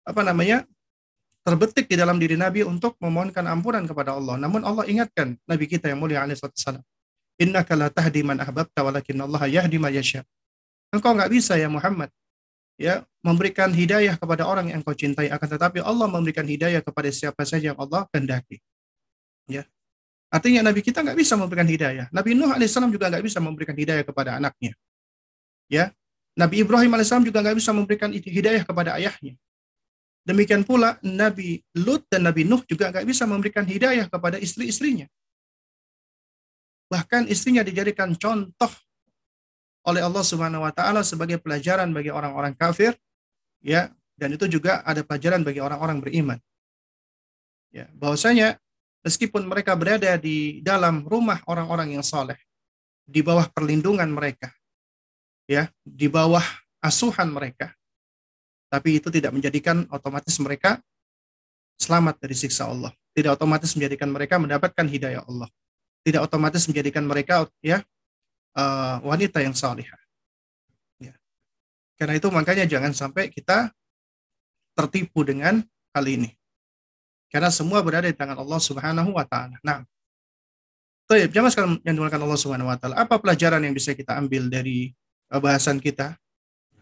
apa 0.00 0.24
namanya 0.24 0.64
terbetik 1.44 1.92
di 1.92 2.00
dalam 2.00 2.16
diri 2.16 2.40
Nabi 2.40 2.64
untuk 2.64 2.96
memohonkan 3.04 3.44
ampunan 3.44 3.84
kepada 3.84 4.16
Allah. 4.16 4.40
Namun 4.40 4.64
Allah 4.64 4.88
ingatkan 4.88 5.36
Nabi 5.44 5.68
kita 5.68 5.92
yang 5.92 6.00
mulia 6.00 6.24
alaihi 6.24 6.40
salam. 6.56 6.80
Innaka 7.36 7.76
la 7.76 7.92
tahdi 7.92 8.24
man 8.24 8.40
ahbabta 8.40 8.80
Allah 8.80 9.44
yahdi 9.44 9.76
man 9.76 9.92
yasha. 9.92 10.24
Engkau 10.88 11.12
nggak 11.12 11.28
bisa 11.28 11.60
ya 11.60 11.68
Muhammad 11.68 12.08
ya 12.80 13.04
memberikan 13.20 13.68
hidayah 13.72 14.16
kepada 14.16 14.48
orang 14.48 14.72
yang 14.72 14.80
kau 14.80 14.96
cintai 14.96 15.28
akan 15.28 15.48
tetapi 15.52 15.84
Allah 15.84 16.08
memberikan 16.08 16.48
hidayah 16.48 16.80
kepada 16.80 17.12
siapa 17.12 17.44
saja 17.44 17.76
yang 17.76 17.78
Allah 17.80 18.08
kehendaki. 18.08 18.56
Ya. 19.44 19.68
Artinya 20.36 20.60
Nabi 20.68 20.84
kita 20.84 21.00
nggak 21.00 21.16
bisa 21.16 21.32
memberikan 21.32 21.64
hidayah. 21.64 22.12
Nabi 22.12 22.36
Nuh 22.36 22.52
alaihissalam 22.52 22.92
juga 22.92 23.08
nggak 23.08 23.24
bisa 23.24 23.40
memberikan 23.40 23.72
hidayah 23.72 24.04
kepada 24.04 24.36
anaknya. 24.36 24.76
Ya, 25.72 25.96
Nabi 26.36 26.60
Ibrahim 26.60 26.92
alaihissalam 26.92 27.24
juga 27.24 27.40
nggak 27.40 27.56
bisa 27.56 27.72
memberikan 27.72 28.12
hidayah 28.12 28.60
kepada 28.68 29.00
ayahnya. 29.00 29.32
Demikian 30.28 30.60
pula 30.68 31.00
Nabi 31.00 31.64
Lut 31.72 32.04
dan 32.12 32.28
Nabi 32.28 32.44
Nuh 32.44 32.60
juga 32.68 32.92
nggak 32.92 33.08
bisa 33.08 33.24
memberikan 33.24 33.64
hidayah 33.64 34.12
kepada 34.12 34.36
istri-istrinya. 34.36 35.08
Bahkan 36.92 37.32
istrinya 37.32 37.64
dijadikan 37.64 38.12
contoh 38.12 38.72
oleh 39.88 40.04
Allah 40.04 40.20
Subhanahu 40.26 40.68
wa 40.68 40.72
taala 40.76 41.00
sebagai 41.00 41.40
pelajaran 41.40 41.88
bagi 41.96 42.12
orang-orang 42.12 42.52
kafir 42.58 42.92
ya 43.64 43.88
dan 44.20 44.36
itu 44.36 44.44
juga 44.52 44.84
ada 44.84 45.00
pelajaran 45.00 45.40
bagi 45.40 45.64
orang-orang 45.64 46.04
beriman. 46.04 46.38
Ya, 47.72 47.88
bahwasanya 47.96 48.60
meskipun 49.06 49.46
mereka 49.46 49.78
berada 49.78 50.18
di 50.18 50.58
dalam 50.66 51.06
rumah 51.06 51.38
orang-orang 51.46 51.94
yang 51.94 52.02
soleh, 52.02 52.34
di 53.06 53.22
bawah 53.22 53.46
perlindungan 53.54 54.10
mereka, 54.10 54.50
ya, 55.46 55.70
di 55.86 56.10
bawah 56.10 56.42
asuhan 56.82 57.30
mereka, 57.30 57.70
tapi 58.66 58.98
itu 58.98 59.06
tidak 59.14 59.30
menjadikan 59.30 59.86
otomatis 59.94 60.34
mereka 60.42 60.82
selamat 61.78 62.18
dari 62.18 62.34
siksa 62.34 62.66
Allah. 62.66 62.90
Tidak 63.16 63.32
otomatis 63.32 63.72
menjadikan 63.72 64.12
mereka 64.12 64.36
mendapatkan 64.36 64.84
hidayah 64.84 65.24
Allah. 65.24 65.48
Tidak 66.04 66.20
otomatis 66.20 66.68
menjadikan 66.68 67.06
mereka 67.08 67.48
ya 67.64 67.80
uh, 68.52 69.00
wanita 69.00 69.40
yang 69.40 69.56
salihah. 69.56 69.96
Ya. 71.00 71.16
Karena 71.96 72.20
itu 72.20 72.28
makanya 72.28 72.68
jangan 72.68 72.92
sampai 72.92 73.32
kita 73.32 73.72
tertipu 74.76 75.24
dengan 75.24 75.64
hal 75.96 76.04
ini. 76.04 76.35
Karena 77.30 77.50
semua 77.50 77.82
berada 77.82 78.06
di 78.06 78.16
tangan 78.16 78.38
Allah 78.38 78.60
Subhanahu 78.62 79.10
wa 79.14 79.26
taala. 79.26 79.58
Nah, 79.60 79.82
Baik, 81.06 81.30
jamaah 81.30 81.54
sekalian 81.54 81.78
yang 81.86 81.94
dimuliakan 81.94 82.22
Allah 82.26 82.40
Subhanahu 82.42 82.66
wa 82.66 82.74
taala. 82.74 82.98
Apa 82.98 83.22
pelajaran 83.22 83.62
yang 83.62 83.70
bisa 83.70 83.94
kita 83.94 84.18
ambil 84.18 84.50
dari 84.50 84.90
uh, 85.30 85.38
bahasan 85.38 85.78
kita 85.78 86.18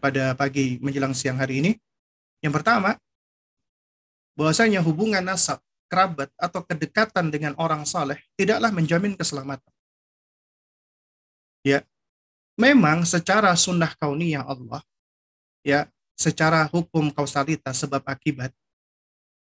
pada 0.01 0.33
pagi 0.33 0.81
menjelang 0.81 1.13
siang 1.13 1.37
hari 1.37 1.61
ini? 1.61 1.71
Yang 2.41 2.57
pertama, 2.57 2.97
bahwasanya 4.33 4.81
hubungan 4.81 5.21
nasab, 5.21 5.61
kerabat 5.85 6.33
atau 6.41 6.65
kedekatan 6.65 7.29
dengan 7.29 7.53
orang 7.61 7.85
saleh 7.85 8.17
tidaklah 8.33 8.73
menjamin 8.73 9.13
keselamatan. 9.13 9.73
Ya. 11.61 11.85
Memang 12.57 13.05
secara 13.05 13.53
sunnah 13.53 13.93
kauniyah 13.93 14.41
Allah, 14.41 14.81
ya, 15.61 15.85
secara 16.17 16.65
hukum 16.65 17.13
kausalitas 17.13 17.77
sebab 17.77 18.01
akibat 18.09 18.49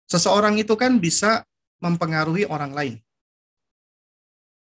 seseorang 0.07 0.55
itu 0.57 0.73
kan 0.73 0.97
bisa 0.97 1.43
mempengaruhi 1.83 2.47
orang 2.49 2.73
lain. 2.73 2.95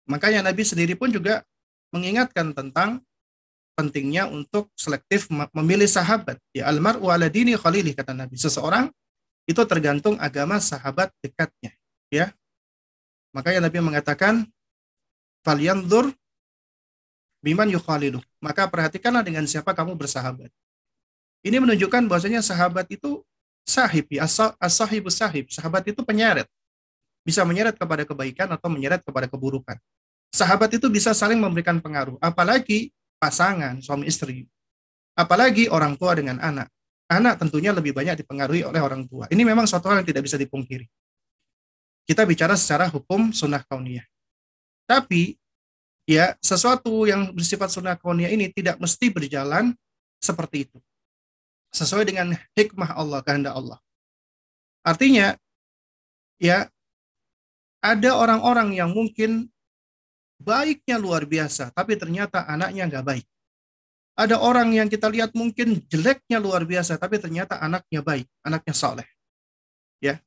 Makanya 0.05 0.45
Nabi 0.45 0.61
sendiri 0.61 0.93
pun 0.93 1.09
juga 1.09 1.41
mengingatkan 1.89 2.53
tentang 2.53 3.01
pentingnya 3.75 4.27
untuk 4.29 4.69
selektif 4.77 5.27
memilih 5.51 5.87
sahabat. 5.87 6.37
Ya 6.55 6.69
almar'u 6.69 7.09
ala 7.09 7.31
dini 7.31 7.57
khalili 7.57 7.95
kata 7.95 8.13
Nabi. 8.13 8.37
Seseorang 8.37 8.89
itu 9.45 9.61
tergantung 9.69 10.17
agama 10.17 10.57
sahabat 10.57 11.13
dekatnya, 11.21 11.71
ya. 12.09 12.33
Makanya 13.35 13.69
Nabi 13.69 13.77
mengatakan 13.83 14.47
falyanzur 15.45 16.09
biman 17.45 17.69
yukhalilu. 17.69 18.23
Maka 18.41 18.65
perhatikanlah 18.65 19.21
dengan 19.21 19.45
siapa 19.45 19.75
kamu 19.77 19.93
bersahabat. 19.93 20.49
Ini 21.45 21.61
menunjukkan 21.61 22.09
bahwasanya 22.09 22.41
sahabat 22.41 22.89
itu 22.89 23.21
sahib 23.65 24.05
ya 24.13 24.29
as-sahibu 24.61 25.09
sahib 25.09 25.49
sahabat 25.49 25.89
itu 25.89 26.05
penyeret 26.05 26.47
bisa 27.25 27.41
menyeret 27.41 27.73
kepada 27.75 28.05
kebaikan 28.05 28.47
atau 28.53 28.69
menyeret 28.69 29.01
kepada 29.01 29.25
keburukan 29.25 29.75
sahabat 30.29 30.77
itu 30.77 30.85
bisa 30.87 31.11
saling 31.11 31.41
memberikan 31.41 31.81
pengaruh 31.81 32.15
apalagi 32.21 32.93
pasangan 33.17 33.81
suami 33.81 34.05
istri 34.05 34.45
apalagi 35.17 35.65
orang 35.67 35.97
tua 35.97 36.13
dengan 36.13 36.37
anak 36.37 36.69
anak 37.09 37.37
tentunya 37.37 37.69
lebih 37.69 37.93
banyak 37.93 38.25
dipengaruhi 38.25 38.65
oleh 38.65 38.81
orang 38.81 39.05
tua. 39.05 39.29
Ini 39.29 39.41
memang 39.45 39.69
suatu 39.69 39.89
hal 39.89 40.01
yang 40.01 40.07
tidak 40.07 40.25
bisa 40.25 40.37
dipungkiri. 40.41 40.85
Kita 42.05 42.21
bicara 42.25 42.53
secara 42.57 42.89
hukum 42.89 43.33
sunnah 43.33 43.61
kauniyah. 43.65 44.05
Tapi 44.85 45.37
ya 46.05 46.37
sesuatu 46.37 47.09
yang 47.09 47.33
bersifat 47.33 47.73
sunnah 47.73 47.97
kauniyah 47.97 48.29
ini 48.33 48.53
tidak 48.53 48.77
mesti 48.77 49.09
berjalan 49.09 49.73
seperti 50.21 50.69
itu. 50.69 50.77
Sesuai 51.75 52.07
dengan 52.07 52.31
hikmah 52.55 52.95
Allah, 52.95 53.19
kehendak 53.19 53.51
Allah. 53.51 53.77
Artinya 54.87 55.35
ya 56.39 56.71
ada 57.83 58.09
orang-orang 58.15 58.79
yang 58.79 58.95
mungkin 58.95 59.51
baiknya 60.39 60.95
luar 60.95 61.27
biasa, 61.27 61.75
tapi 61.75 61.99
ternyata 61.99 62.47
anaknya 62.47 62.87
nggak 62.87 63.05
baik. 63.05 63.25
Ada 64.15 64.39
orang 64.39 64.71
yang 64.71 64.87
kita 64.87 65.11
lihat 65.11 65.35
mungkin 65.35 65.83
jeleknya 65.91 66.39
luar 66.39 66.63
biasa, 66.63 66.95
tapi 66.95 67.19
ternyata 67.19 67.59
anaknya 67.59 67.99
baik, 67.99 68.27
anaknya 68.47 68.71
soleh. 68.71 69.07
Ya, 69.99 70.23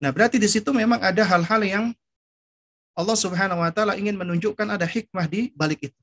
Nah, 0.00 0.10
berarti 0.10 0.40
di 0.40 0.48
situ 0.48 0.72
memang 0.72 0.96
ada 1.04 1.20
hal-hal 1.20 1.60
yang 1.60 1.84
Allah 2.96 3.16
Subhanahu 3.16 3.60
wa 3.60 3.68
taala 3.70 4.00
ingin 4.00 4.16
menunjukkan 4.16 4.64
ada 4.64 4.88
hikmah 4.88 5.28
di 5.28 5.52
balik 5.52 5.92
itu. 5.92 6.00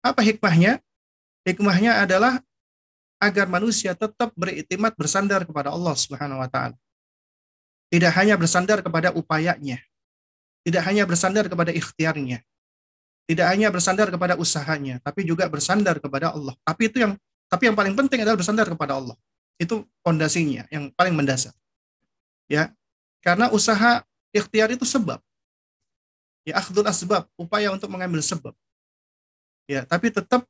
Apa 0.00 0.24
hikmahnya? 0.24 0.80
Hikmahnya 1.44 2.00
adalah 2.00 2.40
agar 3.20 3.46
manusia 3.46 3.92
tetap 3.92 4.32
beriktimat 4.32 4.96
bersandar 4.96 5.44
kepada 5.44 5.70
Allah 5.70 5.94
Subhanahu 5.94 6.40
wa 6.40 6.48
taala. 6.48 6.76
Tidak 7.92 8.10
hanya 8.16 8.40
bersandar 8.40 8.80
kepada 8.80 9.12
upayanya, 9.12 9.78
tidak 10.64 10.82
hanya 10.88 11.04
bersandar 11.04 11.44
kepada 11.46 11.70
ikhtiarnya, 11.74 12.40
tidak 13.28 13.46
hanya 13.52 13.68
bersandar 13.68 14.08
kepada 14.08 14.34
usahanya, 14.40 14.98
tapi 15.04 15.28
juga 15.28 15.44
bersandar 15.52 16.00
kepada 16.00 16.32
Allah. 16.32 16.56
Tapi 16.64 16.88
itu 16.88 17.02
yang 17.02 17.14
tapi 17.50 17.68
yang 17.68 17.76
paling 17.76 17.92
penting 17.98 18.24
adalah 18.24 18.38
bersandar 18.40 18.64
kepada 18.64 18.96
Allah. 18.96 19.18
Itu 19.60 19.84
fondasinya 20.00 20.64
yang 20.72 20.88
paling 20.96 21.12
mendasar 21.12 21.52
ya 22.50 22.74
karena 23.22 23.46
usaha 23.54 24.02
ikhtiar 24.34 24.74
itu 24.74 24.82
sebab 24.82 25.22
ya 26.42 26.58
akhdul 26.58 26.82
asbab 26.82 27.30
upaya 27.38 27.70
untuk 27.70 27.86
mengambil 27.86 28.18
sebab 28.18 28.50
ya 29.70 29.86
tapi 29.86 30.10
tetap 30.10 30.42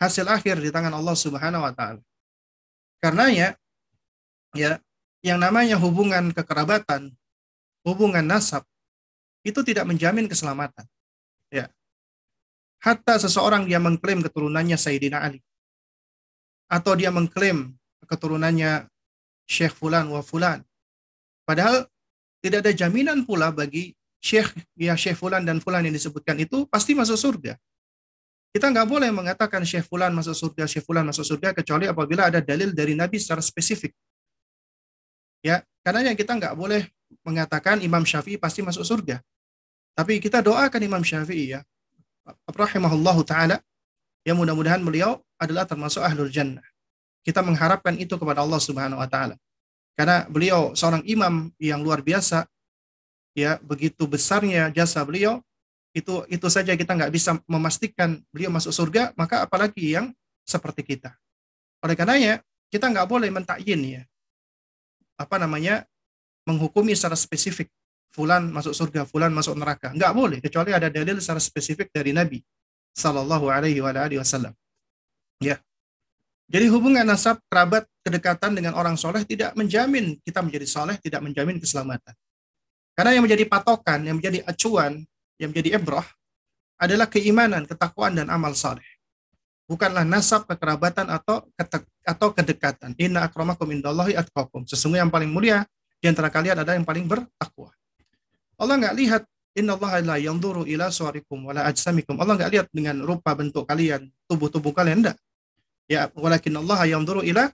hasil 0.00 0.26
akhir 0.28 0.60
di 0.60 0.70
tangan 0.72 0.94
Allah 0.94 1.16
Subhanahu 1.16 1.64
wa 1.64 1.72
taala. 1.74 2.00
Karenanya 3.02 3.58
ya 4.54 4.78
yang 5.24 5.38
namanya 5.38 5.76
hubungan 5.80 6.30
kekerabatan 6.30 7.12
hubungan 7.82 8.22
nasab 8.22 8.62
itu 9.42 9.58
tidak 9.66 9.86
menjamin 9.86 10.30
keselamatan. 10.30 10.86
Ya. 11.50 11.68
Hatta 12.82 13.18
seseorang 13.18 13.66
dia 13.66 13.78
mengklaim 13.82 14.22
keturunannya 14.22 14.78
Sayyidina 14.78 15.18
Ali. 15.22 15.42
Atau 16.70 16.94
dia 16.98 17.10
mengklaim 17.10 17.74
keturunannya 18.06 18.86
Syekh 19.46 19.74
Fulan 19.76 20.08
wa 20.10 20.22
Fulan. 20.22 20.62
Padahal 21.42 21.90
tidak 22.42 22.66
ada 22.66 22.72
jaminan 22.74 23.22
pula 23.26 23.50
bagi 23.54 23.94
syekh 24.22 24.54
ya 24.78 24.94
syekh 24.94 25.18
fulan 25.18 25.42
dan 25.42 25.58
fulan 25.58 25.82
yang 25.82 25.94
disebutkan 25.94 26.38
itu 26.38 26.66
pasti 26.70 26.94
masuk 26.94 27.18
surga. 27.18 27.58
Kita 28.52 28.68
nggak 28.68 28.84
boleh 28.84 29.08
mengatakan 29.08 29.64
syekh 29.64 29.88
fulan 29.88 30.12
masuk 30.12 30.36
surga, 30.36 30.68
syekh 30.68 30.84
fulan 30.84 31.08
masuk 31.08 31.24
surga 31.24 31.56
kecuali 31.56 31.88
apabila 31.88 32.28
ada 32.28 32.44
dalil 32.44 32.76
dari 32.76 32.92
Nabi 32.92 33.16
secara 33.16 33.40
spesifik. 33.40 33.96
Ya, 35.40 35.64
karena 35.80 36.12
kita 36.12 36.36
nggak 36.36 36.52
boleh 36.52 36.84
mengatakan 37.24 37.80
Imam 37.80 38.04
Syafi'i 38.04 38.36
pasti 38.36 38.60
masuk 38.60 38.84
surga. 38.84 39.24
Tapi 39.96 40.20
kita 40.20 40.44
doakan 40.44 40.80
Imam 40.84 41.00
Syafi'i 41.00 41.56
ya. 41.56 41.60
Rahimahullah 42.46 43.16
taala 43.24 43.56
ya 44.22 44.36
mudah-mudahan 44.36 44.84
beliau 44.84 45.18
adalah 45.40 45.64
termasuk 45.64 46.04
ahlul 46.04 46.30
jannah. 46.30 46.62
Kita 47.24 47.40
mengharapkan 47.40 47.96
itu 47.96 48.14
kepada 48.20 48.44
Allah 48.44 48.60
Subhanahu 48.60 49.00
wa 49.00 49.08
taala. 49.08 49.34
Karena 49.96 50.24
beliau 50.28 50.72
seorang 50.72 51.04
imam 51.04 51.52
yang 51.60 51.84
luar 51.84 52.00
biasa, 52.00 52.48
ya 53.36 53.60
begitu 53.60 54.08
besarnya 54.08 54.72
jasa 54.72 55.04
beliau, 55.04 55.44
itu 55.92 56.24
itu 56.28 56.46
saja 56.48 56.72
kita 56.72 56.96
nggak 56.96 57.12
bisa 57.12 57.36
memastikan 57.44 58.20
beliau 58.32 58.48
masuk 58.48 58.72
surga, 58.72 59.12
maka 59.16 59.44
apalagi 59.44 59.96
yang 59.96 60.10
seperti 60.44 60.82
kita. 60.84 61.12
Oleh 61.84 61.94
karenanya 61.96 62.40
kita 62.72 62.88
nggak 62.88 63.06
boleh 63.08 63.28
mentakyin 63.28 63.80
ya, 63.84 64.02
apa 65.20 65.36
namanya 65.36 65.84
menghukumi 66.48 66.96
secara 66.96 67.14
spesifik 67.14 67.68
fulan 68.12 68.48
masuk 68.48 68.72
surga, 68.72 69.04
fulan 69.04 69.32
masuk 69.32 69.52
neraka. 69.56 69.92
Nggak 69.92 70.12
boleh 70.12 70.38
kecuali 70.40 70.72
ada 70.72 70.88
dalil 70.88 71.20
secara 71.20 71.40
spesifik 71.40 71.92
dari 71.92 72.16
Nabi 72.16 72.40
Sallallahu 72.96 73.52
Alaihi 73.52 73.80
Wasallam. 73.80 74.56
Ya, 75.42 75.58
jadi 76.52 76.68
hubungan 76.68 77.08
nasab, 77.08 77.40
kerabat, 77.48 77.88
kedekatan 78.04 78.52
dengan 78.52 78.76
orang 78.76 79.00
soleh 79.00 79.24
tidak 79.24 79.56
menjamin 79.56 80.20
kita 80.20 80.44
menjadi 80.44 80.68
soleh, 80.68 81.00
tidak 81.00 81.24
menjamin 81.24 81.56
keselamatan. 81.56 82.12
Karena 82.92 83.16
yang 83.16 83.24
menjadi 83.24 83.48
patokan, 83.48 84.04
yang 84.04 84.20
menjadi 84.20 84.44
acuan, 84.44 85.00
yang 85.42 85.50
menjadi 85.50 85.82
ebroh 85.82 86.06
adalah 86.78 87.10
keimanan, 87.10 87.66
ketakwaan, 87.66 88.14
dan 88.14 88.30
amal 88.30 88.54
soleh. 88.54 88.86
Bukanlah 89.66 90.06
nasab, 90.06 90.46
kekerabatan, 90.46 91.10
atau 91.10 91.42
atau 92.06 92.28
kedekatan. 92.30 92.94
Inna 92.98 93.26
akramakum 93.26 93.66
indallahi 93.70 94.14
atqakum. 94.14 94.66
Sesungguhnya 94.66 95.06
yang 95.06 95.12
paling 95.12 95.30
mulia 95.30 95.66
di 95.98 96.06
antara 96.06 96.30
kalian 96.30 96.62
adalah 96.62 96.78
yang 96.78 96.86
paling 96.86 97.06
bertakwa. 97.06 97.74
Allah 98.58 98.74
nggak 98.78 98.94
lihat 98.98 99.22
Inna 99.58 99.76
Allah 99.76 100.00
la 100.00 100.16
yanzuru 100.16 100.64
ila 100.64 100.88
suarikum 100.88 101.50
wala 101.50 101.66
ajsamikum. 101.66 102.16
Allah 102.16 102.38
nggak 102.38 102.50
lihat 102.50 102.66
dengan 102.72 103.02
rupa 103.04 103.36
bentuk 103.36 103.68
kalian, 103.68 104.08
tubuh-tubuh 104.30 104.72
kalian, 104.72 105.04
enggak 105.04 105.18
ya 105.90 106.08
walakin 106.16 106.56
Allah 106.56 106.80
yang 106.88 107.02
dulu 107.02 107.20
ila 107.20 107.52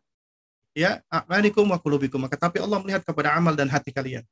ya 0.77 1.03
a'malikum 1.11 1.67
wa 1.67 1.79
qulubikum 1.83 2.23
maka 2.23 2.39
tapi 2.39 2.63
Allah 2.63 2.79
melihat 2.79 3.03
kepada 3.03 3.35
amal 3.35 3.59
dan 3.59 3.67
hati 3.67 3.91
kalian 3.91 4.23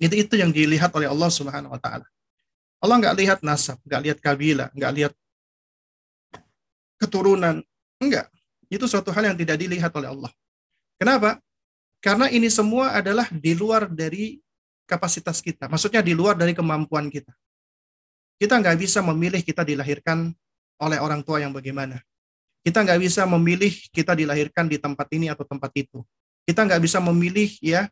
itu 0.00 0.14
itu 0.14 0.34
yang 0.38 0.54
dilihat 0.54 0.94
oleh 0.94 1.10
Allah 1.10 1.26
Subhanahu 1.26 1.74
wa 1.74 1.80
taala 1.80 2.06
Allah 2.80 2.96
nggak 2.96 3.16
lihat 3.20 3.38
nasab 3.44 3.76
nggak 3.84 4.02
lihat 4.04 4.18
kabilah 4.24 4.68
nggak 4.72 4.92
lihat 4.96 5.12
keturunan. 7.00 7.64
Enggak. 7.96 8.28
Itu 8.68 8.84
suatu 8.86 9.10
hal 9.10 9.32
yang 9.32 9.36
tidak 9.40 9.56
dilihat 9.56 9.90
oleh 9.96 10.12
Allah. 10.12 10.30
Kenapa? 11.00 11.40
Karena 12.04 12.28
ini 12.28 12.52
semua 12.52 12.92
adalah 12.92 13.26
di 13.32 13.56
luar 13.56 13.88
dari 13.88 14.38
kapasitas 14.84 15.40
kita. 15.40 15.66
Maksudnya 15.66 16.04
di 16.04 16.12
luar 16.12 16.36
dari 16.36 16.52
kemampuan 16.52 17.08
kita. 17.08 17.32
Kita 18.36 18.60
nggak 18.60 18.76
bisa 18.78 19.00
memilih 19.00 19.40
kita 19.40 19.64
dilahirkan 19.64 20.32
oleh 20.80 20.98
orang 21.00 21.24
tua 21.24 21.40
yang 21.40 21.52
bagaimana. 21.52 21.98
Kita 22.60 22.84
nggak 22.84 23.00
bisa 23.00 23.24
memilih 23.24 23.72
kita 23.92 24.12
dilahirkan 24.12 24.68
di 24.68 24.76
tempat 24.76 25.08
ini 25.12 25.32
atau 25.32 25.44
tempat 25.44 25.72
itu. 25.76 26.04
Kita 26.44 26.64
nggak 26.64 26.80
bisa 26.84 27.00
memilih 27.00 27.48
ya 27.60 27.88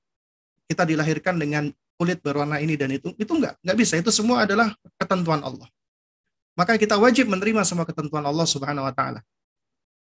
kita 0.68 0.84
dilahirkan 0.84 1.36
dengan 1.40 1.72
kulit 1.98 2.22
berwarna 2.22 2.62
ini 2.62 2.78
dan 2.78 2.94
itu. 2.94 3.10
Itu 3.18 3.34
nggak 3.34 3.58
nggak 3.60 3.76
bisa. 3.76 3.98
Itu 3.98 4.14
semua 4.14 4.46
adalah 4.46 4.72
ketentuan 4.96 5.42
Allah. 5.42 5.66
Maka 6.54 6.78
kita 6.78 6.94
wajib 6.96 7.26
menerima 7.26 7.66
semua 7.66 7.84
ketentuan 7.84 8.22
Allah 8.22 8.46
Subhanahu 8.46 8.86
Wa 8.86 8.94
Taala. 8.94 9.20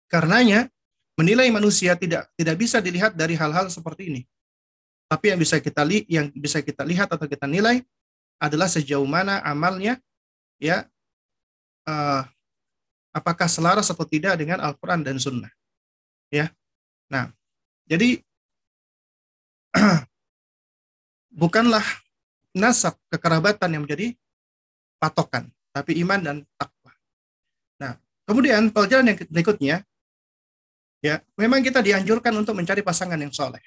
Karenanya 0.10 0.68
menilai 1.14 1.50
manusia 1.54 1.94
tidak 1.94 2.30
tidak 2.34 2.58
bisa 2.58 2.82
dilihat 2.82 3.14
dari 3.14 3.38
hal-hal 3.38 3.70
seperti 3.70 4.10
ini. 4.10 4.22
Tapi 5.06 5.30
yang 5.30 5.40
bisa 5.40 5.62
kita 5.62 5.86
li, 5.86 6.06
yang 6.10 6.34
bisa 6.34 6.66
kita 6.66 6.82
lihat 6.82 7.14
atau 7.14 7.30
kita 7.30 7.46
nilai 7.46 7.86
adalah 8.42 8.66
sejauh 8.66 9.06
mana 9.06 9.40
amalnya 9.46 10.02
ya 10.58 10.90
uh, 11.86 12.26
apakah 13.14 13.46
selaras 13.46 13.94
atau 13.94 14.04
tidak 14.10 14.34
dengan 14.42 14.60
Al-Quran 14.60 15.06
dan 15.06 15.22
Sunnah. 15.22 15.54
Ya, 16.34 16.50
nah, 17.14 17.30
jadi 17.86 18.26
bukanlah 21.34 21.84
nasab 22.54 22.94
kekerabatan 23.10 23.74
yang 23.74 23.84
menjadi 23.84 24.14
patokan, 25.02 25.50
tapi 25.74 25.98
iman 26.06 26.22
dan 26.22 26.38
takwa. 26.56 26.94
Nah, 27.82 27.98
kemudian 28.30 28.70
pelajaran 28.70 29.10
yang 29.10 29.18
berikutnya, 29.28 29.76
ya, 31.02 31.20
memang 31.36 31.66
kita 31.66 31.82
dianjurkan 31.82 32.32
untuk 32.38 32.54
mencari 32.54 32.86
pasangan 32.86 33.18
yang 33.18 33.34
soleh. 33.34 33.60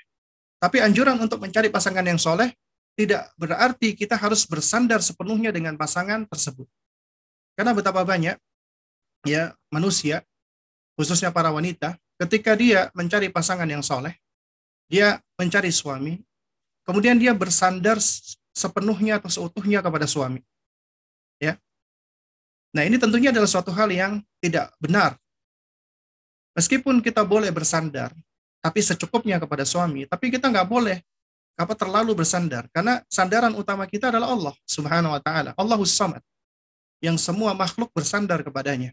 Tapi 0.56 0.80
anjuran 0.80 1.20
untuk 1.20 1.42
mencari 1.42 1.68
pasangan 1.68 2.06
yang 2.06 2.16
soleh 2.16 2.48
tidak 2.96 3.28
berarti 3.36 3.92
kita 3.92 4.16
harus 4.16 4.48
bersandar 4.48 5.04
sepenuhnya 5.04 5.52
dengan 5.52 5.76
pasangan 5.76 6.24
tersebut. 6.24 6.64
Karena 7.52 7.76
betapa 7.76 8.00
banyak 8.00 8.40
ya 9.28 9.52
manusia, 9.68 10.24
khususnya 10.96 11.28
para 11.28 11.52
wanita, 11.52 12.00
ketika 12.16 12.56
dia 12.56 12.88
mencari 12.96 13.28
pasangan 13.28 13.68
yang 13.68 13.84
soleh, 13.84 14.16
dia 14.88 15.20
mencari 15.36 15.68
suami, 15.68 16.16
kemudian 16.86 17.18
dia 17.18 17.34
bersandar 17.34 17.98
sepenuhnya 18.56 19.20
atau 19.20 19.28
seutuhnya 19.28 19.84
kepada 19.84 20.08
suami. 20.08 20.40
Ya. 21.36 21.60
Nah, 22.72 22.88
ini 22.88 22.96
tentunya 22.96 23.28
adalah 23.28 23.50
suatu 23.50 23.68
hal 23.74 23.92
yang 23.92 24.24
tidak 24.40 24.72
benar. 24.80 25.18
Meskipun 26.56 27.04
kita 27.04 27.20
boleh 27.20 27.52
bersandar, 27.52 28.16
tapi 28.64 28.80
secukupnya 28.80 29.36
kepada 29.36 29.68
suami, 29.68 30.08
tapi 30.08 30.32
kita 30.32 30.48
nggak 30.48 30.64
boleh 30.64 31.04
apa 31.56 31.72
terlalu 31.72 32.12
bersandar 32.12 32.68
karena 32.68 33.00
sandaran 33.08 33.56
utama 33.56 33.88
kita 33.88 34.12
adalah 34.12 34.32
Allah 34.32 34.54
Subhanahu 34.68 35.12
wa 35.12 35.20
taala. 35.20 35.50
Allahus 35.56 35.92
Samad 35.92 36.20
yang 37.00 37.16
semua 37.20 37.52
makhluk 37.52 37.92
bersandar 37.92 38.40
kepadanya. 38.40 38.92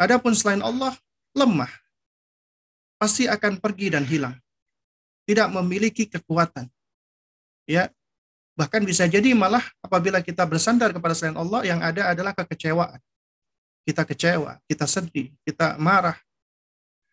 Adapun 0.00 0.32
selain 0.32 0.64
Allah 0.64 0.96
lemah. 1.36 1.70
pasti 3.00 3.24
akan 3.24 3.56
pergi 3.56 3.96
dan 3.96 4.04
hilang. 4.04 4.36
Tidak 5.30 5.46
memiliki 5.54 6.10
kekuatan. 6.10 6.66
Ya, 7.70 7.86
bahkan 8.58 8.82
bisa 8.82 9.06
jadi 9.06 9.30
malah 9.30 9.62
apabila 9.78 10.18
kita 10.18 10.42
bersandar 10.42 10.90
kepada 10.90 11.14
selain 11.14 11.38
Allah 11.38 11.62
yang 11.62 11.78
ada 11.78 12.10
adalah 12.10 12.34
kekecewaan. 12.34 12.98
Kita 13.86 14.02
kecewa, 14.02 14.58
kita 14.66 14.90
sedih, 14.90 15.30
kita 15.46 15.78
marah, 15.78 16.18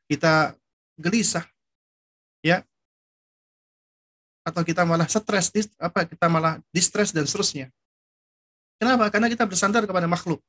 kita 0.10 0.58
gelisah, 0.98 1.46
ya, 2.42 2.66
atau 4.42 4.66
kita 4.66 4.82
malah 4.82 5.06
stres, 5.06 5.54
apa 5.78 6.10
kita 6.10 6.26
malah 6.26 6.58
distress 6.74 7.14
dan 7.14 7.30
seterusnya. 7.30 7.70
Kenapa? 8.82 9.14
Karena 9.14 9.30
kita 9.30 9.46
bersandar 9.46 9.86
kepada 9.86 10.10
makhluk. 10.10 10.42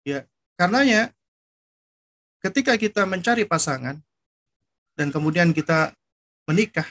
Ya, 0.00 0.24
karenanya 0.56 1.12
ketika 2.40 2.80
kita 2.80 3.04
mencari 3.04 3.44
pasangan 3.44 4.00
dan 4.96 5.12
kemudian 5.12 5.54
kita 5.54 5.92
menikah, 6.48 6.86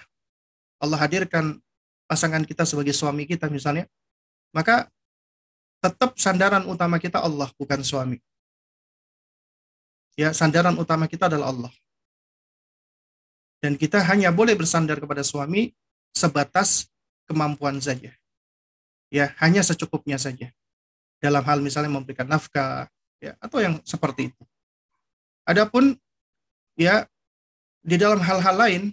Allah 0.82 0.99
hadirkan 0.99 1.60
pasangan 2.10 2.43
kita 2.43 2.68
sebagai 2.68 2.91
suami 2.91 3.24
kita 3.24 3.47
misalnya, 3.47 3.88
maka 4.52 4.91
tetap 5.82 6.20
sandaran 6.20 6.68
utama 6.70 7.02
kita 7.02 7.24
Allah 7.24 7.49
bukan 7.58 7.82
suami. 7.82 8.22
Ya, 10.20 10.36
sandaran 10.36 10.76
utama 10.78 11.08
kita 11.10 11.32
adalah 11.32 11.49
Allah. 11.49 11.74
Dan 13.62 13.78
kita 13.78 14.02
hanya 14.12 14.34
boleh 14.34 14.58
bersandar 14.58 14.99
kepada 14.99 15.22
suami 15.24 15.74
sebatas 16.12 16.89
kemampuan 17.26 17.80
saja. 17.80 18.12
Ya, 19.08 19.34
hanya 19.39 19.64
secukupnya 19.64 20.20
saja. 20.20 20.52
Dalam 21.22 21.45
hal 21.45 21.62
misalnya 21.62 21.93
memberikan 21.93 22.26
nafkah, 22.26 22.89
ya, 23.22 23.38
atau 23.38 23.62
yang 23.62 23.78
seperti 23.86 24.34
itu. 24.34 24.43
Adapun 25.45 25.97
ya 26.78 27.06
di 27.82 27.97
dalam 27.97 28.22
hal-hal 28.22 28.56
lain 28.58 28.84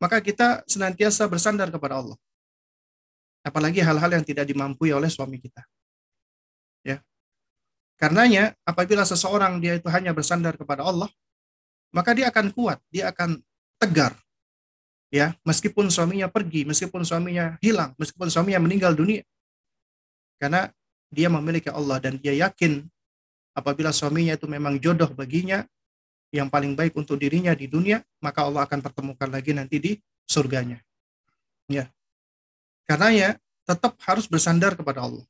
maka 0.00 0.18
kita 0.24 0.64
senantiasa 0.64 1.28
bersandar 1.28 1.68
kepada 1.68 2.00
Allah. 2.00 2.16
Apalagi 3.44 3.84
hal-hal 3.84 4.10
yang 4.16 4.24
tidak 4.24 4.48
dimampui 4.48 4.90
oleh 4.90 5.08
suami 5.12 5.36
kita. 5.36 5.60
Ya. 6.84 7.04
Karenanya 8.00 8.56
apabila 8.64 9.04
seseorang 9.04 9.60
dia 9.60 9.76
itu 9.76 9.86
hanya 9.92 10.16
bersandar 10.16 10.56
kepada 10.56 10.84
Allah, 10.88 11.08
maka 11.92 12.16
dia 12.16 12.32
akan 12.32 12.48
kuat, 12.50 12.80
dia 12.88 13.12
akan 13.12 13.40
tegar. 13.76 14.16
Ya, 15.10 15.34
meskipun 15.42 15.90
suaminya 15.90 16.30
pergi, 16.30 16.62
meskipun 16.62 17.02
suaminya 17.02 17.58
hilang, 17.58 17.92
meskipun 17.98 18.30
suaminya 18.30 18.62
meninggal 18.62 18.94
dunia. 18.94 19.26
Karena 20.38 20.70
dia 21.10 21.26
memiliki 21.26 21.66
Allah 21.68 21.98
dan 21.98 22.16
dia 22.16 22.32
yakin 22.32 22.86
apabila 23.52 23.90
suaminya 23.90 24.38
itu 24.38 24.46
memang 24.46 24.78
jodoh 24.78 25.10
baginya 25.10 25.66
yang 26.30 26.46
paling 26.46 26.78
baik 26.78 26.94
untuk 26.94 27.18
dirinya 27.18 27.50
di 27.54 27.66
dunia, 27.66 28.02
maka 28.22 28.46
Allah 28.46 28.62
akan 28.66 28.78
pertemukan 28.78 29.26
lagi 29.26 29.50
nanti 29.50 29.76
di 29.82 29.92
surganya. 30.26 30.78
Ya. 31.66 31.90
Karena 32.86 33.10
ya 33.10 33.30
tetap 33.66 33.98
harus 34.06 34.30
bersandar 34.30 34.78
kepada 34.78 35.02
Allah. 35.06 35.26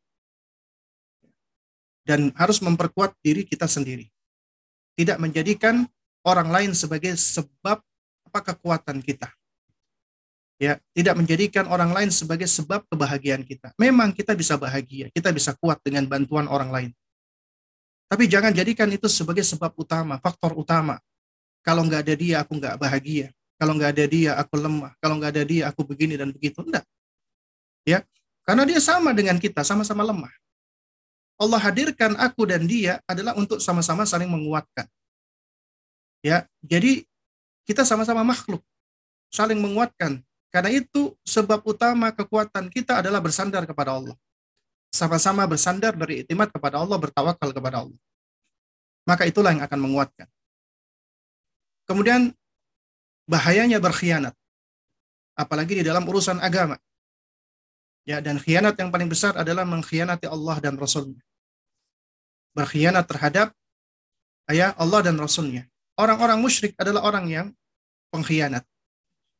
Dan 2.04 2.32
harus 2.36 2.60
memperkuat 2.60 3.16
diri 3.20 3.44
kita 3.44 3.68
sendiri. 3.68 4.08
Tidak 4.96 5.16
menjadikan 5.20 5.88
orang 6.24 6.48
lain 6.48 6.72
sebagai 6.76 7.16
sebab 7.16 7.80
apa 8.28 8.40
kekuatan 8.52 9.00
kita. 9.00 9.28
Ya, 10.60 10.76
tidak 10.92 11.16
menjadikan 11.16 11.64
orang 11.72 11.88
lain 11.88 12.12
sebagai 12.12 12.44
sebab 12.44 12.84
kebahagiaan 12.92 13.40
kita. 13.48 13.72
Memang 13.80 14.12
kita 14.12 14.36
bisa 14.36 14.60
bahagia, 14.60 15.08
kita 15.08 15.32
bisa 15.32 15.56
kuat 15.56 15.80
dengan 15.80 16.04
bantuan 16.04 16.44
orang 16.52 16.68
lain. 16.68 16.90
Tapi 18.10 18.26
jangan 18.26 18.50
jadikan 18.50 18.90
itu 18.90 19.06
sebagai 19.06 19.46
sebab 19.46 19.70
utama, 19.78 20.18
faktor 20.18 20.58
utama. 20.58 20.98
Kalau 21.62 21.86
nggak 21.86 22.02
ada 22.02 22.14
dia, 22.18 22.36
aku 22.42 22.58
nggak 22.58 22.74
bahagia. 22.74 23.30
Kalau 23.54 23.78
nggak 23.78 23.90
ada 23.94 24.04
dia, 24.10 24.30
aku 24.34 24.58
lemah. 24.58 24.98
Kalau 24.98 25.14
nggak 25.14 25.30
ada 25.30 25.44
dia, 25.46 25.62
aku 25.70 25.86
begini 25.86 26.18
dan 26.18 26.34
begitu. 26.34 26.58
Enggak. 26.58 26.82
Ya, 27.86 28.02
karena 28.42 28.66
dia 28.66 28.82
sama 28.82 29.14
dengan 29.14 29.38
kita, 29.38 29.62
sama-sama 29.62 30.02
lemah. 30.02 30.32
Allah 31.38 31.60
hadirkan 31.62 32.18
aku 32.18 32.50
dan 32.50 32.66
dia 32.66 32.98
adalah 33.06 33.38
untuk 33.38 33.62
sama-sama 33.62 34.02
saling 34.02 34.26
menguatkan. 34.26 34.90
Ya, 36.20 36.50
jadi 36.66 37.06
kita 37.62 37.86
sama-sama 37.86 38.26
makhluk, 38.26 38.60
saling 39.30 39.56
menguatkan. 39.62 40.18
Karena 40.50 40.74
itu 40.74 41.14
sebab 41.22 41.62
utama 41.62 42.10
kekuatan 42.10 42.74
kita 42.74 42.98
adalah 42.98 43.22
bersandar 43.22 43.62
kepada 43.70 43.94
Allah 43.94 44.18
sama-sama 45.00 45.48
bersandar 45.48 45.96
dari 45.96 46.20
itimat 46.20 46.52
kepada 46.52 46.76
Allah, 46.76 47.00
bertawakal 47.00 47.48
kepada 47.56 47.88
Allah. 47.88 47.98
Maka 49.08 49.24
itulah 49.24 49.56
yang 49.56 49.64
akan 49.64 49.80
menguatkan. 49.80 50.28
Kemudian 51.88 52.36
bahayanya 53.24 53.80
berkhianat. 53.80 54.36
Apalagi 55.32 55.80
di 55.80 55.84
dalam 55.86 56.04
urusan 56.04 56.36
agama. 56.44 56.76
Ya, 58.04 58.20
dan 58.20 58.36
khianat 58.36 58.76
yang 58.76 58.92
paling 58.92 59.08
besar 59.08 59.32
adalah 59.38 59.64
mengkhianati 59.64 60.28
Allah 60.28 60.56
dan 60.60 60.76
Rasulnya. 60.76 61.22
Berkhianat 62.52 63.06
terhadap 63.08 63.54
ayah 64.52 64.76
Allah 64.76 65.00
dan 65.00 65.16
Rasulnya. 65.16 65.64
Orang-orang 65.96 66.40
musyrik 66.42 66.76
adalah 66.76 67.06
orang 67.06 67.28
yang 67.30 67.46
pengkhianat. 68.12 68.66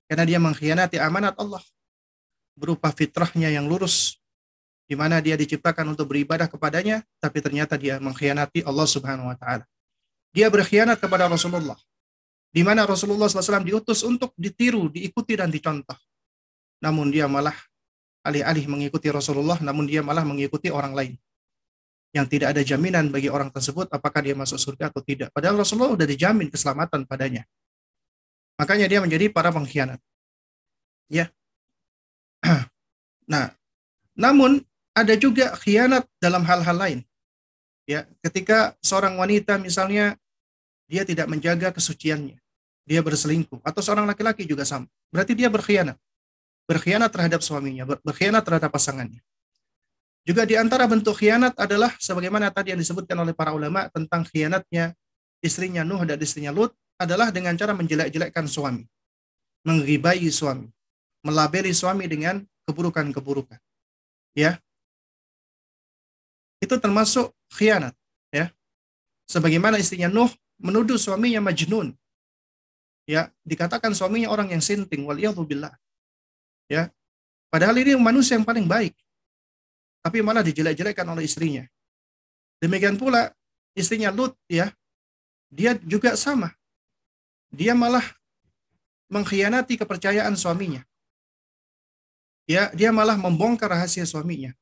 Karena 0.07 0.25
dia 0.25 0.39
mengkhianati 0.39 0.97
amanat 1.01 1.35
Allah. 1.41 1.61
Berupa 2.55 2.93
fitrahnya 2.93 3.49
yang 3.49 3.67
lurus, 3.67 4.20
di 4.91 4.99
mana 4.99 5.23
dia 5.23 5.39
diciptakan 5.39 5.95
untuk 5.95 6.11
beribadah 6.11 6.51
kepadanya, 6.51 7.07
tapi 7.23 7.39
ternyata 7.39 7.79
dia 7.79 8.03
mengkhianati 8.03 8.67
Allah 8.67 8.91
Subhanahu 8.91 9.31
wa 9.31 9.39
taala. 9.39 9.63
Dia 10.35 10.51
berkhianat 10.51 10.99
kepada 10.99 11.31
Rasulullah. 11.31 11.79
Di 12.51 12.67
mana 12.67 12.83
Rasulullah 12.83 13.31
SAW 13.31 13.63
diutus 13.63 14.03
untuk 14.03 14.35
ditiru, 14.35 14.91
diikuti 14.91 15.39
dan 15.39 15.55
dicontoh. 15.55 15.95
Namun 16.83 17.15
dia 17.15 17.31
malah 17.31 17.55
alih-alih 18.27 18.67
mengikuti 18.67 19.07
Rasulullah, 19.15 19.63
namun 19.63 19.87
dia 19.87 20.03
malah 20.03 20.27
mengikuti 20.27 20.67
orang 20.75 20.91
lain. 20.91 21.15
Yang 22.11 22.27
tidak 22.35 22.59
ada 22.59 22.63
jaminan 22.67 23.15
bagi 23.15 23.31
orang 23.31 23.55
tersebut 23.55 23.87
apakah 23.95 24.27
dia 24.27 24.35
masuk 24.35 24.59
surga 24.59 24.91
atau 24.91 24.99
tidak. 25.07 25.31
Padahal 25.31 25.63
Rasulullah 25.63 25.95
sudah 25.95 26.11
dijamin 26.11 26.51
keselamatan 26.51 27.07
padanya. 27.07 27.47
Makanya 28.59 28.91
dia 28.91 28.99
menjadi 28.99 29.31
para 29.31 29.55
pengkhianat. 29.55 30.03
Ya. 31.07 31.31
Nah, 33.31 33.55
namun 34.19 34.67
ada 35.01 35.15
juga 35.17 35.57
khianat 35.57 36.05
dalam 36.21 36.45
hal-hal 36.45 36.77
lain. 36.77 37.01
Ya, 37.89 38.07
ketika 38.23 38.77
seorang 38.85 39.17
wanita 39.19 39.59
misalnya 39.59 40.15
dia 40.87 41.03
tidak 41.03 41.27
menjaga 41.27 41.75
kesuciannya, 41.75 42.39
dia 42.87 43.01
berselingkuh 43.01 43.65
atau 43.65 43.81
seorang 43.83 44.07
laki-laki 44.07 44.47
juga 44.47 44.63
sama. 44.69 44.87
Berarti 45.11 45.35
dia 45.35 45.51
berkhianat. 45.51 45.97
Berkhianat 46.71 47.11
terhadap 47.11 47.43
suaminya, 47.43 47.83
berkhianat 47.83 48.47
terhadap 48.47 48.71
pasangannya. 48.71 49.19
Juga 50.23 50.47
di 50.47 50.55
antara 50.55 50.87
bentuk 50.87 51.17
khianat 51.19 51.57
adalah 51.59 51.97
sebagaimana 51.99 52.53
tadi 52.53 52.77
yang 52.77 52.81
disebutkan 52.81 53.17
oleh 53.19 53.35
para 53.35 53.51
ulama 53.57 53.91
tentang 53.91 54.23
khianatnya 54.23 54.95
istrinya 55.43 55.83
Nuh 55.83 56.05
dan 56.05 56.21
istrinya 56.21 56.53
Lut 56.53 56.77
adalah 57.01 57.33
dengan 57.33 57.57
cara 57.57 57.73
menjelek-jelekkan 57.73 58.45
suami, 58.45 58.85
mengribai 59.65 60.29
suami, 60.29 60.69
melabeli 61.25 61.73
suami 61.73 62.05
dengan 62.07 62.45
keburukan-keburukan. 62.69 63.59
Ya, 64.37 64.61
itu 66.61 66.77
termasuk 66.77 67.33
khianat 67.57 67.97
ya. 68.29 68.53
Sebagaimana 69.27 69.81
istrinya 69.81 70.13
Nuh 70.13 70.31
menuduh 70.61 71.01
suaminya 71.01 71.41
majnun. 71.41 71.97
Ya 73.09 73.33
dikatakan 73.43 73.97
suaminya 73.97 74.31
orang 74.31 74.55
yang 74.55 74.63
sinting 74.63 75.03
waliyadzubillah 75.03 75.75
ya 76.71 76.93
padahal 77.51 77.75
ini 77.81 77.97
manusia 77.99 78.39
yang 78.39 78.47
paling 78.47 78.69
baik. 78.69 78.95
Tapi 80.01 80.23
malah 80.23 80.45
dijelek-jelekkan 80.47 81.05
oleh 81.09 81.27
istrinya. 81.27 81.65
Demikian 82.61 83.01
pula 83.01 83.33
istrinya 83.75 84.13
Lut 84.13 84.37
ya 84.47 84.71
dia 85.51 85.75
juga 85.81 86.15
sama. 86.15 86.55
Dia 87.51 87.75
malah 87.75 88.05
mengkhianati 89.11 89.75
kepercayaan 89.75 90.39
suaminya. 90.39 90.87
Ya 92.47 92.71
dia 92.71 92.95
malah 92.95 93.19
membongkar 93.19 93.75
rahasia 93.75 94.07
suaminya 94.07 94.55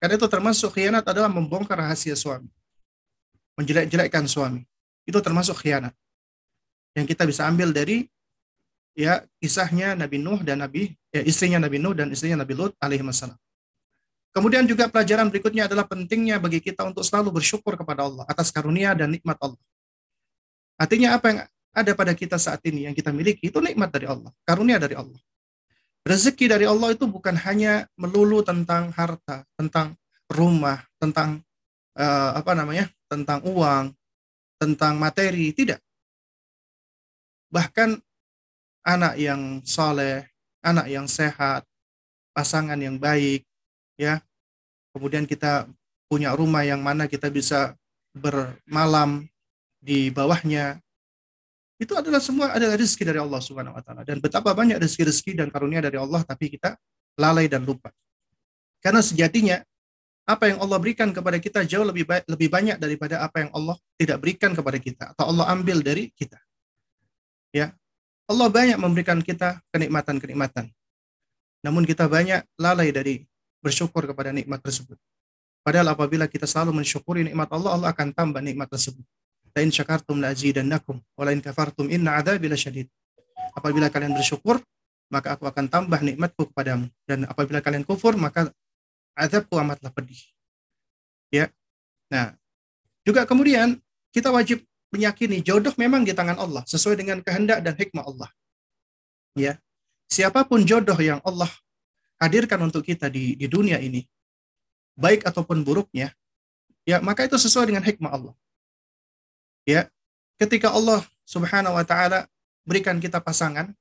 karena 0.00 0.16
itu 0.16 0.26
termasuk 0.32 0.72
khianat 0.72 1.04
adalah 1.04 1.28
membongkar 1.28 1.76
rahasia 1.76 2.16
suami. 2.16 2.48
Menjelek-jelekkan 3.60 4.24
suami. 4.24 4.64
Itu 5.04 5.20
termasuk 5.20 5.60
khianat. 5.60 5.92
Yang 6.96 7.14
kita 7.14 7.28
bisa 7.28 7.44
ambil 7.44 7.70
dari 7.70 8.08
ya 8.96 9.22
kisahnya 9.38 9.92
Nabi 9.94 10.16
Nuh 10.16 10.40
dan 10.40 10.64
Nabi 10.64 10.96
ya, 11.12 11.20
istrinya 11.22 11.60
Nabi 11.60 11.76
Nuh 11.78 11.92
dan 11.92 12.08
istrinya 12.10 12.42
Nabi 12.42 12.56
Lut 12.56 12.72
alaihi 12.80 13.04
wasallam. 13.04 13.36
Kemudian 14.30 14.64
juga 14.64 14.86
pelajaran 14.86 15.26
berikutnya 15.28 15.66
adalah 15.66 15.84
pentingnya 15.84 16.38
bagi 16.38 16.62
kita 16.62 16.86
untuk 16.86 17.02
selalu 17.02 17.42
bersyukur 17.42 17.74
kepada 17.74 18.06
Allah 18.06 18.24
atas 18.24 18.48
karunia 18.54 18.96
dan 18.96 19.10
nikmat 19.10 19.36
Allah. 19.42 19.60
Artinya 20.80 21.18
apa 21.18 21.26
yang 21.28 21.38
ada 21.70 21.92
pada 21.92 22.12
kita 22.16 22.40
saat 22.40 22.62
ini 22.64 22.88
yang 22.88 22.94
kita 22.96 23.12
miliki 23.12 23.50
itu 23.52 23.58
nikmat 23.60 23.90
dari 23.92 24.06
Allah, 24.08 24.32
karunia 24.48 24.78
dari 24.80 24.96
Allah. 24.96 25.18
Rezeki 26.00 26.48
dari 26.48 26.64
Allah 26.64 26.96
itu 26.96 27.04
bukan 27.04 27.36
hanya 27.44 27.84
melulu 27.94 28.40
tentang 28.40 28.88
harta, 28.96 29.44
tentang 29.60 29.94
rumah, 30.32 30.80
tentang 30.96 31.44
uh, 31.98 32.30
apa 32.34 32.56
namanya, 32.56 32.88
tentang 33.10 33.44
uang, 33.44 33.92
tentang 34.56 34.96
materi, 34.96 35.52
tidak. 35.52 35.80
bahkan 37.50 37.98
anak 38.86 39.18
yang 39.18 39.58
soleh, 39.66 40.22
anak 40.62 40.86
yang 40.86 41.10
sehat, 41.10 41.66
pasangan 42.30 42.78
yang 42.78 42.96
baik, 42.96 43.42
ya. 43.98 44.22
Kemudian 44.94 45.26
kita 45.26 45.66
punya 46.06 46.34
rumah 46.34 46.62
yang 46.62 46.82
mana 46.82 47.10
kita 47.10 47.30
bisa 47.30 47.74
bermalam 48.14 49.26
di 49.78 50.10
bawahnya. 50.10 50.78
Itu 51.80 51.96
adalah 51.96 52.20
semua 52.20 52.52
adalah 52.52 52.76
rezeki 52.76 53.08
dari 53.08 53.16
Allah 53.16 53.40
Subhanahu 53.40 53.72
wa 53.72 53.80
taala. 53.80 54.04
Dan 54.04 54.20
betapa 54.20 54.52
banyak 54.52 54.76
rezeki-rezeki 54.76 55.32
dan 55.40 55.48
karunia 55.48 55.80
dari 55.80 55.96
Allah 55.96 56.20
tapi 56.20 56.52
kita 56.52 56.76
lalai 57.16 57.48
dan 57.48 57.64
lupa. 57.64 57.88
Karena 58.84 59.00
sejatinya 59.00 59.64
apa 60.28 60.52
yang 60.52 60.60
Allah 60.60 60.76
berikan 60.76 61.08
kepada 61.08 61.40
kita 61.40 61.64
jauh 61.64 61.88
lebih 61.88 62.04
baik, 62.04 62.28
lebih 62.28 62.52
banyak 62.52 62.76
daripada 62.76 63.24
apa 63.24 63.48
yang 63.48 63.50
Allah 63.56 63.80
tidak 63.96 64.20
berikan 64.20 64.52
kepada 64.52 64.76
kita 64.76 65.04
atau 65.16 65.32
Allah 65.32 65.48
ambil 65.56 65.80
dari 65.80 66.12
kita. 66.12 66.36
Ya. 67.50 67.72
Allah 68.30 68.46
banyak 68.46 68.78
memberikan 68.78 69.18
kita 69.24 69.58
kenikmatan-kenikmatan. 69.74 70.70
Namun 71.66 71.82
kita 71.82 72.06
banyak 72.06 72.46
lalai 72.60 72.94
dari 72.94 73.26
bersyukur 73.58 74.06
kepada 74.06 74.30
nikmat 74.30 74.62
tersebut. 74.62 74.94
Padahal 75.66 75.92
apabila 75.92 76.24
kita 76.30 76.46
selalu 76.46 76.78
mensyukuri 76.78 77.26
nikmat 77.26 77.50
Allah, 77.52 77.74
Allah 77.74 77.88
akan 77.90 78.14
tambah 78.14 78.40
nikmat 78.40 78.68
tersebut. 78.70 79.02
La 79.56 79.60
in 79.66 79.70
syakartum 79.74 80.22
la 80.22 80.30
azidannakum 80.30 80.98
wa 80.98 81.22
la 81.26 81.34
in 81.34 81.42
kafartum 81.42 81.90
inna 81.90 82.18
adzabi 82.18 82.46
lasyadid. 82.46 82.86
Apabila 83.54 83.90
kalian 83.90 84.14
bersyukur, 84.14 84.62
maka 85.10 85.34
aku 85.34 85.44
akan 85.50 85.66
tambah 85.66 85.98
nikmatku 85.98 86.54
kepadamu. 86.54 86.86
Dan 87.02 87.26
apabila 87.26 87.58
kalian 87.58 87.82
kufur, 87.82 88.14
maka 88.14 88.54
azabku 89.18 89.58
amatlah 89.58 89.90
pedih. 89.90 90.22
Ya. 91.34 91.50
Nah, 92.10 92.38
juga 93.02 93.26
kemudian 93.26 93.78
kita 94.14 94.30
wajib 94.30 94.62
meyakini 94.94 95.42
jodoh 95.42 95.74
memang 95.78 96.02
di 96.02 96.14
tangan 96.14 96.38
Allah 96.38 96.62
sesuai 96.66 96.98
dengan 96.98 97.18
kehendak 97.22 97.62
dan 97.62 97.74
hikmah 97.74 98.06
Allah. 98.06 98.30
Ya. 99.34 99.58
Siapa 100.10 100.42
pun 100.42 100.66
jodoh 100.66 100.98
yang 100.98 101.22
Allah 101.22 101.50
hadirkan 102.18 102.58
untuk 102.66 102.82
kita 102.82 103.06
di 103.06 103.38
di 103.38 103.46
dunia 103.46 103.78
ini, 103.78 104.02
baik 104.98 105.22
ataupun 105.22 105.62
buruknya, 105.62 106.10
ya 106.82 106.98
maka 106.98 107.30
itu 107.30 107.38
sesuai 107.38 107.70
dengan 107.70 107.86
hikmah 107.86 108.10
Allah. 108.10 108.34
Ya. 109.68 109.88
Ketika 110.40 110.72
Allah 110.72 111.04
Subhanahu 111.28 111.76
wa 111.76 111.84
taala 111.84 112.24
berikan 112.64 112.96
kita 112.96 113.20
pasangan, 113.20 113.72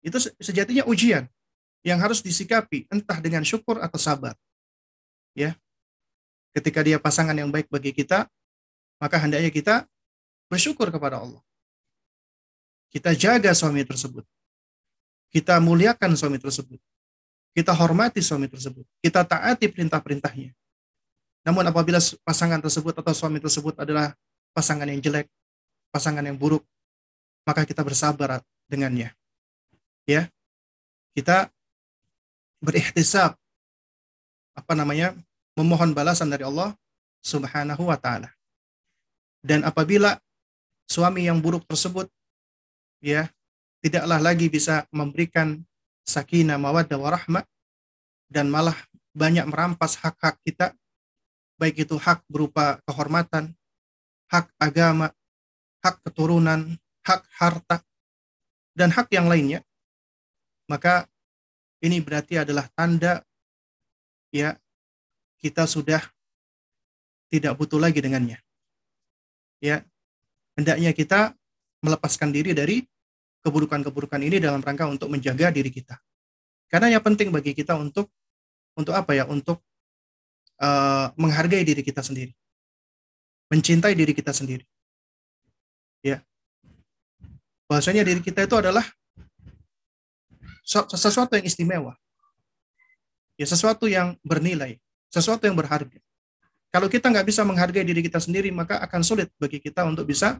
itu 0.00 0.16
sejatinya 0.40 0.86
ujian 0.88 1.28
yang 1.84 2.00
harus 2.00 2.24
disikapi 2.24 2.88
entah 2.88 3.18
dengan 3.20 3.44
syukur 3.44 3.78
atau 3.82 4.00
sabar. 4.00 4.34
Ya. 5.36 5.54
Ketika 6.56 6.82
dia 6.82 6.96
pasangan 6.96 7.36
yang 7.36 7.52
baik 7.52 7.68
bagi 7.68 7.92
kita, 7.92 8.26
maka 8.98 9.16
hendaknya 9.20 9.52
kita 9.52 9.86
bersyukur 10.50 10.88
kepada 10.90 11.20
Allah. 11.20 11.42
Kita 12.88 13.12
jaga 13.12 13.52
suami 13.52 13.84
tersebut. 13.84 14.24
Kita 15.28 15.60
muliakan 15.60 16.16
suami 16.16 16.40
tersebut. 16.40 16.80
Kita 17.52 17.76
hormati 17.76 18.24
suami 18.24 18.48
tersebut. 18.48 18.88
Kita 19.04 19.28
taati 19.28 19.68
perintah-perintahnya. 19.68 20.56
Namun 21.44 21.64
apabila 21.68 22.00
pasangan 22.24 22.60
tersebut 22.64 22.96
atau 22.96 23.12
suami 23.12 23.38
tersebut 23.38 23.76
adalah 23.76 24.16
pasangan 24.58 24.90
yang 24.90 24.98
jelek, 24.98 25.30
pasangan 25.94 26.26
yang 26.26 26.34
buruk, 26.34 26.66
maka 27.46 27.62
kita 27.62 27.86
bersabar 27.86 28.42
dengannya. 28.66 29.14
Ya. 30.02 30.26
Kita 31.14 31.46
berikhtisab 32.58 33.38
apa 34.58 34.74
namanya? 34.74 35.14
memohon 35.58 35.90
balasan 35.90 36.30
dari 36.30 36.46
Allah 36.46 36.70
Subhanahu 37.18 37.90
wa 37.90 37.98
taala. 37.98 38.30
Dan 39.42 39.66
apabila 39.66 40.14
suami 40.86 41.26
yang 41.26 41.42
buruk 41.42 41.66
tersebut 41.66 42.06
ya 43.02 43.26
tidaklah 43.82 44.22
lagi 44.22 44.46
bisa 44.46 44.86
memberikan 44.94 45.58
sakinah 46.06 46.62
mawaddah 46.62 46.94
warahmah 46.94 47.42
dan 48.30 48.46
malah 48.54 48.78
banyak 49.18 49.50
merampas 49.50 49.98
hak-hak 49.98 50.38
kita 50.46 50.78
baik 51.58 51.82
itu 51.82 51.98
hak 51.98 52.22
berupa 52.30 52.78
kehormatan, 52.86 53.50
hak 54.28 54.52
agama, 54.60 55.12
hak 55.84 55.96
keturunan, 56.04 56.76
hak 57.04 57.22
harta 57.36 57.80
dan 58.76 58.92
hak 58.92 59.08
yang 59.10 59.26
lainnya 59.26 59.64
maka 60.68 61.08
ini 61.80 61.98
berarti 62.04 62.36
adalah 62.36 62.68
tanda 62.76 63.24
ya 64.28 64.54
kita 65.40 65.64
sudah 65.64 66.04
tidak 67.32 67.56
butuh 67.56 67.80
lagi 67.80 68.04
dengannya. 68.04 68.38
Ya, 69.58 69.82
hendaknya 70.54 70.92
kita 70.94 71.34
melepaskan 71.82 72.30
diri 72.30 72.54
dari 72.54 72.84
keburukan-keburukan 73.42 74.20
ini 74.22 74.38
dalam 74.38 74.60
rangka 74.60 74.86
untuk 74.86 75.08
menjaga 75.10 75.50
diri 75.50 75.72
kita. 75.72 75.98
Karena 76.68 76.92
yang 76.92 77.02
penting 77.02 77.32
bagi 77.32 77.56
kita 77.56 77.74
untuk 77.80 78.12
untuk 78.76 78.92
apa 78.92 79.16
ya? 79.16 79.24
Untuk 79.24 79.64
uh, 80.60 81.10
menghargai 81.16 81.64
diri 81.64 81.80
kita 81.80 82.04
sendiri, 82.04 82.34
mencintai 83.48 83.96
diri 83.96 84.12
kita 84.12 84.32
sendiri. 84.32 84.64
Ya, 86.04 86.22
bahasanya 87.66 88.06
diri 88.06 88.22
kita 88.22 88.46
itu 88.46 88.54
adalah 88.54 88.86
sesuatu 90.64 91.34
yang 91.34 91.46
istimewa, 91.48 91.92
ya 93.34 93.46
sesuatu 93.48 93.88
yang 93.90 94.14
bernilai, 94.22 94.78
sesuatu 95.10 95.48
yang 95.48 95.56
berharga. 95.56 95.98
Kalau 96.68 96.86
kita 96.86 97.08
nggak 97.08 97.26
bisa 97.26 97.42
menghargai 97.48 97.82
diri 97.82 98.04
kita 98.04 98.20
sendiri, 98.20 98.52
maka 98.52 98.76
akan 98.84 99.00
sulit 99.00 99.32
bagi 99.40 99.58
kita 99.58 99.88
untuk 99.88 100.04
bisa 100.04 100.36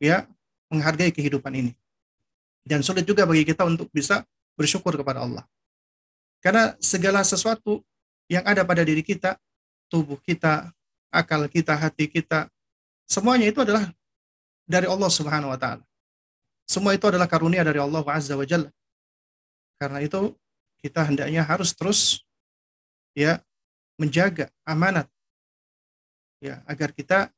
ya 0.00 0.24
menghargai 0.72 1.12
kehidupan 1.12 1.52
ini. 1.52 1.72
Dan 2.64 2.80
sulit 2.80 3.04
juga 3.04 3.28
bagi 3.28 3.44
kita 3.44 3.68
untuk 3.68 3.92
bisa 3.92 4.24
bersyukur 4.56 4.96
kepada 4.96 5.20
Allah. 5.20 5.44
Karena 6.40 6.72
segala 6.80 7.20
sesuatu 7.20 7.84
yang 8.32 8.40
ada 8.48 8.64
pada 8.64 8.80
diri 8.80 9.04
kita, 9.04 9.36
tubuh 9.92 10.16
kita, 10.24 10.72
akal 11.10 11.46
kita, 11.50 11.74
hati 11.74 12.06
kita, 12.06 12.46
semuanya 13.04 13.50
itu 13.50 13.60
adalah 13.60 13.90
dari 14.64 14.86
Allah 14.86 15.10
Subhanahu 15.10 15.50
wa 15.50 15.58
taala. 15.58 15.84
Semua 16.70 16.94
itu 16.94 17.02
adalah 17.10 17.26
karunia 17.26 17.66
dari 17.66 17.82
Allah 17.82 18.02
Azza 18.06 18.38
wa 18.38 18.46
Jalla. 18.46 18.70
Karena 19.74 19.98
itu 19.98 20.38
kita 20.78 21.02
hendaknya 21.02 21.42
harus 21.42 21.74
terus 21.74 22.22
ya 23.12 23.42
menjaga 23.98 24.48
amanat 24.62 25.10
ya 26.40 26.62
agar 26.64 26.94
kita 26.94 27.28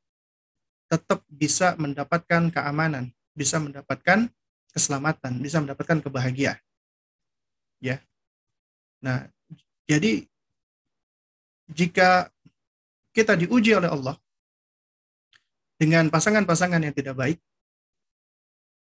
tetap 0.87 1.25
bisa 1.27 1.73
mendapatkan 1.75 2.53
keamanan, 2.53 3.09
bisa 3.33 3.57
mendapatkan 3.57 4.29
keselamatan, 4.69 5.41
bisa 5.41 5.57
mendapatkan 5.57 5.99
kebahagiaan. 6.05 6.61
Ya. 7.81 7.99
Nah, 9.01 9.27
jadi 9.89 10.29
jika 11.73 12.29
kita 13.13 13.37
diuji 13.37 13.77
oleh 13.77 13.87
Allah 13.87 14.17
dengan 15.77 16.09
pasangan-pasangan 16.09 16.81
yang 16.81 16.93
tidak 16.93 17.13
baik, 17.13 17.37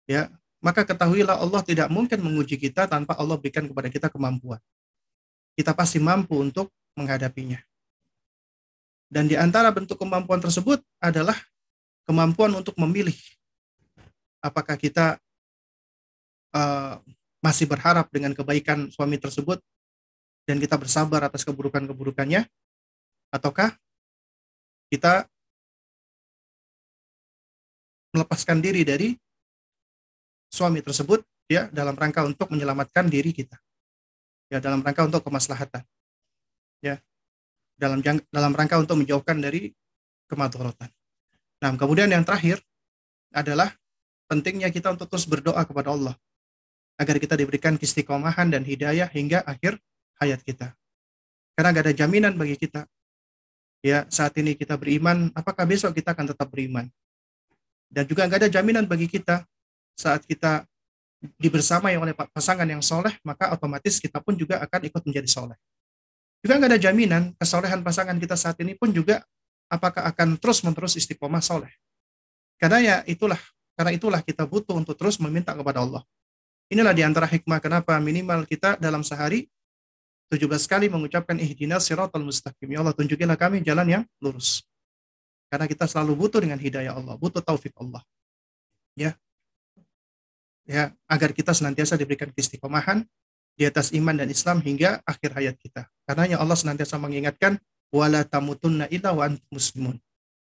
ya, 0.09 0.33
maka 0.65 0.89
ketahuilah 0.89 1.37
Allah 1.37 1.61
tidak 1.63 1.93
mungkin 1.93 2.19
menguji 2.25 2.57
kita 2.57 2.89
tanpa 2.89 3.15
Allah 3.19 3.37
berikan 3.37 3.69
kepada 3.69 3.93
kita 3.93 4.09
kemampuan. 4.09 4.59
Kita 5.53 5.77
pasti 5.77 6.01
mampu 6.01 6.41
untuk 6.41 6.73
menghadapinya. 6.97 7.61
Dan 9.13 9.29
di 9.29 9.37
antara 9.37 9.69
bentuk 9.69 10.01
kemampuan 10.01 10.41
tersebut 10.41 10.81
adalah 10.97 11.37
kemampuan 12.09 12.57
untuk 12.57 12.73
memilih 12.81 13.13
apakah 14.41 14.81
kita 14.81 15.21
uh, 16.57 16.97
masih 17.45 17.69
berharap 17.69 18.09
dengan 18.09 18.33
kebaikan 18.33 18.89
suami 18.89 19.21
tersebut 19.21 19.61
dan 20.49 20.57
kita 20.59 20.81
bersabar 20.81 21.23
atas 21.29 21.45
keburukan-keburukannya 21.45 22.47
ataukah 23.31 23.75
kita 24.93 25.25
melepaskan 28.13 28.61
diri 28.61 28.85
dari 28.85 29.17
suami 30.53 30.85
tersebut 30.85 31.25
ya 31.49 31.73
dalam 31.73 31.97
rangka 31.97 32.29
untuk 32.29 32.53
menyelamatkan 32.53 33.09
diri 33.09 33.33
kita 33.33 33.57
ya 34.53 34.61
dalam 34.61 34.85
rangka 34.85 35.09
untuk 35.09 35.25
kemaslahatan 35.25 35.81
ya 36.85 37.01
dalam 37.81 38.05
dalam 38.05 38.53
rangka 38.53 38.77
untuk 38.77 39.01
menjauhkan 39.01 39.41
dari 39.41 39.73
kemadaratan. 40.29 40.93
Nah, 41.65 41.73
kemudian 41.77 42.13
yang 42.13 42.23
terakhir 42.23 42.61
adalah 43.33 43.73
pentingnya 44.29 44.69
kita 44.69 44.93
untuk 44.93 45.09
terus 45.09 45.25
berdoa 45.25 45.61
kepada 45.65 45.93
Allah 45.93 46.15
agar 47.01 47.17
kita 47.19 47.35
diberikan 47.35 47.81
istiqomahan 47.81 48.53
dan 48.53 48.63
hidayah 48.63 49.09
hingga 49.09 49.43
akhir 49.43 49.81
hayat 50.21 50.45
kita. 50.45 50.77
Karena 51.57 51.69
gak 51.75 51.85
ada 51.91 51.95
jaminan 51.97 52.33
bagi 52.37 52.57
kita. 52.57 52.89
Ya, 53.83 54.07
saat 54.07 54.33
ini 54.39 54.55
kita 54.55 54.79
beriman, 54.79 55.35
apakah 55.35 55.67
besok 55.67 55.99
kita 55.99 56.15
akan 56.15 56.31
tetap 56.31 56.47
beriman? 56.47 56.87
Dan 57.91 58.07
juga 58.07 58.25
gak 58.31 58.47
ada 58.47 58.51
jaminan 58.51 58.87
bagi 58.87 59.11
kita 59.11 59.43
saat 59.99 60.23
kita 60.25 60.65
dibersamai 61.39 61.95
oleh 61.99 62.15
pasangan 62.15 62.67
yang 62.67 62.83
soleh, 62.83 63.15
maka 63.23 63.55
otomatis 63.55 64.03
kita 64.03 64.19
pun 64.19 64.35
juga 64.35 64.59
akan 64.63 64.81
ikut 64.91 65.03
menjadi 65.07 65.29
soleh. 65.31 65.59
Juga 66.43 66.59
nggak 66.59 66.71
ada 66.75 66.81
jaminan 66.83 67.23
kesolehan 67.39 67.87
pasangan 67.87 68.19
kita 68.19 68.35
saat 68.35 68.59
ini 68.59 68.75
pun 68.75 68.91
juga 68.91 69.23
apakah 69.71 70.03
akan 70.11 70.35
terus-menerus 70.43 70.99
istiqomah 70.99 71.39
soleh. 71.39 71.71
Karena 72.59 72.79
ya 72.83 72.97
itulah 73.07 73.39
Karena 73.73 73.97
itulah 73.97 74.21
kita 74.21 74.45
butuh 74.45 74.77
untuk 74.77 74.93
terus 75.01 75.17
meminta 75.17 75.57
kepada 75.57 75.81
Allah. 75.81 76.05
Inilah 76.69 76.93
di 76.93 77.01
antara 77.09 77.25
hikmah 77.25 77.57
kenapa 77.57 77.97
minimal 78.05 78.45
kita 78.45 78.77
dalam 78.77 79.01
sehari 79.01 79.49
17 80.33 80.49
kali 80.65 80.89
mengucapkan 80.89 81.37
ihdinas 81.37 81.85
siratal 81.85 82.25
mustaqim. 82.25 82.73
Ya 82.73 82.81
Allah 82.81 82.97
tunjukilah 82.97 83.37
kami 83.37 83.61
jalan 83.61 84.01
yang 84.01 84.03
lurus. 84.17 84.65
Karena 85.53 85.69
kita 85.69 85.85
selalu 85.85 86.17
butuh 86.17 86.41
dengan 86.41 86.57
hidayah 86.57 86.97
Allah, 86.97 87.21
butuh 87.21 87.45
taufik 87.45 87.77
Allah. 87.77 88.01
Ya. 88.97 89.13
Ya, 90.65 90.97
agar 91.05 91.37
kita 91.37 91.53
senantiasa 91.53 92.01
diberikan 92.01 92.33
keistiqomahan 92.33 93.05
di 93.53 93.69
atas 93.69 93.93
iman 93.93 94.17
dan 94.17 94.33
Islam 94.33 94.65
hingga 94.65 95.05
akhir 95.05 95.37
hayat 95.37 95.61
kita. 95.61 95.85
Karena 96.09 96.41
Allah 96.41 96.57
senantiasa 96.57 96.97
mengingatkan 96.97 97.61
wala 97.93 98.25
tamutunna 98.25 98.89
illa 98.89 99.13
wa 99.13 99.29
muslimun. 99.53 100.01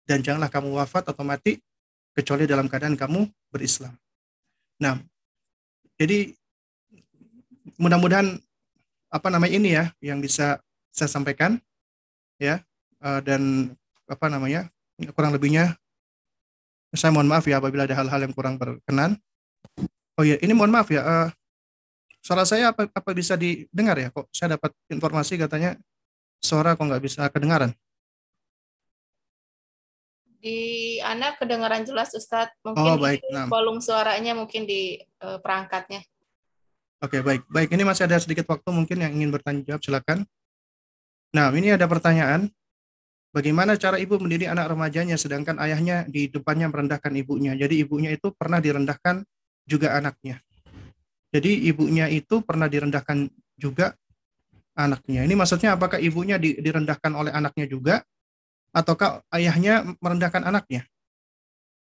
Dan 0.08 0.24
janganlah 0.24 0.48
kamu 0.48 0.72
wafat 0.80 1.12
atau 1.12 1.28
mati 1.28 1.60
kecuali 2.16 2.48
dalam 2.48 2.72
keadaan 2.72 2.96
kamu 2.96 3.28
berislam. 3.52 3.92
Nah, 4.80 4.96
jadi 6.00 6.32
mudah-mudahan 7.76 8.40
apa 9.10 9.28
namanya 9.32 9.54
ini 9.54 9.70
ya 9.74 9.86
yang 10.02 10.20
bisa 10.20 10.60
saya 10.92 11.10
sampaikan 11.12 11.60
ya 12.42 12.64
uh, 13.04 13.20
dan 13.24 13.74
apa 14.06 14.28
namanya 14.30 14.70
kurang 15.16 15.36
lebihnya 15.36 15.76
saya 16.96 17.12
mohon 17.12 17.28
maaf 17.28 17.44
ya 17.46 17.60
apabila 17.60 17.84
ada 17.84 17.94
hal-hal 17.94 18.24
yang 18.24 18.34
kurang 18.34 18.56
berkenan. 18.56 19.20
Oh 20.16 20.24
iya, 20.24 20.40
ini 20.40 20.56
mohon 20.56 20.72
maaf 20.72 20.88
ya. 20.88 21.04
Uh, 21.04 21.28
suara 22.24 22.48
saya 22.48 22.72
apa, 22.72 22.88
apa 22.88 23.12
bisa 23.12 23.36
didengar 23.36 24.00
ya? 24.00 24.10
Kok 24.10 24.32
saya 24.32 24.56
dapat 24.56 24.72
informasi 24.88 25.36
katanya 25.36 25.76
suara 26.40 26.74
kok 26.74 26.88
nggak 26.88 27.04
bisa 27.04 27.28
kedengaran? 27.28 27.76
Di 30.40 30.98
anak 31.04 31.44
kedengaran 31.44 31.84
jelas 31.84 32.16
Ustadz. 32.16 32.56
Mungkin 32.64 32.96
oh, 32.96 32.98
baik. 32.98 33.20
Di 33.20 33.36
nah. 33.36 33.52
volume 33.52 33.84
suaranya 33.84 34.32
mungkin 34.32 34.64
di 34.64 34.96
uh, 35.20 35.38
perangkatnya. 35.44 36.00
Oke, 37.06 37.22
baik. 37.22 37.46
Baik, 37.54 37.70
ini 37.78 37.86
masih 37.86 38.10
ada 38.10 38.18
sedikit 38.18 38.50
waktu 38.50 38.66
mungkin 38.74 38.98
yang 38.98 39.14
ingin 39.14 39.30
bertanya 39.30 39.62
jawab, 39.62 39.82
silakan. 39.86 40.26
Nah, 41.38 41.54
ini 41.54 41.70
ada 41.70 41.86
pertanyaan. 41.86 42.50
Bagaimana 43.30 43.78
cara 43.78 44.02
ibu 44.02 44.18
mendidik 44.18 44.50
anak 44.50 44.74
remajanya 44.74 45.20
sedangkan 45.20 45.62
ayahnya 45.62 46.08
di 46.10 46.32
depannya 46.32 46.66
merendahkan 46.72 47.14
ibunya. 47.14 47.54
Jadi 47.54 47.84
ibunya 47.84 48.10
itu 48.10 48.34
pernah 48.34 48.58
direndahkan 48.58 49.22
juga 49.70 49.94
anaknya. 49.94 50.42
Jadi 51.30 51.68
ibunya 51.68 52.10
itu 52.10 52.42
pernah 52.42 52.66
direndahkan 52.66 53.28
juga 53.60 53.94
anaknya. 54.74 55.28
Ini 55.28 55.36
maksudnya 55.36 55.76
apakah 55.76 56.00
ibunya 56.00 56.40
direndahkan 56.40 57.12
oleh 57.12 57.36
anaknya 57.36 57.68
juga 57.68 58.02
ataukah 58.72 59.22
ayahnya 59.36 59.84
merendahkan 60.00 60.48
anaknya? 60.48 60.88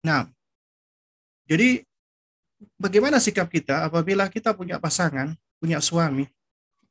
Nah, 0.01 0.25
jadi 1.45 1.85
bagaimana 2.79 3.19
sikap 3.19 3.47
kita 3.51 3.87
apabila 3.87 4.27
kita 4.31 4.55
punya 4.55 4.79
pasangan, 4.79 5.33
punya 5.59 5.79
suami, 5.83 6.27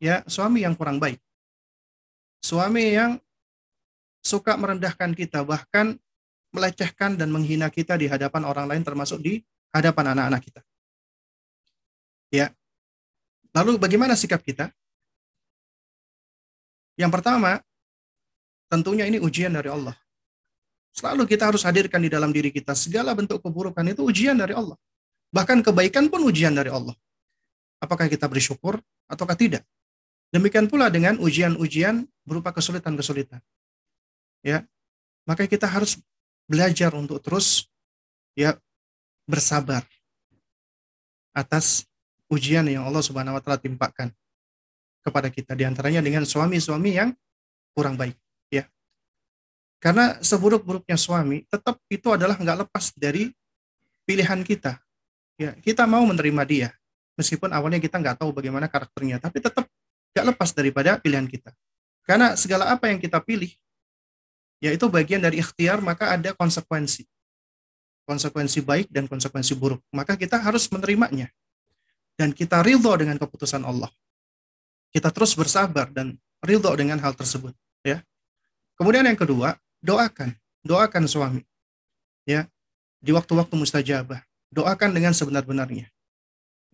ya 0.00 0.24
suami 0.28 0.64
yang 0.64 0.76
kurang 0.76 1.00
baik, 1.00 1.20
suami 2.44 2.96
yang 2.96 3.16
suka 4.24 4.56
merendahkan 4.56 5.12
kita, 5.12 5.44
bahkan 5.44 6.00
melecehkan 6.54 7.18
dan 7.18 7.28
menghina 7.34 7.68
kita 7.68 7.98
di 7.98 8.06
hadapan 8.08 8.42
orang 8.46 8.66
lain, 8.70 8.82
termasuk 8.86 9.20
di 9.20 9.42
hadapan 9.74 10.14
anak-anak 10.16 10.42
kita. 10.42 10.60
Ya, 12.30 12.50
lalu 13.54 13.76
bagaimana 13.78 14.14
sikap 14.14 14.42
kita? 14.42 14.70
Yang 16.94 17.10
pertama, 17.10 17.58
tentunya 18.70 19.06
ini 19.06 19.18
ujian 19.18 19.50
dari 19.50 19.66
Allah. 19.66 19.98
Selalu 20.94 21.26
kita 21.26 21.50
harus 21.50 21.66
hadirkan 21.66 21.98
di 21.98 22.10
dalam 22.10 22.30
diri 22.30 22.54
kita 22.54 22.70
segala 22.78 23.10
bentuk 23.18 23.42
keburukan 23.42 23.82
itu 23.90 24.06
ujian 24.06 24.38
dari 24.38 24.54
Allah. 24.54 24.78
Bahkan 25.35 25.66
kebaikan 25.66 26.07
pun 26.07 26.22
ujian 26.22 26.55
dari 26.55 26.70
Allah. 26.70 26.95
Apakah 27.82 28.07
kita 28.07 28.30
bersyukur 28.30 28.78
ataukah 29.11 29.35
tidak? 29.35 29.66
Demikian 30.30 30.70
pula 30.70 30.87
dengan 30.95 31.18
ujian-ujian 31.18 32.07
berupa 32.22 32.55
kesulitan-kesulitan. 32.55 33.43
Ya. 34.47 34.62
Maka 35.26 35.51
kita 35.51 35.66
harus 35.66 35.99
belajar 36.47 36.95
untuk 36.95 37.18
terus 37.18 37.66
ya 38.39 38.55
bersabar 39.26 39.82
atas 41.35 41.89
ujian 42.30 42.62
yang 42.68 42.87
Allah 42.87 43.03
Subhanahu 43.03 43.35
wa 43.35 43.43
taala 43.43 43.59
timpakan 43.59 44.12
kepada 45.01 45.32
kita 45.32 45.57
di 45.57 45.64
antaranya 45.64 46.05
dengan 46.05 46.28
suami-suami 46.28 46.91
yang 46.95 47.11
kurang 47.72 47.97
baik 47.97 48.14
ya. 48.53 48.68
Karena 49.80 50.20
seburuk-buruknya 50.20 51.01
suami 51.01 51.43
tetap 51.49 51.80
itu 51.89 52.12
adalah 52.12 52.37
nggak 52.37 52.68
lepas 52.68 52.93
dari 52.95 53.32
pilihan 54.05 54.45
kita 54.45 54.84
ya 55.41 55.55
kita 55.59 55.85
mau 55.85 56.05
menerima 56.07 56.43
dia 56.47 56.68
meskipun 57.18 57.51
awalnya 57.51 57.78
kita 57.82 57.99
nggak 57.99 58.22
tahu 58.22 58.30
bagaimana 58.35 58.66
karakternya 58.66 59.18
tapi 59.22 59.39
tetap 59.43 59.66
nggak 60.14 60.26
lepas 60.30 60.55
daripada 60.55 60.95
pilihan 61.03 61.26
kita. 61.26 61.51
Karena 62.07 62.39
segala 62.39 62.70
apa 62.70 62.87
yang 62.87 63.03
kita 63.03 63.18
pilih 63.18 63.51
yaitu 64.62 64.87
bagian 64.87 65.18
dari 65.18 65.43
ikhtiar 65.43 65.82
maka 65.82 66.14
ada 66.14 66.30
konsekuensi. 66.32 67.03
Konsekuensi 68.07 68.62
baik 68.62 68.93
dan 68.95 69.11
konsekuensi 69.11 69.59
buruk. 69.59 69.82
Maka 69.91 70.14
kita 70.14 70.39
harus 70.39 70.70
menerimanya. 70.70 71.28
Dan 72.14 72.30
kita 72.30 72.62
ridho 72.62 72.95
dengan 72.95 73.18
keputusan 73.18 73.66
Allah. 73.66 73.91
Kita 74.95 75.11
terus 75.11 75.35
bersabar 75.35 75.91
dan 75.91 76.14
ridho 76.39 76.70
dengan 76.78 77.03
hal 77.03 77.18
tersebut 77.18 77.51
ya. 77.82 77.99
Kemudian 78.78 79.03
yang 79.03 79.18
kedua 79.18 79.59
doakan. 79.82 80.30
Doakan 80.64 81.05
suami 81.05 81.45
ya 82.24 82.49
di 83.05 83.12
waktu-waktu 83.12 83.53
mustajabah 83.53 84.24
doakan 84.55 84.94
dengan 84.94 85.11
sebenar-benarnya. 85.11 85.90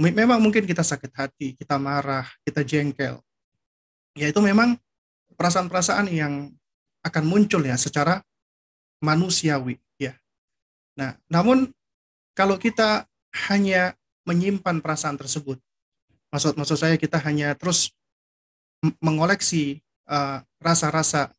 Memang 0.01 0.41
mungkin 0.41 0.65
kita 0.65 0.85
sakit 0.85 1.13
hati, 1.13 1.47
kita 1.57 1.77
marah, 1.77 2.29
kita 2.45 2.65
jengkel. 2.65 3.21
Ya 4.17 4.29
itu 4.29 4.41
memang 4.41 4.77
perasaan-perasaan 5.37 6.09
yang 6.13 6.53
akan 7.05 7.25
muncul 7.25 7.65
ya 7.65 7.77
secara 7.81 8.21
manusiawi 9.01 9.81
ya. 9.97 10.17
Nah, 10.97 11.17
namun 11.29 11.73
kalau 12.37 12.61
kita 12.61 13.09
hanya 13.49 13.97
menyimpan 14.25 14.81
perasaan 14.85 15.17
tersebut, 15.17 15.57
maksud 16.33 16.57
maksud 16.57 16.77
saya 16.77 16.97
kita 17.01 17.17
hanya 17.21 17.57
terus 17.57 17.93
mengoleksi 19.01 19.85
uh, 20.09 20.41
rasa-rasa 20.61 21.33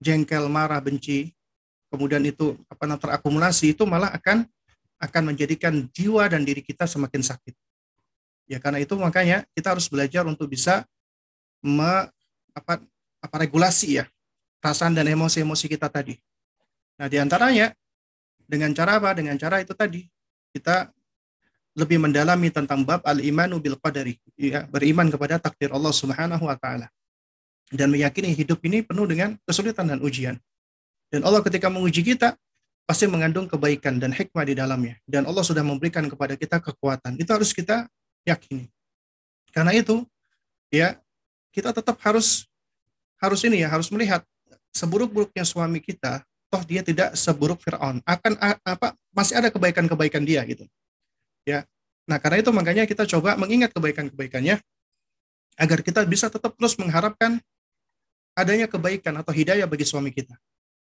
jengkel, 0.00 0.48
marah, 0.48 0.80
benci, 0.80 1.32
kemudian 1.92 2.24
itu 2.24 2.56
apa 2.68 2.88
namanya 2.88 3.02
terakumulasi 3.08 3.76
itu 3.76 3.84
malah 3.84 4.12
akan 4.12 4.48
akan 5.02 5.34
menjadikan 5.34 5.86
jiwa 5.90 6.28
dan 6.30 6.46
diri 6.46 6.62
kita 6.62 6.86
semakin 6.86 7.20
sakit. 7.20 7.54
Ya 8.44 8.60
karena 8.60 8.80
itu 8.80 8.92
makanya 8.94 9.48
kita 9.56 9.72
harus 9.72 9.88
belajar 9.88 10.28
untuk 10.28 10.52
bisa 10.52 10.84
me, 11.64 12.08
apa, 12.52 12.80
apa 13.24 13.36
regulasi 13.40 14.04
ya 14.04 14.04
perasaan 14.60 14.96
dan 14.96 15.08
emosi-emosi 15.08 15.66
kita 15.68 15.88
tadi. 15.88 16.16
Nah 16.96 17.08
di 17.08 17.20
antaranya 17.20 17.72
dengan 18.44 18.72
cara 18.76 19.00
apa? 19.00 19.16
Dengan 19.16 19.36
cara 19.40 19.60
itu 19.60 19.72
tadi 19.72 20.04
kita 20.52 20.92
lebih 21.74 21.98
mendalami 21.98 22.54
tentang 22.54 22.86
bab 22.86 23.02
al-imanu 23.02 23.58
bil 23.58 23.74
qadari, 23.76 24.14
ya, 24.38 24.62
beriman 24.70 25.10
kepada 25.10 25.42
takdir 25.42 25.74
Allah 25.74 25.90
Subhanahu 25.90 26.46
wa 26.46 26.54
taala. 26.54 26.86
Dan 27.66 27.90
meyakini 27.90 28.30
hidup 28.30 28.62
ini 28.62 28.86
penuh 28.86 29.08
dengan 29.10 29.34
kesulitan 29.42 29.90
dan 29.90 29.98
ujian. 29.98 30.38
Dan 31.10 31.26
Allah 31.26 31.42
ketika 31.42 31.66
menguji 31.66 32.06
kita, 32.06 32.38
pasti 32.84 33.08
mengandung 33.08 33.48
kebaikan 33.48 33.96
dan 33.96 34.12
hikmah 34.12 34.44
di 34.44 34.54
dalamnya. 34.56 34.94
Dan 35.08 35.24
Allah 35.24 35.44
sudah 35.44 35.64
memberikan 35.64 36.04
kepada 36.04 36.36
kita 36.36 36.60
kekuatan. 36.60 37.16
Itu 37.16 37.32
harus 37.32 37.52
kita 37.56 37.88
yakini. 38.28 38.68
Karena 39.52 39.72
itu, 39.72 40.04
ya 40.68 41.00
kita 41.54 41.72
tetap 41.72 41.96
harus 42.04 42.44
harus 43.20 43.40
ini 43.46 43.64
ya, 43.64 43.72
harus 43.72 43.88
melihat 43.88 44.20
seburuk-buruknya 44.74 45.46
suami 45.46 45.80
kita, 45.80 46.20
toh 46.52 46.62
dia 46.66 46.84
tidak 46.84 47.16
seburuk 47.16 47.62
Firaun. 47.64 48.04
Akan 48.04 48.36
apa 48.40 48.92
masih 49.14 49.40
ada 49.40 49.48
kebaikan-kebaikan 49.48 50.22
dia 50.26 50.44
gitu. 50.44 50.68
Ya. 51.48 51.64
Nah, 52.04 52.20
karena 52.20 52.44
itu 52.44 52.52
makanya 52.52 52.84
kita 52.84 53.08
coba 53.08 53.38
mengingat 53.40 53.72
kebaikan-kebaikannya 53.72 54.60
agar 55.56 55.78
kita 55.80 56.04
bisa 56.04 56.28
tetap 56.28 56.52
terus 56.58 56.76
mengharapkan 56.76 57.40
adanya 58.34 58.66
kebaikan 58.66 59.14
atau 59.22 59.30
hidayah 59.30 59.64
bagi 59.64 59.86
suami 59.86 60.10
kita. 60.10 60.34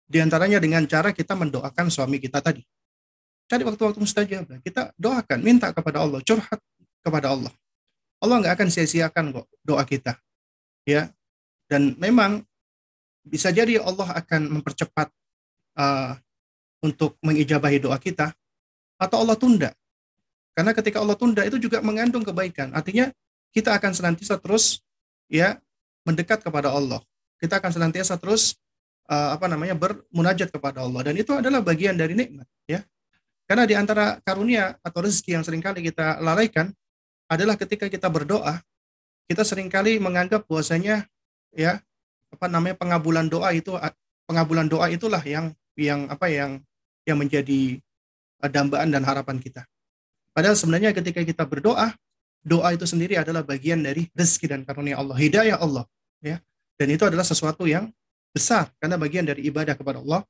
Di 0.10 0.18
antaranya 0.18 0.58
dengan 0.58 0.90
cara 0.90 1.14
kita 1.14 1.38
mendoakan 1.38 1.94
suami 1.94 2.18
kita 2.18 2.42
tadi. 2.42 2.66
Cari 3.46 3.62
waktu-waktu 3.62 4.02
mustajab. 4.02 4.50
Kita 4.66 4.90
doakan, 4.98 5.40
minta 5.46 5.70
kepada 5.70 6.02
Allah, 6.02 6.18
curhat 6.26 6.58
kepada 7.06 7.30
Allah. 7.30 7.54
Allah 8.18 8.36
nggak 8.42 8.54
akan 8.58 8.70
sia-siakan 8.74 9.26
kok 9.38 9.46
doa 9.62 9.86
kita. 9.86 10.18
Ya. 10.84 11.14
Dan 11.70 11.94
memang 12.02 12.42
bisa 13.22 13.54
jadi 13.54 13.78
Allah 13.78 14.18
akan 14.18 14.50
mempercepat 14.60 15.14
uh, 15.78 16.18
untuk 16.82 17.14
mengijabahi 17.22 17.78
doa 17.78 18.02
kita 18.02 18.34
atau 18.98 19.22
Allah 19.22 19.38
tunda. 19.38 19.70
Karena 20.58 20.74
ketika 20.74 21.00
Allah 21.00 21.16
tunda 21.16 21.46
itu 21.46 21.62
juga 21.62 21.80
mengandung 21.86 22.26
kebaikan. 22.26 22.74
Artinya 22.74 23.14
kita 23.54 23.78
akan 23.78 23.94
senantiasa 23.94 24.42
terus 24.42 24.82
ya 25.30 25.62
mendekat 26.04 26.42
kepada 26.42 26.74
Allah. 26.74 27.00
Kita 27.38 27.62
akan 27.62 27.72
senantiasa 27.72 28.18
terus 28.18 28.58
uh, 29.10 29.36
apa 29.36 29.50
namanya 29.50 29.74
bermunajat 29.74 30.54
kepada 30.54 30.86
Allah 30.86 31.02
dan 31.10 31.18
itu 31.18 31.34
adalah 31.34 31.60
bagian 31.66 31.98
dari 31.98 32.14
nikmat 32.14 32.46
ya 32.70 32.86
Karena 33.50 33.66
di 33.66 33.74
antara 33.74 34.22
karunia 34.22 34.78
atau 34.86 35.02
rezeki 35.02 35.34
yang 35.34 35.42
sering 35.42 35.58
kali 35.58 35.82
kita 35.82 36.22
lalaikan 36.22 36.70
adalah 37.26 37.58
ketika 37.58 37.90
kita 37.90 38.06
berdoa, 38.06 38.62
kita 39.26 39.42
sering 39.42 39.74
kali 39.74 39.98
menganggap 39.98 40.46
bahwasanya 40.46 41.10
ya 41.58 41.82
apa 42.30 42.46
namanya 42.46 42.78
pengabulan 42.78 43.26
doa 43.26 43.50
itu 43.50 43.74
pengabulan 44.30 44.70
doa 44.70 44.86
itulah 44.94 45.22
yang 45.26 45.50
yang 45.74 46.06
apa 46.14 46.30
yang 46.30 46.62
yang 47.10 47.18
menjadi 47.18 47.82
uh, 48.46 48.50
dambaan 48.54 48.94
dan 48.94 49.02
harapan 49.02 49.42
kita. 49.42 49.66
Padahal 50.30 50.54
sebenarnya 50.54 50.94
ketika 50.94 51.26
kita 51.26 51.42
berdoa, 51.50 51.98
doa 52.46 52.70
itu 52.70 52.86
sendiri 52.86 53.18
adalah 53.18 53.42
bagian 53.42 53.82
dari 53.82 54.14
rezeki 54.14 54.46
dan 54.46 54.62
karunia 54.62 55.02
Allah, 55.02 55.18
hidayah 55.18 55.58
Allah, 55.58 55.90
ya. 56.22 56.38
Dan 56.78 56.94
itu 56.94 57.02
adalah 57.02 57.26
sesuatu 57.26 57.66
yang 57.66 57.90
besar 58.34 58.70
karena 58.78 58.96
bagian 58.96 59.26
dari 59.26 59.46
ibadah 59.48 59.74
kepada 59.74 60.00
Allah 60.02 60.22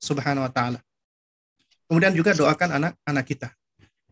Subhanahu 0.00 0.44
wa 0.44 0.52
taala. 0.52 0.80
Kemudian 1.86 2.12
juga 2.12 2.34
doakan 2.34 2.82
anak-anak 2.82 3.24
kita. 3.24 3.48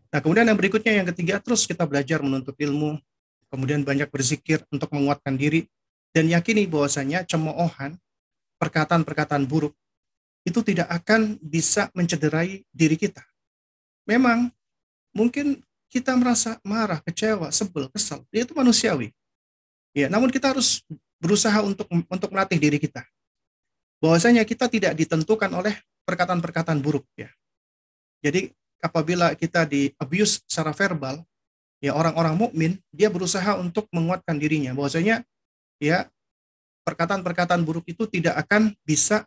Nah, 0.09 0.23
kemudian 0.23 0.47
yang 0.47 0.55
berikutnya 0.55 1.03
yang 1.03 1.07
ketiga 1.11 1.43
terus 1.43 1.67
kita 1.67 1.83
belajar 1.83 2.23
menuntut 2.23 2.55
ilmu, 2.55 2.95
kemudian 3.51 3.83
banyak 3.83 4.07
berzikir 4.07 4.63
untuk 4.71 4.87
menguatkan 4.95 5.35
diri 5.35 5.67
dan 6.15 6.31
yakini 6.31 6.63
bahwasanya 6.63 7.27
cemoohan, 7.27 7.99
perkataan-perkataan 8.55 9.43
buruk 9.43 9.75
itu 10.47 10.63
tidak 10.63 10.87
akan 10.87 11.35
bisa 11.43 11.91
mencederai 11.91 12.63
diri 12.71 12.95
kita. 12.95 13.25
Memang 14.07 14.53
mungkin 15.11 15.59
kita 15.91 16.15
merasa 16.15 16.61
marah, 16.63 17.01
kecewa, 17.03 17.49
sebel, 17.51 17.91
kesal, 17.91 18.23
itu 18.31 18.55
manusiawi. 18.55 19.11
Ya, 19.91 20.07
namun 20.07 20.31
kita 20.31 20.55
harus 20.55 20.83
berusaha 21.19 21.59
untuk 21.63 21.87
untuk 21.89 22.29
melatih 22.31 22.59
diri 22.59 22.77
kita. 22.79 23.03
Bahwasanya 24.05 24.45
kita 24.45 24.69
tidak 24.69 24.93
ditentukan 24.93 25.49
oleh 25.49 25.73
perkataan-perkataan 26.05 26.77
buruk 26.77 27.09
ya. 27.17 27.33
Jadi 28.21 28.53
apabila 28.77 29.33
kita 29.33 29.65
di 29.65 29.89
abuse 29.97 30.45
secara 30.45 30.69
verbal, 30.77 31.25
ya 31.81 31.97
orang-orang 31.97 32.37
mukmin 32.37 32.71
dia 32.93 33.09
berusaha 33.09 33.57
untuk 33.57 33.89
menguatkan 33.89 34.37
dirinya 34.37 34.77
bahwasanya 34.77 35.25
ya 35.81 36.05
perkataan-perkataan 36.85 37.65
buruk 37.65 37.89
itu 37.89 38.05
tidak 38.05 38.45
akan 38.45 38.77
bisa 38.85 39.25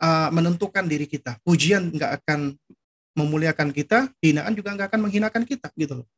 uh, 0.00 0.32
menentukan 0.32 0.88
diri 0.88 1.04
kita. 1.04 1.36
Pujian 1.44 1.92
nggak 1.92 2.24
akan 2.24 2.56
memuliakan 3.12 3.68
kita, 3.76 4.08
hinaan 4.24 4.56
juga 4.56 4.72
nggak 4.80 4.96
akan 4.96 5.00
menghinakan 5.12 5.44
kita 5.44 5.68
gitu 5.76 6.00
loh. 6.00 6.08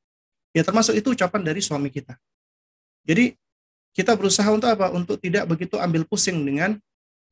Ya 0.54 0.62
termasuk 0.62 0.94
itu 0.94 1.18
ucapan 1.18 1.42
dari 1.42 1.58
suami 1.58 1.90
kita. 1.90 2.14
Jadi 3.02 3.34
kita 3.90 4.14
berusaha 4.14 4.46
untuk 4.54 4.70
apa? 4.70 4.94
Untuk 4.94 5.18
tidak 5.18 5.50
begitu 5.50 5.74
ambil 5.82 6.06
pusing 6.06 6.46
dengan 6.46 6.78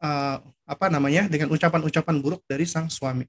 uh, 0.02 0.38
apa 0.68 0.86
namanya? 0.90 1.26
dengan 1.26 1.50
ucapan-ucapan 1.52 2.16
buruk 2.20 2.42
dari 2.48 2.64
sang 2.68 2.90
suami. 2.90 3.24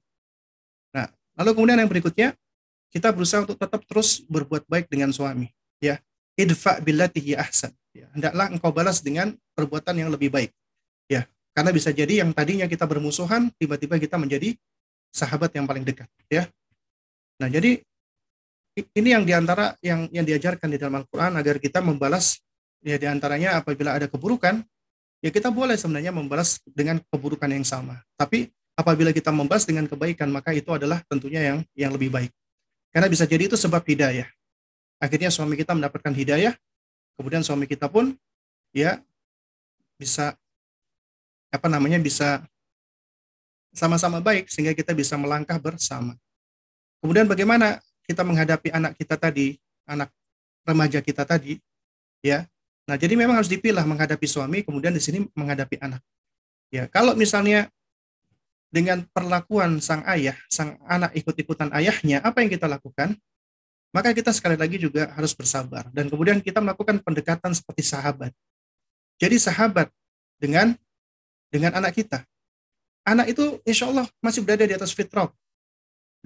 Nah, 0.90 1.06
lalu 1.38 1.50
kemudian 1.56 1.78
yang 1.80 1.90
berikutnya, 1.90 2.34
kita 2.90 3.14
berusaha 3.14 3.46
untuk 3.46 3.58
tetap 3.58 3.80
terus 3.86 4.22
berbuat 4.26 4.66
baik 4.66 4.90
dengan 4.90 5.14
suami. 5.14 5.50
Ya, 5.78 6.02
idfa 6.34 6.82
billati 6.82 7.34
ahsan. 7.38 7.70
Ya, 7.90 8.06
hendaklah 8.14 8.50
engkau 8.50 8.70
balas 8.70 9.02
dengan 9.02 9.34
perbuatan 9.54 9.94
yang 9.98 10.10
lebih 10.10 10.30
baik. 10.30 10.50
Ya, 11.10 11.26
karena 11.54 11.70
bisa 11.74 11.90
jadi 11.90 12.22
yang 12.22 12.30
tadinya 12.30 12.66
kita 12.70 12.86
bermusuhan, 12.86 13.50
tiba-tiba 13.58 13.98
kita 13.98 14.18
menjadi 14.18 14.54
sahabat 15.10 15.50
yang 15.54 15.66
paling 15.66 15.82
dekat. 15.82 16.06
Ya, 16.30 16.46
nah 17.38 17.50
jadi 17.50 17.82
ini 18.78 19.08
yang 19.10 19.26
di 19.26 19.34
antara 19.34 19.74
yang 19.82 20.06
yang 20.14 20.22
diajarkan 20.22 20.70
di 20.70 20.78
dalam 20.78 21.02
Al-Quran 21.02 21.34
agar 21.34 21.58
kita 21.58 21.82
membalas 21.82 22.38
ya 22.80 22.96
di 22.96 23.06
antaranya 23.10 23.60
apabila 23.60 23.98
ada 23.98 24.06
keburukan 24.06 24.62
ya 25.20 25.30
kita 25.32 25.52
boleh 25.52 25.76
sebenarnya 25.76 26.12
membalas 26.12 26.60
dengan 26.64 27.00
keburukan 27.08 27.48
yang 27.48 27.64
sama. 27.64 28.00
Tapi 28.16 28.48
apabila 28.76 29.12
kita 29.12 29.28
membahas 29.32 29.68
dengan 29.68 29.84
kebaikan 29.84 30.28
maka 30.32 30.52
itu 30.56 30.68
adalah 30.72 31.04
tentunya 31.06 31.40
yang 31.40 31.58
yang 31.76 31.92
lebih 31.92 32.08
baik. 32.12 32.32
Karena 32.90 33.06
bisa 33.06 33.24
jadi 33.28 33.46
itu 33.46 33.54
sebab 33.54 33.84
hidayah. 33.86 34.26
Akhirnya 35.00 35.32
suami 35.32 35.56
kita 35.56 35.72
mendapatkan 35.72 36.12
hidayah, 36.12 36.52
kemudian 37.16 37.40
suami 37.40 37.64
kita 37.64 37.88
pun 37.88 38.12
ya 38.74 39.00
bisa 39.96 40.36
apa 41.50 41.66
namanya 41.66 42.00
bisa 42.00 42.44
sama-sama 43.70 44.18
baik 44.18 44.50
sehingga 44.50 44.74
kita 44.74 44.92
bisa 44.96 45.14
melangkah 45.14 45.56
bersama. 45.56 46.18
Kemudian 47.00 47.24
bagaimana 47.24 47.80
kita 48.04 48.26
menghadapi 48.26 48.74
anak 48.74 48.92
kita 48.98 49.14
tadi, 49.14 49.56
anak 49.86 50.10
remaja 50.66 50.98
kita 51.00 51.22
tadi, 51.24 51.56
ya. 52.20 52.44
Nah, 52.90 52.98
jadi 52.98 53.14
memang 53.14 53.38
harus 53.38 53.46
dipilah 53.46 53.86
menghadapi 53.86 54.26
suami, 54.26 54.66
kemudian 54.66 54.90
di 54.90 54.98
sini 54.98 55.22
menghadapi 55.38 55.78
anak. 55.78 56.02
Ya, 56.74 56.90
kalau 56.90 57.14
misalnya 57.14 57.70
dengan 58.66 59.06
perlakuan 59.14 59.78
sang 59.78 60.02
ayah, 60.10 60.34
sang 60.50 60.74
anak 60.90 61.14
ikut-ikutan 61.14 61.70
ayahnya, 61.70 62.18
apa 62.18 62.42
yang 62.42 62.50
kita 62.50 62.66
lakukan? 62.66 63.14
Maka 63.94 64.10
kita 64.10 64.34
sekali 64.34 64.58
lagi 64.58 64.74
juga 64.82 65.06
harus 65.14 65.30
bersabar. 65.38 65.86
Dan 65.94 66.10
kemudian 66.10 66.42
kita 66.42 66.58
melakukan 66.58 66.98
pendekatan 66.98 67.54
seperti 67.54 67.86
sahabat. 67.86 68.34
Jadi 69.22 69.38
sahabat 69.38 69.86
dengan 70.42 70.74
dengan 71.46 71.78
anak 71.78 71.94
kita. 71.94 72.26
Anak 73.06 73.30
itu 73.30 73.62
insya 73.62 73.86
Allah 73.86 74.10
masih 74.18 74.42
berada 74.42 74.66
di 74.66 74.74
atas 74.74 74.90
fitrah. 74.90 75.30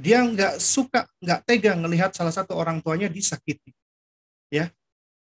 Dia 0.00 0.24
nggak 0.24 0.64
suka, 0.64 1.04
nggak 1.20 1.40
tega 1.44 1.76
melihat 1.76 2.16
salah 2.16 2.32
satu 2.32 2.56
orang 2.56 2.80
tuanya 2.80 3.12
disakiti. 3.12 3.72
Ya, 4.48 4.72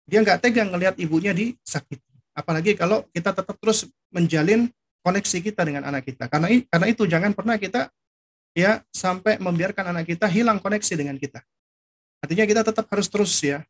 dia 0.07 0.23
nggak 0.23 0.39
tega 0.39 0.63
melihat 0.63 0.95
ibunya 0.95 1.35
disakiti. 1.35 2.07
Apalagi 2.31 2.79
kalau 2.79 3.03
kita 3.11 3.35
tetap 3.35 3.59
terus 3.59 3.85
menjalin 4.07 4.71
koneksi 5.03 5.37
kita 5.43 5.61
dengan 5.67 5.83
anak 5.83 6.07
kita. 6.07 6.31
Karena 6.31 6.47
karena 6.71 6.87
itu 6.87 7.03
jangan 7.03 7.35
pernah 7.35 7.59
kita 7.59 7.91
ya 8.55 8.81
sampai 8.89 9.37
membiarkan 9.37 9.91
anak 9.91 10.07
kita 10.07 10.25
hilang 10.31 10.63
koneksi 10.63 10.93
dengan 10.95 11.19
kita. 11.19 11.43
Artinya 12.23 12.45
kita 12.47 12.61
tetap 12.65 12.87
harus 12.89 13.07
terus 13.11 13.35
ya 13.43 13.61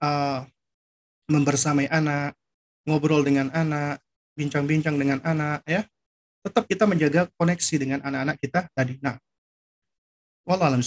uh, 0.00 0.46
membersamai 1.26 1.90
anak, 1.90 2.38
ngobrol 2.86 3.26
dengan 3.26 3.50
anak, 3.50 3.98
bincang-bincang 4.38 4.96
dengan 4.96 5.18
anak 5.26 5.66
ya. 5.66 5.82
Tetap 6.42 6.66
kita 6.66 6.90
menjaga 6.90 7.30
koneksi 7.38 7.74
dengan 7.78 8.00
anak-anak 8.02 8.36
kita 8.42 8.66
tadi. 8.74 8.98
Nah, 8.98 9.14
wallahualam 10.42 10.82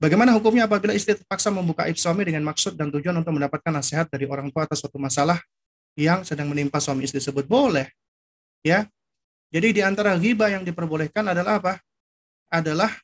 Bagaimana 0.00 0.32
hukumnya 0.32 0.64
apabila 0.64 0.96
istri 0.96 1.12
terpaksa 1.12 1.52
membuka 1.52 1.84
aib 1.84 2.00
suami 2.00 2.24
dengan 2.24 2.40
maksud 2.48 2.72
dan 2.72 2.88
tujuan 2.88 3.12
untuk 3.20 3.36
mendapatkan 3.36 3.68
nasihat 3.68 4.08
dari 4.08 4.24
orang 4.24 4.48
tua 4.48 4.64
atas 4.64 4.80
suatu 4.80 4.96
masalah 4.96 5.36
yang 5.92 6.24
sedang 6.24 6.48
menimpa 6.48 6.80
suami 6.80 7.04
istri 7.04 7.20
tersebut? 7.20 7.44
Boleh. 7.44 7.92
Ya. 8.64 8.88
Jadi 9.52 9.76
di 9.76 9.82
antara 9.84 10.16
ghibah 10.16 10.48
yang 10.48 10.64
diperbolehkan 10.64 11.20
adalah 11.28 11.60
apa? 11.60 11.84
Adalah 12.48 12.96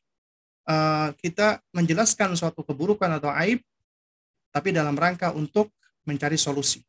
uh, 0.64 1.12
kita 1.20 1.60
menjelaskan 1.76 2.32
suatu 2.32 2.64
keburukan 2.64 3.12
atau 3.20 3.28
aib 3.44 3.60
tapi 4.48 4.72
dalam 4.72 4.96
rangka 4.96 5.36
untuk 5.36 5.68
mencari 6.08 6.40
solusi. 6.40 6.80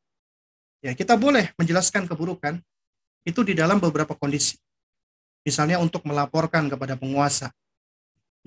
Ya, 0.79 0.95
kita 0.95 1.19
boleh 1.19 1.51
menjelaskan 1.59 2.07
keburukan 2.07 2.63
itu 3.27 3.43
di 3.43 3.51
dalam 3.51 3.75
beberapa 3.83 4.15
kondisi. 4.15 4.55
Misalnya 5.43 5.83
untuk 5.83 6.07
melaporkan 6.07 6.71
kepada 6.71 6.95
penguasa 6.95 7.51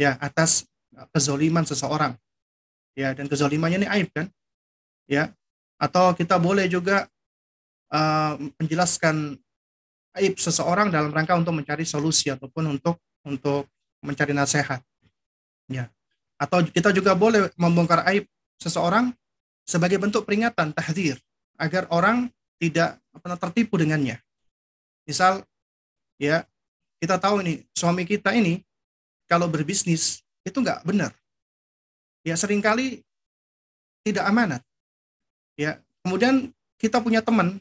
ya 0.00 0.16
atas 0.24 0.64
kezoliman 1.08 1.64
seseorang. 1.64 2.16
Ya, 2.98 3.16
dan 3.16 3.30
kezolimannya 3.30 3.86
ini 3.86 3.88
aib 3.88 4.08
kan? 4.12 4.26
Ya. 5.08 5.32
Atau 5.80 6.12
kita 6.12 6.36
boleh 6.36 6.68
juga 6.68 7.08
uh, 7.88 8.36
menjelaskan 8.60 9.40
aib 10.20 10.34
seseorang 10.36 10.92
dalam 10.92 11.08
rangka 11.14 11.38
untuk 11.38 11.56
mencari 11.56 11.88
solusi 11.88 12.28
ataupun 12.28 12.76
untuk 12.76 13.00
untuk 13.24 13.70
mencari 14.04 14.36
nasihat. 14.36 14.84
Ya. 15.70 15.88
Atau 16.40 16.64
kita 16.68 16.92
juga 16.92 17.16
boleh 17.16 17.52
membongkar 17.56 18.04
aib 18.12 18.28
seseorang 18.60 19.12
sebagai 19.64 20.00
bentuk 20.00 20.26
peringatan 20.28 20.72
tahdir 20.76 21.16
agar 21.60 21.86
orang 21.92 22.28
tidak 22.60 23.00
pernah 23.20 23.38
tertipu 23.40 23.80
dengannya. 23.80 24.20
Misal 25.08 25.44
ya 26.20 26.44
kita 27.00 27.16
tahu 27.16 27.40
ini 27.40 27.64
suami 27.72 28.04
kita 28.04 28.36
ini 28.36 28.60
kalau 29.24 29.48
berbisnis 29.48 30.20
itu 30.50 30.58
nggak 30.60 30.82
benar. 30.82 31.14
Ya 32.26 32.36
sering 32.36 32.60
kali 32.60 33.00
tidak 34.04 34.28
amanat. 34.28 34.62
Ya 35.56 35.80
kemudian 36.04 36.52
kita 36.76 37.00
punya 37.00 37.24
teman 37.24 37.60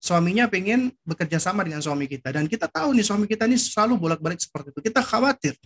suaminya 0.00 0.46
pengen 0.46 0.92
bekerja 1.02 1.40
sama 1.40 1.64
dengan 1.64 1.80
suami 1.80 2.06
kita 2.06 2.30
dan 2.30 2.44
kita 2.46 2.68
tahu 2.68 2.92
nih 2.94 3.04
suami 3.04 3.26
kita 3.26 3.48
ini 3.48 3.58
selalu 3.58 3.98
bolak-balik 4.00 4.40
seperti 4.40 4.72
itu. 4.72 4.80
Kita 4.80 5.04
khawatir 5.04 5.56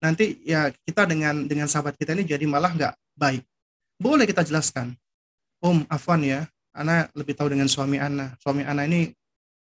nanti 0.00 0.40
ya 0.48 0.72
kita 0.88 1.04
dengan 1.04 1.44
dengan 1.44 1.68
sahabat 1.68 1.92
kita 1.94 2.16
ini 2.16 2.24
jadi 2.24 2.44
malah 2.48 2.72
nggak 2.72 2.94
baik. 3.16 3.44
Boleh 4.00 4.24
kita 4.24 4.44
jelaskan? 4.44 4.96
Om 5.60 5.84
Afwan 5.92 6.24
ya 6.24 6.48
Ana 6.72 7.04
lebih 7.12 7.36
tahu 7.36 7.52
dengan 7.52 7.68
suami 7.68 8.00
Ana. 8.00 8.32
Suami 8.40 8.64
Ana 8.64 8.88
ini 8.88 9.12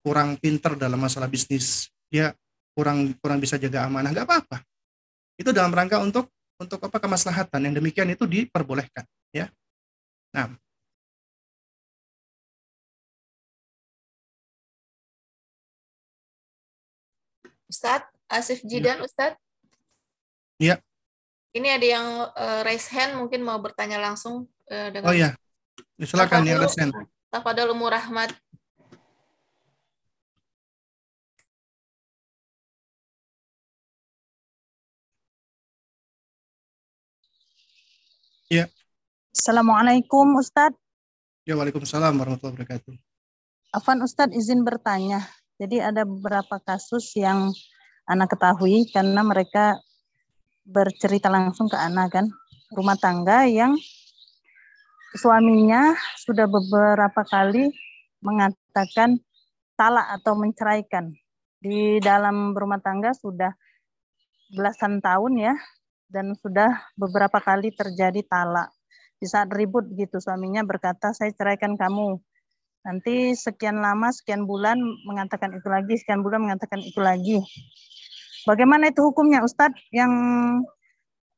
kurang 0.05 0.37
pinter 0.37 0.77
dalam 0.77 1.01
masalah 1.01 1.25
bisnis. 1.25 1.89
Dia 2.13 2.37
kurang 2.77 3.17
kurang 3.17 3.41
bisa 3.41 3.57
jaga 3.57 3.89
amanah. 3.89 4.13
Nggak 4.13 4.29
apa-apa 4.29 4.61
itu 5.37 5.51
dalam 5.53 5.73
rangka 5.73 6.01
untuk 6.01 6.33
untuk 6.57 6.81
apa 6.81 6.99
kemaslahatan 7.01 7.69
yang 7.69 7.75
demikian 7.77 8.09
itu 8.13 8.25
diperbolehkan 8.25 9.05
ya 9.33 9.49
nah 10.33 10.57
Ustadz, 17.67 18.09
Asif 18.31 18.63
Jidan, 18.63 19.03
Ustadz. 19.03 19.39
Ya. 20.57 20.81
Ini 21.53 21.69
ada 21.77 21.87
yang 21.87 22.07
uh, 22.31 22.61
raise 22.63 22.89
hand 22.93 23.19
mungkin 23.19 23.43
mau 23.43 23.59
bertanya 23.59 23.99
langsung 23.99 24.47
uh, 24.71 24.89
dengan 24.93 25.11
Oh 25.11 25.17
ya. 25.17 25.35
Silakan 26.01 26.47
yang 26.47 26.63
raise 26.63 26.79
hand. 26.79 26.95
Tafadhol 27.33 27.75
Umur 27.75 27.93
Rahmat. 27.93 28.33
Ya. 38.47 38.71
Assalamualaikum 39.35 40.39
Ustadz. 40.39 40.79
Ya, 41.43 41.59
Waalaikumsalam 41.59 42.15
warahmatullahi 42.15 42.63
wabarakatuh. 42.63 42.95
Afan 43.75 43.99
Ustadz 44.07 44.39
izin 44.39 44.63
bertanya. 44.63 45.27
Jadi 45.59 45.83
ada 45.83 46.07
beberapa 46.07 46.63
kasus 46.63 47.11
yang 47.19 47.51
anak 48.07 48.39
ketahui 48.39 48.87
karena 48.95 49.27
mereka 49.27 49.83
bercerita 50.63 51.27
langsung 51.27 51.67
ke 51.67 51.75
anak 51.75 52.15
kan. 52.15 52.27
Rumah 52.71 52.95
tangga 52.95 53.51
yang 53.51 53.75
suaminya 55.19 55.99
sudah 56.15 56.47
beberapa 56.47 57.27
kali 57.27 57.75
mengatakan 58.23 59.19
talak 59.75 60.07
atau 60.23 60.39
menceraikan. 60.39 61.11
Di 61.59 61.99
dalam 61.99 62.55
rumah 62.55 62.79
tangga 62.79 63.11
sudah 63.11 63.51
belasan 64.55 65.03
tahun 65.03 65.35
ya, 65.51 65.55
dan 66.07 66.35
sudah 66.39 66.71
beberapa 66.95 67.39
kali 67.43 67.75
terjadi 67.75 68.23
talak. 68.27 68.71
Di 69.17 69.27
saat 69.27 69.49
ribut 69.49 69.89
gitu 69.97 70.21
suaminya 70.21 70.61
berkata 70.63 71.11
saya 71.17 71.33
ceraikan 71.33 71.75
kamu. 71.75 72.21
Nanti 72.87 73.35
sekian 73.35 73.83
lama, 73.83 74.15
sekian 74.15 74.47
bulan 74.47 74.79
mengatakan 75.09 75.51
itu 75.59 75.67
lagi, 75.67 75.99
sekian 75.99 76.23
bulan 76.23 76.47
mengatakan 76.47 76.79
itu 76.79 77.01
lagi. 77.03 77.43
Bagaimana 78.47 78.95
itu 78.95 79.03
hukumnya 79.03 79.43
Ustadz 79.43 79.91
yang 79.91 80.13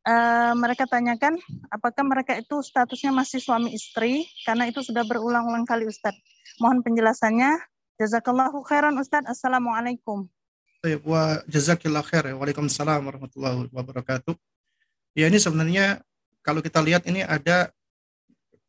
uh, 0.04 0.52
mereka 0.52 0.84
tanyakan 0.84 1.40
apakah 1.72 2.04
mereka 2.04 2.36
itu 2.36 2.60
statusnya 2.60 3.16
masih 3.16 3.40
suami 3.40 3.72
istri 3.72 4.28
karena 4.44 4.68
itu 4.68 4.84
sudah 4.84 5.08
berulang-ulang 5.08 5.64
kali 5.64 5.88
Ustadz. 5.88 6.20
Mohon 6.60 6.84
penjelasannya. 6.84 7.56
Jazakallahu 7.98 8.62
khairan 8.62 8.94
Ustadz. 9.00 9.26
Assalamualaikum. 9.26 10.28
Wa 11.02 11.42
jazakillah 11.50 12.06
khair. 12.06 12.30
Waalaikumsalam 12.36 13.02
warahmatullahi 13.02 13.66
wabarakatuh. 13.74 14.36
Ya 15.18 15.26
ini 15.26 15.42
sebenarnya 15.42 15.98
kalau 16.46 16.62
kita 16.62 16.78
lihat 16.78 17.02
ini 17.10 17.26
ada 17.26 17.74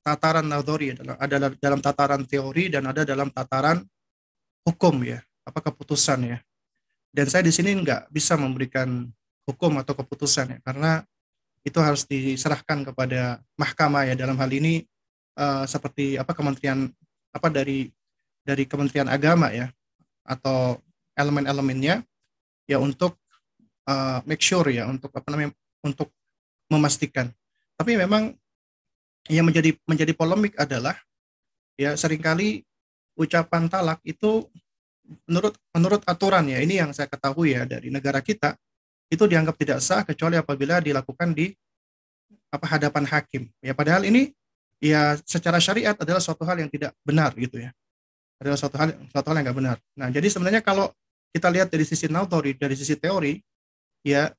tataran 0.02 0.50
nadori 0.50 0.98
ada 0.98 1.54
dalam 1.62 1.78
tataran 1.78 2.26
teori 2.26 2.74
dan 2.74 2.90
ada 2.90 3.06
dalam 3.06 3.30
tataran 3.30 3.86
hukum 4.66 4.98
ya, 5.06 5.22
apa 5.46 5.70
keputusan 5.70 6.26
ya. 6.26 6.38
Dan 7.14 7.30
saya 7.30 7.46
di 7.46 7.54
sini 7.54 7.78
nggak 7.78 8.10
bisa 8.10 8.34
memberikan 8.34 9.06
hukum 9.46 9.78
atau 9.78 9.94
keputusan 9.94 10.58
ya, 10.58 10.60
karena 10.66 11.06
itu 11.62 11.78
harus 11.78 12.10
diserahkan 12.10 12.82
kepada 12.82 13.46
mahkamah 13.54 14.10
ya 14.10 14.18
dalam 14.18 14.34
hal 14.42 14.50
ini 14.50 14.90
uh, 15.38 15.70
seperti 15.70 16.18
apa 16.18 16.34
kementerian 16.34 16.90
apa 17.30 17.48
dari 17.54 17.94
dari 18.42 18.66
Kementerian 18.66 19.06
Agama 19.06 19.54
ya 19.54 19.70
atau 20.26 20.82
elemen-elemennya 21.14 22.02
ya 22.66 22.78
untuk 22.82 23.22
uh, 23.86 24.26
make 24.26 24.42
sure 24.42 24.66
ya 24.74 24.90
untuk 24.90 25.14
apa 25.14 25.30
namanya 25.30 25.54
untuk 25.86 26.10
memastikan. 26.70 27.34
Tapi 27.76 27.98
memang 27.98 28.32
yang 29.28 29.46
menjadi 29.46 29.76
menjadi 29.86 30.14
polemik 30.16 30.56
adalah 30.56 30.96
ya 31.76 31.94
sering 32.00 32.22
kali 32.22 32.64
ucapan 33.20 33.68
talak 33.68 34.00
itu 34.08 34.48
menurut 35.26 35.58
menurut 35.74 36.02
aturan 36.06 36.46
ya 36.48 36.62
ini 36.62 36.80
yang 36.80 36.94
saya 36.94 37.10
ketahui 37.10 37.58
ya 37.58 37.66
dari 37.66 37.90
negara 37.90 38.22
kita 38.22 38.56
itu 39.10 39.26
dianggap 39.26 39.58
tidak 39.58 39.80
sah 39.82 40.06
kecuali 40.06 40.38
apabila 40.38 40.78
dilakukan 40.80 41.34
di 41.34 41.50
apa 42.50 42.66
hadapan 42.66 43.06
hakim. 43.10 43.50
Ya 43.62 43.74
padahal 43.74 44.06
ini 44.06 44.34
ya 44.82 45.18
secara 45.26 45.58
syariat 45.58 45.98
adalah 45.98 46.22
suatu 46.22 46.46
hal 46.46 46.62
yang 46.62 46.70
tidak 46.70 46.94
benar 47.02 47.34
gitu 47.34 47.58
ya. 47.58 47.74
Adalah 48.38 48.58
suatu 48.58 48.78
hal 48.78 48.94
suatu 49.10 49.28
hal 49.34 49.36
yang 49.42 49.46
nggak 49.50 49.60
benar. 49.60 49.78
Nah 49.98 50.08
jadi 50.14 50.28
sebenarnya 50.30 50.62
kalau 50.62 50.94
kita 51.34 51.50
lihat 51.50 51.70
dari 51.70 51.86
sisi 51.86 52.10
natori 52.10 52.58
dari 52.58 52.74
sisi 52.78 52.98
teori 52.98 53.38
ya 54.06 54.30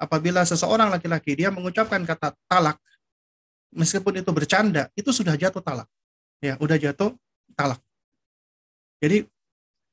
apabila 0.00 0.40
seseorang 0.48 0.88
laki-laki 0.88 1.36
dia 1.36 1.52
mengucapkan 1.52 2.00
kata 2.08 2.32
talak 2.48 2.80
meskipun 3.76 4.24
itu 4.24 4.30
bercanda 4.32 4.88
itu 4.96 5.12
sudah 5.12 5.36
jatuh 5.36 5.60
talak. 5.60 5.86
Ya 6.40 6.56
udah 6.56 6.80
jatuh 6.80 7.12
talak. 7.52 7.76
Jadi 9.04 9.28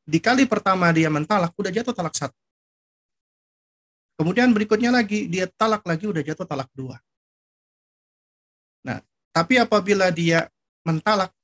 di 0.07 0.19
kali 0.23 0.47
pertama 0.47 0.87
dia 0.95 1.11
mentalak 1.11 1.51
udah 1.59 1.67
jatuh 1.67 1.91
talak 1.91 2.15
satu. 2.15 2.39
Kemudian 4.17 4.49
berikutnya 4.55 4.89
lagi 4.89 5.27
dia 5.27 5.45
talak 5.59 5.83
lagi 5.83 6.07
udah 6.07 6.23
jatuh 6.23 6.47
talak 6.47 6.71
dua. 6.71 6.95
Nah 8.87 9.03
tapi 9.35 9.59
apabila 9.59 10.07
dia 10.09 10.47
mentalak 10.87 11.35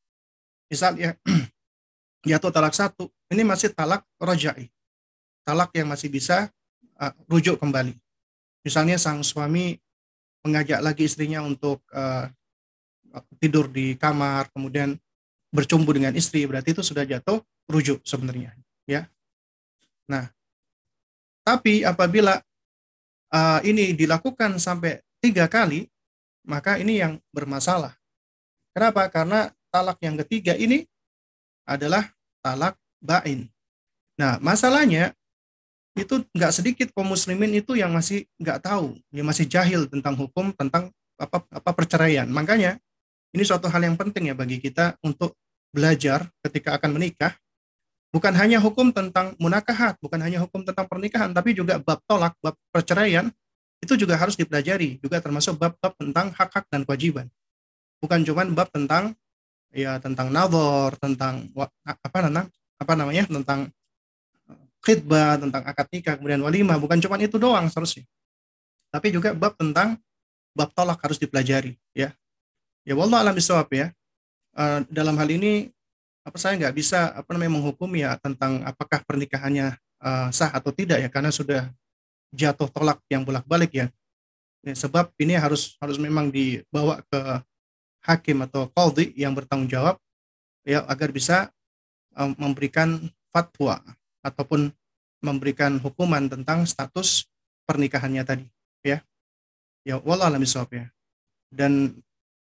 misalnya 0.71 1.19
jatuh 2.31 2.49
talak 2.55 2.71
satu 2.71 3.11
ini 3.27 3.43
masih 3.43 3.75
talak 3.75 4.07
rojai. 4.15 4.71
Talak 5.43 5.75
yang 5.75 5.91
masih 5.91 6.07
bisa 6.07 6.47
uh, 6.95 7.11
rujuk 7.27 7.59
kembali 7.59 7.99
misalnya 8.63 8.97
sang 8.97 9.21
suami 9.21 9.77
mengajak 10.43 10.79
lagi 10.83 11.07
istrinya 11.07 11.43
untuk 11.43 11.83
uh, 11.91 12.27
tidur 13.37 13.69
di 13.69 13.95
kamar, 13.95 14.49
kemudian 14.51 14.97
bercumbu 15.53 15.93
dengan 15.93 16.15
istri, 16.17 16.43
berarti 16.49 16.73
itu 16.73 16.81
sudah 16.81 17.05
jatuh 17.05 17.39
rujuk 17.69 18.01
sebenarnya, 18.03 18.57
ya. 18.89 19.05
Nah, 20.09 20.27
tapi 21.45 21.85
apabila 21.85 22.41
uh, 23.31 23.59
ini 23.63 23.93
dilakukan 23.93 24.57
sampai 24.59 24.99
tiga 25.23 25.47
kali, 25.47 25.87
maka 26.43 26.75
ini 26.79 26.99
yang 26.99 27.19
bermasalah. 27.31 27.95
Kenapa? 28.75 29.07
Karena 29.07 29.47
talak 29.71 30.01
yang 30.03 30.19
ketiga 30.25 30.57
ini 30.57 30.83
adalah 31.63 32.11
talak 32.43 32.75
bain. 32.99 33.47
Nah, 34.19 34.37
masalahnya 34.43 35.15
itu 35.93 36.25
nggak 36.33 36.51
sedikit 36.53 36.87
kaum 36.93 37.13
muslimin 37.13 37.53
itu 37.53 37.77
yang 37.77 37.93
masih 37.93 38.25
nggak 38.41 38.65
tahu, 38.65 38.97
yang 39.13 39.29
masih 39.29 39.45
jahil 39.45 39.85
tentang 39.85 40.17
hukum 40.17 40.49
tentang 40.57 40.89
apa 41.21 41.45
apa 41.53 41.71
perceraian. 41.77 42.25
Makanya 42.25 42.81
ini 43.33 43.43
suatu 43.45 43.69
hal 43.69 43.81
yang 43.85 43.97
penting 43.97 44.33
ya 44.33 44.35
bagi 44.37 44.57
kita 44.57 44.97
untuk 45.05 45.37
belajar 45.69 46.29
ketika 46.45 46.77
akan 46.77 46.97
menikah. 46.97 47.33
Bukan 48.13 48.29
hanya 48.37 48.61
hukum 48.61 48.93
tentang 48.93 49.33
munakahat, 49.41 49.97
bukan 49.97 50.21
hanya 50.21 50.37
hukum 50.45 50.61
tentang 50.61 50.85
pernikahan, 50.85 51.33
tapi 51.33 51.57
juga 51.57 51.81
bab 51.81 51.97
tolak, 52.05 52.37
bab 52.45 52.53
perceraian 52.69 53.33
itu 53.81 53.97
juga 53.97 54.15
harus 54.15 54.37
dipelajari, 54.37 55.01
juga 55.01 55.17
termasuk 55.19 55.57
bab-bab 55.57 55.91
tentang 55.97 56.29
hak-hak 56.31 56.69
dan 56.69 56.85
kewajiban. 56.85 57.27
Bukan 57.99 58.21
cuma 58.21 58.45
bab 58.53 58.69
tentang 58.69 59.17
ya 59.73 59.97
tentang 59.97 60.29
nazar, 60.29 60.93
tentang 61.01 61.49
apa 61.57 62.17
namanya 62.21 62.45
apa 62.77 62.93
namanya 62.93 63.23
tentang 63.25 63.59
khidbah, 64.83 65.39
tentang 65.39 65.63
akad 65.63 65.87
nikah, 65.89 66.19
kemudian 66.19 66.43
walimah, 66.43 66.75
bukan 66.75 66.99
cuma 66.99 67.15
itu 67.15 67.39
doang 67.39 67.71
seharusnya. 67.71 68.03
Tapi 68.91 69.15
juga 69.15 69.31
bab 69.31 69.55
tentang 69.55 69.95
bab 70.53 70.69
tolak 70.75 70.99
harus 71.01 71.17
dipelajari, 71.17 71.79
ya. 71.95 72.11
Ya 72.83 72.93
wallah 72.99 73.23
alam 73.23 73.39
ya. 73.71 73.95
Uh, 74.53 74.85
dalam 74.91 75.15
hal 75.17 75.29
ini 75.31 75.71
apa 76.23 76.37
saya 76.37 76.59
nggak 76.59 76.75
bisa 76.75 77.15
apa 77.15 77.31
namanya 77.33 77.57
menghukum 77.57 77.89
ya 77.95 78.15
tentang 78.19 78.61
apakah 78.63 79.01
pernikahannya 79.01 79.75
uh, 80.03 80.29
sah 80.29 80.51
atau 80.51 80.69
tidak 80.69 80.99
ya 80.99 81.09
karena 81.09 81.31
sudah 81.33 81.71
jatuh 82.35 82.67
tolak 82.69 82.99
yang 83.07 83.23
bolak-balik 83.23 83.71
ya. 83.71 83.87
ya. 84.67 84.75
Sebab 84.75 85.15
ini 85.17 85.39
harus 85.39 85.79
harus 85.79 85.95
memang 85.95 86.27
dibawa 86.27 86.99
ke 87.07 87.21
hakim 88.03 88.43
atau 88.43 88.67
qadhi 88.67 89.15
yang 89.15 89.31
bertanggung 89.31 89.71
jawab 89.71 89.95
ya 90.67 90.83
agar 90.91 91.09
bisa 91.15 91.47
um, 92.19 92.35
memberikan 92.35 92.99
fatwa 93.31 93.79
ataupun 94.23 94.71
memberikan 95.23 95.77
hukuman 95.79 96.27
tentang 96.31 96.63
status 96.63 97.27
pernikahannya 97.67 98.23
tadi 98.23 98.45
ya. 98.83 99.03
Ya 99.83 99.99
wallah 99.99 100.31
alam 100.31 100.43
ya. 100.43 100.87
Dan 101.51 101.99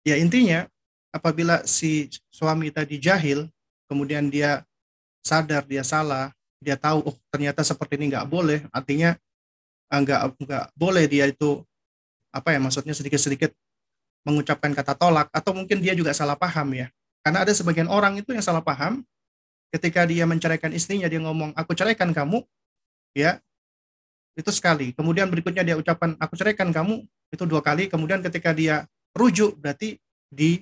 ya 0.07 0.15
intinya 0.17 0.71
apabila 1.11 1.67
si 1.67 2.09
suami 2.31 2.71
tadi 2.71 3.03
jahil 3.03 3.51
kemudian 3.91 4.31
dia 4.31 4.63
sadar 5.27 5.67
dia 5.67 5.83
salah 5.83 6.31
dia 6.63 6.79
tahu 6.79 7.03
oh 7.03 7.17
ternyata 7.29 7.67
seperti 7.67 7.99
ini 7.99 8.15
nggak 8.15 8.31
boleh 8.31 8.63
artinya 8.71 9.19
ah, 9.91 9.99
nggak 10.01 10.21
nggak 10.39 10.65
boleh 10.79 11.05
dia 11.11 11.27
itu 11.29 11.63
apa 12.31 12.55
ya 12.55 12.59
maksudnya 12.63 12.95
sedikit-sedikit 12.95 13.51
mengucapkan 14.27 14.75
kata 14.75 14.99
tolak 14.99 15.31
atau 15.31 15.55
mungkin 15.55 15.79
dia 15.79 15.95
juga 15.95 16.11
salah 16.11 16.35
paham 16.35 16.75
ya. 16.75 16.91
Karena 17.23 17.47
ada 17.47 17.55
sebagian 17.55 17.87
orang 17.87 18.19
itu 18.19 18.35
yang 18.35 18.43
salah 18.43 18.61
paham 18.61 19.07
ketika 19.75 20.07
dia 20.07 20.25
menceraikan 20.25 20.71
istrinya 20.73 21.11
dia 21.11 21.21
ngomong 21.23 21.53
aku 21.57 21.73
ceraikan 21.75 22.11
kamu 22.15 22.43
ya. 23.17 23.41
Itu 24.37 24.53
sekali. 24.53 24.93
Kemudian 24.93 25.33
berikutnya 25.33 25.65
dia 25.65 25.77
ucapan 25.81 26.13
aku 26.21 26.37
ceraikan 26.37 26.69
kamu 26.69 27.09
itu 27.33 27.45
dua 27.49 27.65
kali. 27.65 27.89
Kemudian 27.89 28.21
ketika 28.21 28.53
dia 28.53 28.85
rujuk 29.17 29.57
berarti 29.57 29.97
di 30.29 30.61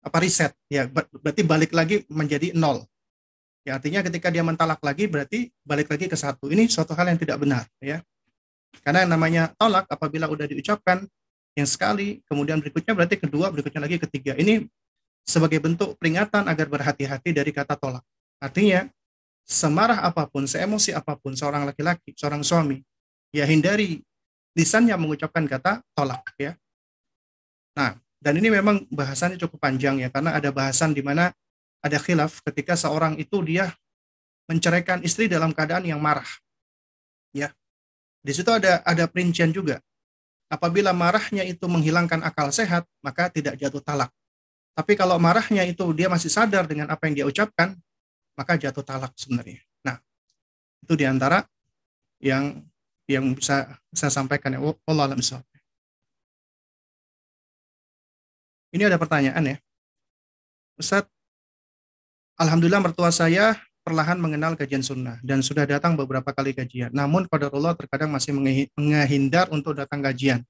apa 0.00 0.18
riset 0.24 0.56
ya. 0.72 0.88
Berarti 0.88 1.44
balik 1.44 1.76
lagi 1.76 2.08
menjadi 2.08 2.56
nol. 2.56 2.84
Ya 3.64 3.80
artinya 3.80 4.04
ketika 4.04 4.28
dia 4.28 4.44
mentalak 4.44 4.80
lagi 4.84 5.08
berarti 5.08 5.52
balik 5.64 5.92
lagi 5.92 6.08
ke 6.08 6.16
satu. 6.16 6.48
Ini 6.48 6.68
suatu 6.68 6.96
hal 6.96 7.12
yang 7.12 7.20
tidak 7.20 7.40
benar 7.40 7.64
ya. 7.80 8.00
Karena 8.84 9.04
yang 9.04 9.12
namanya 9.16 9.42
tolak 9.56 9.88
apabila 9.88 10.26
udah 10.26 10.48
diucapkan 10.48 11.06
yang 11.54 11.68
sekali, 11.70 12.18
kemudian 12.26 12.58
berikutnya 12.58 12.92
berarti 12.92 13.16
kedua, 13.20 13.46
berikutnya 13.54 13.80
lagi 13.84 14.02
ketiga. 14.02 14.34
Ini 14.34 14.66
sebagai 15.22 15.62
bentuk 15.62 15.94
peringatan 15.96 16.50
agar 16.50 16.66
berhati-hati 16.66 17.30
dari 17.30 17.54
kata 17.54 17.78
tolak. 17.78 18.02
Artinya, 18.44 18.92
semarah 19.48 20.04
apa 20.04 20.28
pun, 20.28 20.44
seemosi 20.44 20.92
apa 20.92 21.16
pun 21.16 21.32
seorang 21.32 21.64
laki-laki, 21.64 22.12
seorang 22.12 22.44
suami, 22.44 22.84
ya 23.32 23.48
hindari 23.48 24.04
lisannya 24.52 24.92
mengucapkan 25.00 25.48
kata 25.48 25.80
tolak 25.96 26.20
ya. 26.36 26.52
Nah, 27.72 27.96
dan 28.20 28.36
ini 28.36 28.52
memang 28.52 28.84
bahasannya 28.92 29.40
cukup 29.40 29.64
panjang 29.64 29.96
ya 30.00 30.12
karena 30.12 30.36
ada 30.36 30.52
bahasan 30.52 30.92
di 30.92 31.00
mana 31.00 31.32
ada 31.80 31.98
khilaf 32.00 32.40
ketika 32.44 32.76
seorang 32.76 33.16
itu 33.16 33.40
dia 33.44 33.72
menceraikan 34.48 35.00
istri 35.00 35.28
dalam 35.28 35.56
keadaan 35.56 35.84
yang 35.84 36.00
marah. 36.00 36.28
Ya. 37.32 37.52
Di 38.24 38.32
situ 38.32 38.48
ada 38.48 38.80
ada 38.84 39.04
perincian 39.08 39.52
juga. 39.52 39.80
Apabila 40.48 40.94
marahnya 40.94 41.42
itu 41.44 41.64
menghilangkan 41.66 42.20
akal 42.24 42.48
sehat, 42.52 42.84
maka 43.00 43.28
tidak 43.28 43.58
jatuh 43.58 43.82
talak. 43.82 44.12
Tapi 44.72 44.92
kalau 44.94 45.18
marahnya 45.18 45.66
itu 45.66 45.84
dia 45.92 46.06
masih 46.08 46.30
sadar 46.30 46.64
dengan 46.64 46.88
apa 46.88 47.04
yang 47.08 47.14
dia 47.20 47.26
ucapkan, 47.26 47.74
maka 48.34 48.58
jatuh 48.58 48.82
talak 48.82 49.14
sebenarnya. 49.14 49.62
Nah, 49.86 49.98
itu 50.82 50.94
di 50.94 51.06
antara 51.06 51.46
yang 52.22 52.62
yang 53.06 53.34
bisa 53.34 53.78
saya 53.92 54.12
sampaikan 54.12 54.54
ya. 54.54 54.60
Allah 54.60 55.04
alam 55.10 55.20
Ini 58.74 58.90
ada 58.90 58.98
pertanyaan 58.98 59.54
ya. 59.54 59.56
Ustaz, 60.74 61.06
Alhamdulillah 62.34 62.82
mertua 62.82 63.14
saya 63.14 63.54
perlahan 63.86 64.18
mengenal 64.18 64.58
kajian 64.58 64.82
sunnah 64.82 65.22
dan 65.22 65.38
sudah 65.38 65.62
datang 65.68 65.94
beberapa 65.94 66.34
kali 66.34 66.50
kajian. 66.50 66.90
Namun 66.90 67.30
pada 67.30 67.46
Allah 67.52 67.78
terkadang 67.78 68.10
masih 68.10 68.34
menghindar 68.74 69.46
untuk 69.54 69.78
datang 69.78 70.02
kajian. 70.02 70.42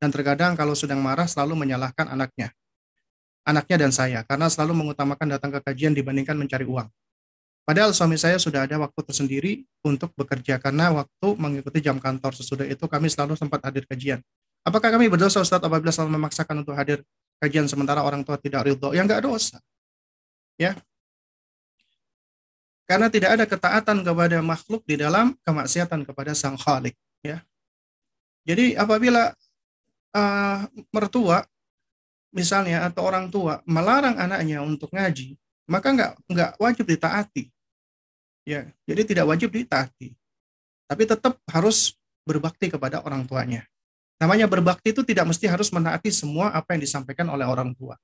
Dan 0.00 0.12
terkadang 0.12 0.56
kalau 0.56 0.76
sedang 0.76 1.00
marah 1.00 1.24
selalu 1.24 1.56
menyalahkan 1.64 2.08
anaknya. 2.08 2.52
Anaknya 3.40 3.88
dan 3.88 3.92
saya, 3.92 4.20
karena 4.28 4.52
selalu 4.52 4.76
mengutamakan 4.76 5.32
datang 5.32 5.48
ke 5.48 5.60
kajian 5.64 5.96
dibandingkan 5.96 6.36
mencari 6.36 6.68
uang. 6.68 6.88
Padahal 7.70 7.94
suami 7.94 8.18
saya 8.18 8.34
sudah 8.34 8.66
ada 8.66 8.82
waktu 8.82 8.98
tersendiri 9.06 9.62
untuk 9.86 10.10
bekerja 10.18 10.58
karena 10.58 10.90
waktu 10.90 11.38
mengikuti 11.38 11.78
jam 11.78 12.02
kantor 12.02 12.34
sesudah 12.34 12.66
itu 12.66 12.82
kami 12.90 13.06
selalu 13.06 13.38
sempat 13.38 13.62
hadir 13.62 13.86
kajian. 13.86 14.18
Apakah 14.66 14.90
kami 14.90 15.06
berdosa 15.06 15.38
Ustaz 15.38 15.62
apabila 15.62 15.94
selalu 15.94 16.18
memaksakan 16.18 16.66
untuk 16.66 16.74
hadir 16.74 17.06
kajian 17.38 17.70
sementara 17.70 18.02
orang 18.02 18.26
tua 18.26 18.34
tidak 18.42 18.66
ridho? 18.66 18.90
Ya 18.90 19.06
enggak 19.06 19.22
dosa. 19.22 19.62
Ya, 20.58 20.74
karena 22.90 23.06
tidak 23.06 23.38
ada 23.38 23.46
ketaatan 23.46 24.02
kepada 24.02 24.42
makhluk 24.42 24.82
di 24.82 24.98
dalam 24.98 25.38
kemaksiatan 25.46 26.02
kepada 26.02 26.34
sang 26.34 26.58
khalik 26.58 26.98
ya 27.22 27.38
jadi 28.42 28.74
apabila 28.82 29.30
uh, 30.10 30.66
mertua 30.90 31.46
misalnya 32.34 32.90
atau 32.90 33.06
orang 33.06 33.30
tua 33.30 33.62
melarang 33.62 34.18
anaknya 34.18 34.58
untuk 34.66 34.90
ngaji 34.90 35.38
maka 35.70 35.86
nggak 35.94 36.12
nggak 36.34 36.50
wajib 36.58 36.82
ditaati 36.90 37.46
ya 38.46 38.68
jadi 38.84 39.02
tidak 39.04 39.24
wajib 39.30 39.50
ditaati 39.52 40.14
tapi 40.90 41.02
tetap 41.06 41.38
harus 41.50 41.94
berbakti 42.26 42.68
kepada 42.72 43.00
orang 43.04 43.24
tuanya 43.24 43.64
namanya 44.20 44.44
berbakti 44.48 44.92
itu 44.92 45.00
tidak 45.04 45.28
mesti 45.28 45.48
harus 45.48 45.72
menaati 45.72 46.12
semua 46.12 46.52
apa 46.52 46.76
yang 46.76 46.82
disampaikan 46.84 47.26
oleh 47.32 47.48
orang 47.48 47.72
tua 47.76 47.96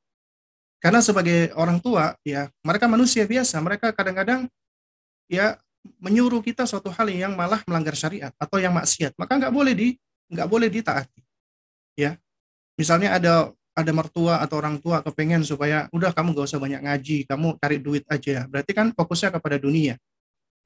karena 0.81 1.01
sebagai 1.01 1.53
orang 1.57 1.81
tua 1.81 2.17
ya 2.25 2.49
mereka 2.65 2.89
manusia 2.89 3.25
biasa 3.25 3.61
mereka 3.61 3.93
kadang-kadang 3.93 4.49
ya 5.27 5.59
menyuruh 6.03 6.43
kita 6.43 6.67
suatu 6.67 6.91
hal 6.91 7.07
yang 7.11 7.33
malah 7.39 7.63
melanggar 7.65 7.95
syariat 7.95 8.35
atau 8.37 8.59
yang 8.59 8.75
maksiat, 8.75 9.15
maka 9.15 9.39
nggak 9.39 9.55
boleh 9.55 9.75
di 9.75 9.89
nggak 10.31 10.49
boleh 10.51 10.69
ditaati. 10.69 11.23
Ya, 11.97 12.19
misalnya 12.77 13.17
ada 13.17 13.35
ada 13.77 13.93
mertua 13.93 14.41
atau 14.41 14.57
orang 14.59 14.81
tua 14.81 15.05
kepengen 15.05 15.45
supaya 15.45 15.85
udah 15.93 16.09
kamu 16.17 16.33
gak 16.33 16.49
usah 16.49 16.61
banyak 16.61 16.81
ngaji, 16.81 17.29
kamu 17.29 17.61
cari 17.61 17.77
duit 17.77 18.05
aja. 18.09 18.49
Berarti 18.49 18.73
kan 18.73 18.89
fokusnya 18.97 19.37
kepada 19.37 19.61
dunia. 19.61 20.01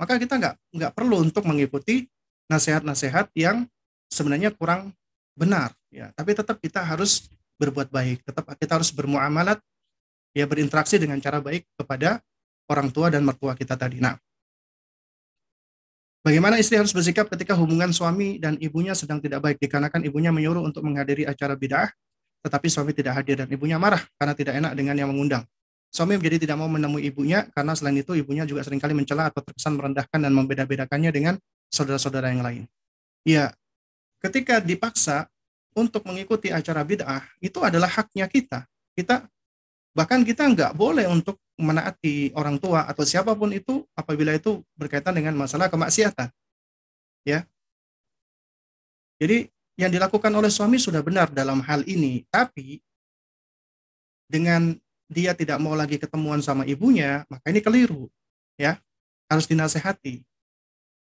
Maka 0.00 0.16
kita 0.16 0.40
nggak 0.40 0.54
nggak 0.80 0.92
perlu 0.96 1.20
untuk 1.20 1.44
mengikuti 1.44 2.08
nasihat-nasihat 2.48 3.28
yang 3.36 3.68
sebenarnya 4.08 4.48
kurang 4.56 4.96
benar. 5.36 5.76
Ya, 5.92 6.08
tapi 6.16 6.32
tetap 6.32 6.56
kita 6.56 6.80
harus 6.80 7.28
berbuat 7.60 7.92
baik. 7.92 8.24
Tetap 8.24 8.48
kita 8.56 8.80
harus 8.80 8.88
bermuamalat, 8.88 9.60
ya 10.32 10.48
berinteraksi 10.48 10.96
dengan 10.96 11.20
cara 11.20 11.44
baik 11.44 11.68
kepada 11.76 12.24
orang 12.72 12.88
tua 12.88 13.12
dan 13.12 13.20
mertua 13.28 13.52
kita 13.52 13.76
tadi. 13.76 14.00
Nah, 14.00 14.16
Bagaimana 16.20 16.60
istri 16.60 16.76
harus 16.76 16.92
bersikap 16.92 17.32
ketika 17.32 17.56
hubungan 17.56 17.96
suami 17.96 18.36
dan 18.36 18.52
ibunya 18.60 18.92
sedang 18.92 19.24
tidak 19.24 19.40
baik 19.40 19.56
dikarenakan 19.56 20.04
ibunya 20.04 20.28
menyuruh 20.28 20.60
untuk 20.60 20.84
menghadiri 20.84 21.24
acara 21.24 21.56
bid'ah, 21.56 21.88
tetapi 22.44 22.68
suami 22.68 22.92
tidak 22.92 23.24
hadir 23.24 23.40
dan 23.40 23.48
ibunya 23.48 23.80
marah 23.80 24.04
karena 24.20 24.36
tidak 24.36 24.60
enak 24.60 24.72
dengan 24.76 25.00
yang 25.00 25.08
mengundang. 25.08 25.48
Suami 25.90 26.14
menjadi 26.14 26.46
tidak 26.46 26.56
mau 26.62 26.70
menemui 26.70 27.02
ibunya 27.02 27.50
karena 27.50 27.74
selain 27.74 27.98
itu 27.98 28.14
ibunya 28.14 28.46
juga 28.46 28.62
sering 28.62 28.78
kali 28.78 28.94
mencela 28.94 29.26
atau 29.26 29.42
terkesan 29.42 29.74
merendahkan 29.74 30.22
dan 30.22 30.30
membeda-bedakannya 30.30 31.10
dengan 31.10 31.34
saudara-saudara 31.66 32.30
yang 32.30 32.46
lain. 32.46 32.62
Ya, 33.26 33.50
ketika 34.22 34.62
dipaksa 34.62 35.26
untuk 35.74 36.06
mengikuti 36.06 36.54
acara 36.54 36.86
bid'ah, 36.86 37.26
itu 37.42 37.58
adalah 37.62 37.90
haknya 37.90 38.30
kita. 38.30 38.70
Kita 38.94 39.26
bahkan 39.90 40.22
kita 40.22 40.46
nggak 40.46 40.72
boleh 40.78 41.10
untuk 41.10 41.42
menaati 41.58 42.30
orang 42.38 42.56
tua 42.62 42.86
atau 42.86 43.02
siapa 43.02 43.34
pun 43.34 43.50
itu 43.50 43.82
apabila 43.98 44.30
itu 44.30 44.62
berkaitan 44.78 45.12
dengan 45.12 45.34
masalah 45.34 45.66
kemaksiatan. 45.66 46.30
Ya. 47.26 47.44
Jadi 49.20 49.50
yang 49.76 49.92
dilakukan 49.92 50.32
oleh 50.32 50.48
suami 50.48 50.78
sudah 50.78 51.02
benar 51.04 51.28
dalam 51.34 51.60
hal 51.66 51.84
ini, 51.84 52.24
tapi 52.32 52.80
dengan 54.30 54.78
dia 55.10 55.34
tidak 55.34 55.58
mau 55.58 55.74
lagi 55.74 55.98
ketemuan 55.98 56.38
sama 56.38 56.62
ibunya, 56.62 57.26
maka 57.26 57.50
ini 57.50 57.58
keliru. 57.58 58.06
Ya. 58.54 58.78
Harus 59.26 59.50
dinasehati. 59.50 60.22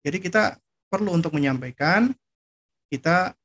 Jadi 0.02 0.18
kita 0.18 0.58
perlu 0.90 1.14
untuk 1.14 1.38
menyampaikan 1.38 2.10
kita 2.90 3.38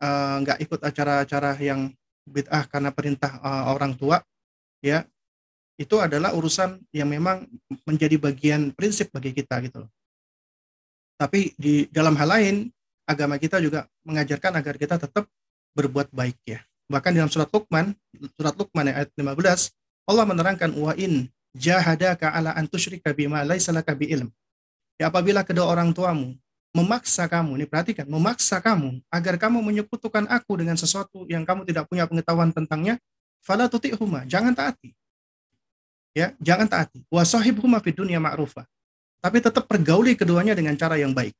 uh, 0.00 0.36
nggak 0.40 0.58
ikut 0.64 0.80
acara-acara 0.80 1.60
yang 1.60 1.92
bid'ah 2.24 2.64
karena 2.68 2.88
perintah 2.88 3.36
uh, 3.44 3.76
orang 3.76 3.92
tua 3.92 4.24
ya 4.80 5.04
itu 5.76 6.00
adalah 6.00 6.32
urusan 6.32 6.80
yang 6.94 7.10
memang 7.10 7.44
menjadi 7.84 8.16
bagian 8.16 8.72
prinsip 8.72 9.12
bagi 9.12 9.34
kita 9.36 9.60
gitu. 9.66 9.84
Tapi 11.18 11.52
di 11.58 11.90
dalam 11.90 12.14
hal 12.16 12.28
lain 12.30 12.56
agama 13.04 13.36
kita 13.36 13.60
juga 13.60 13.84
mengajarkan 14.06 14.52
agar 14.54 14.74
kita 14.78 14.96
tetap 14.96 15.26
berbuat 15.74 16.14
baik 16.14 16.38
ya. 16.46 16.62
Bahkan 16.88 17.16
dalam 17.16 17.30
surat 17.32 17.48
Luqman, 17.48 17.96
surat 18.36 18.54
Luqman 18.56 18.92
ayat 18.92 19.08
15, 19.16 19.72
Allah 20.04 20.24
menerangkan 20.28 20.70
wa 20.76 20.92
in 21.00 21.32
jahadaka 21.56 22.28
ala 22.28 22.52
an 22.52 22.68
tusyrika 22.68 23.16
bima 23.16 23.40
laisa 23.46 23.72
laka 23.72 23.96
bi 23.96 24.12
ilm. 24.12 24.28
Ya 25.00 25.08
apabila 25.08 25.40
kedua 25.42 25.64
orang 25.64 25.96
tuamu 25.96 26.36
memaksa 26.74 27.30
kamu, 27.30 27.56
ini 27.56 27.66
perhatikan, 27.70 28.04
memaksa 28.10 28.58
kamu 28.58 29.00
agar 29.08 29.34
kamu 29.38 29.62
menyekutukan 29.62 30.26
aku 30.26 30.58
dengan 30.60 30.74
sesuatu 30.74 31.24
yang 31.30 31.46
kamu 31.46 31.64
tidak 31.64 31.86
punya 31.86 32.04
pengetahuan 32.04 32.50
tentangnya, 32.50 32.98
fala 33.40 33.70
tuti'huma, 33.70 34.26
jangan 34.26 34.52
taati. 34.52 34.90
Ya 36.14 36.34
jangan 36.38 36.66
taati. 36.70 37.02
Wa 37.10 37.26
sahibhuma 37.26 37.82
fid 37.82 37.98
dunya 37.98 38.22
ma'rufa. 38.22 38.66
Tapi 39.18 39.40
tetap 39.40 39.64
pergauli 39.66 40.14
keduanya 40.14 40.52
dengan 40.54 40.76
cara 40.76 41.00
yang 41.00 41.10
baik. 41.10 41.34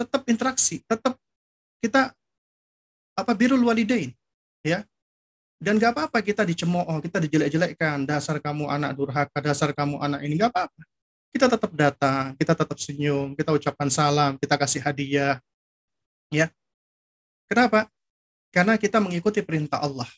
Tetap 0.00 0.24
interaksi 0.26 0.80
tetap 0.88 1.14
kita 1.84 2.10
apa 3.14 3.32
birul 3.36 3.60
walidain 3.68 4.16
ya 4.64 4.84
dan 5.60 5.76
gak 5.76 5.92
apa-apa 5.92 6.24
kita 6.24 6.42
dicemooh 6.44 6.98
kita 7.04 7.20
dijelek-jelekkan 7.20 8.08
dasar 8.08 8.40
kamu 8.40 8.68
anak 8.68 8.96
durhaka 8.96 9.38
dasar 9.44 9.76
kamu 9.76 10.00
anak 10.00 10.20
ini 10.24 10.40
gak 10.40 10.52
apa-apa 10.52 10.82
kita 11.30 11.46
tetap 11.46 11.70
datang 11.76 12.24
kita 12.36 12.52
tetap 12.56 12.78
senyum 12.80 13.36
kita 13.36 13.50
ucapkan 13.52 13.88
salam 13.92 14.40
kita 14.40 14.56
kasih 14.56 14.80
hadiah 14.80 15.36
ya 16.32 16.48
kenapa 17.46 17.86
karena 18.50 18.74
kita 18.80 18.98
mengikuti 18.98 19.44
perintah 19.44 19.78
Allah 19.78 20.08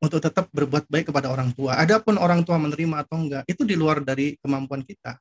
untuk 0.00 0.18
tetap 0.18 0.48
berbuat 0.50 0.88
baik 0.88 1.12
kepada 1.12 1.28
orang 1.28 1.52
tua. 1.52 1.76
Adapun 1.76 2.16
orang 2.16 2.40
tua 2.40 2.56
menerima 2.56 3.04
atau 3.04 3.20
enggak, 3.20 3.44
itu 3.44 3.62
di 3.68 3.76
luar 3.76 4.00
dari 4.00 4.34
kemampuan 4.40 4.80
kita. 4.80 5.20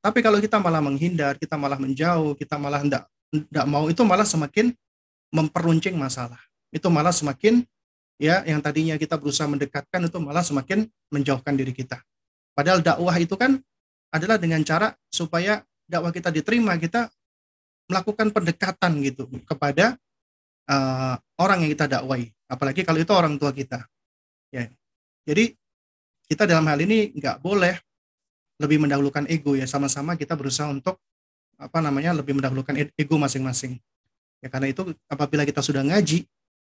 Tapi 0.00 0.20
kalau 0.20 0.38
kita 0.40 0.60
malah 0.60 0.84
menghindar, 0.84 1.40
kita 1.40 1.56
malah 1.56 1.80
menjauh, 1.80 2.36
kita 2.36 2.60
malah 2.60 2.84
enggak, 2.84 3.04
enggak 3.32 3.66
mau, 3.66 3.88
itu 3.88 4.02
malah 4.04 4.28
semakin 4.28 4.76
memperuncing 5.32 5.96
masalah. 5.96 6.40
Itu 6.70 6.88
malah 6.88 7.14
semakin 7.14 7.66
ya 8.20 8.42
yang 8.46 8.62
tadinya 8.62 8.94
kita 9.00 9.16
berusaha 9.16 9.48
mendekatkan 9.48 10.06
itu 10.06 10.18
malah 10.22 10.44
semakin 10.44 10.86
menjauhkan 11.10 11.54
diri 11.54 11.74
kita. 11.74 11.98
Padahal 12.54 12.82
dakwah 12.82 13.16
itu 13.18 13.34
kan 13.34 13.58
adalah 14.10 14.36
dengan 14.36 14.60
cara 14.66 14.94
supaya 15.10 15.62
dakwah 15.86 16.14
kita 16.14 16.30
diterima, 16.30 16.78
kita 16.78 17.10
melakukan 17.90 18.30
pendekatan 18.30 19.02
gitu 19.02 19.26
kepada 19.48 19.98
uh, 20.70 21.18
orang 21.42 21.66
yang 21.66 21.70
kita 21.74 21.90
dakwai. 21.90 22.30
Apalagi 22.46 22.86
kalau 22.86 22.98
itu 23.02 23.10
orang 23.10 23.34
tua 23.38 23.50
kita. 23.50 23.82
Ya. 24.54 24.70
Jadi 25.26 25.54
kita 26.30 26.46
dalam 26.46 26.66
hal 26.70 26.78
ini 26.82 27.10
nggak 27.18 27.42
boleh 27.42 27.74
lebih 28.62 28.78
mendahulukan 28.78 29.26
ego 29.26 29.56
ya 29.56 29.64
sama-sama 29.64 30.14
kita 30.14 30.36
berusaha 30.36 30.68
untuk 30.68 31.00
apa 31.56 31.78
namanya 31.80 32.14
lebih 32.14 32.36
mendahulukan 32.38 32.76
e-, 32.76 32.92
ego 32.94 33.16
masing-masing. 33.18 33.80
Ya 34.40 34.48
karena 34.48 34.70
itu 34.72 34.94
apabila 35.10 35.44
kita 35.44 35.60
sudah 35.60 35.84
ngaji, 35.84 36.24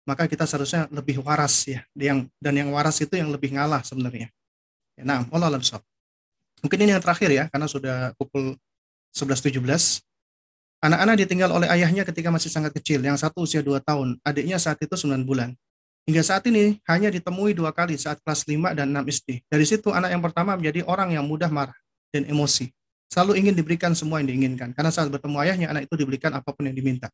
maka 0.09 0.27
kita 0.27 0.45
seharusnya 0.49 0.89
lebih 0.93 1.21
waras 1.23 1.67
ya. 1.69 1.81
Yang 1.97 2.29
dan 2.41 2.55
yang 2.57 2.71
waras 2.73 3.01
itu 3.01 3.15
yang 3.17 3.29
lebih 3.29 3.55
ngalah 3.57 3.85
sebenarnya. 3.85 4.29
Ya, 4.97 5.03
nah, 5.05 5.25
Allah 5.33 5.57
alam 5.57 5.63
Mungkin 6.61 6.79
ini 6.81 6.93
yang 6.93 7.01
terakhir 7.01 7.31
ya, 7.33 7.49
karena 7.49 7.65
sudah 7.65 8.13
pukul 8.21 8.57
11.17. 9.17 10.05
Anak-anak 10.81 11.15
ditinggal 11.25 11.53
oleh 11.53 11.69
ayahnya 11.69 12.09
ketika 12.09 12.33
masih 12.33 12.49
sangat 12.53 12.73
kecil, 12.77 13.05
yang 13.05 13.17
satu 13.17 13.45
usia 13.45 13.61
2 13.61 13.81
tahun, 13.85 14.17
adiknya 14.25 14.57
saat 14.57 14.81
itu 14.81 14.93
9 14.97 15.25
bulan. 15.25 15.53
Hingga 16.09 16.23
saat 16.25 16.43
ini 16.49 16.81
hanya 16.89 17.13
ditemui 17.13 17.53
dua 17.53 17.71
kali 17.77 17.95
saat 18.01 18.17
kelas 18.25 18.49
5 18.49 18.73
dan 18.73 18.89
6 18.89 19.05
SD. 19.21 19.45
Dari 19.47 19.65
situ 19.69 19.93
anak 19.93 20.11
yang 20.11 20.23
pertama 20.25 20.57
menjadi 20.57 20.81
orang 20.89 21.13
yang 21.13 21.23
mudah 21.29 21.53
marah 21.53 21.77
dan 22.11 22.25
emosi. 22.25 22.73
Selalu 23.11 23.43
ingin 23.43 23.55
diberikan 23.55 23.93
semua 23.93 24.23
yang 24.23 24.33
diinginkan. 24.33 24.73
Karena 24.73 24.89
saat 24.89 25.11
bertemu 25.13 25.37
ayahnya, 25.45 25.67
anak 25.71 25.91
itu 25.91 25.95
diberikan 26.01 26.33
apa 26.33 26.51
pun 26.55 26.67
yang 26.67 26.75
diminta. 26.75 27.13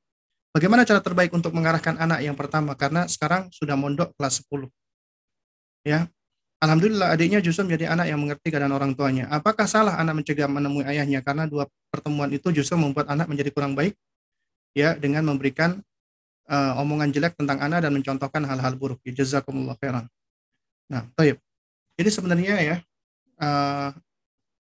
Bagaimana 0.56 0.88
cara 0.88 1.04
terbaik 1.04 1.36
untuk 1.36 1.52
mengarahkan 1.52 2.00
anak 2.00 2.24
yang 2.24 2.32
pertama? 2.32 2.72
Karena 2.72 3.04
sekarang 3.04 3.52
sudah 3.52 3.76
mondok 3.76 4.16
kelas 4.16 4.40
10. 4.40 4.72
Ya, 5.84 6.08
Alhamdulillah 6.56 7.12
adiknya 7.12 7.44
justru 7.44 7.68
menjadi 7.68 7.92
anak 7.92 8.08
yang 8.08 8.16
mengerti 8.16 8.48
keadaan 8.48 8.72
orang 8.72 8.96
tuanya. 8.96 9.28
Apakah 9.28 9.68
salah 9.68 10.00
anak 10.00 10.24
mencegah 10.24 10.48
menemui 10.48 10.88
ayahnya 10.88 11.20
karena 11.20 11.44
dua 11.44 11.68
pertemuan 11.92 12.32
itu 12.32 12.48
justru 12.48 12.80
membuat 12.80 13.12
anak 13.12 13.28
menjadi 13.28 13.52
kurang 13.52 13.76
baik? 13.76 13.92
Ya, 14.72 14.96
dengan 14.96 15.28
memberikan 15.28 15.84
uh, 16.48 16.80
omongan 16.80 17.12
jelek 17.12 17.36
tentang 17.36 17.60
anak 17.60 17.84
dan 17.84 17.92
mencontohkan 17.92 18.40
hal-hal 18.48 18.72
buruk. 18.80 18.96
Ya, 19.04 19.12
jazakumullah 19.12 19.76
khairan. 19.76 20.08
Nah, 20.88 21.04
taib. 21.12 21.36
Jadi 22.00 22.08
sebenarnya 22.08 22.56
ya, 22.64 22.76
uh, 23.44 23.92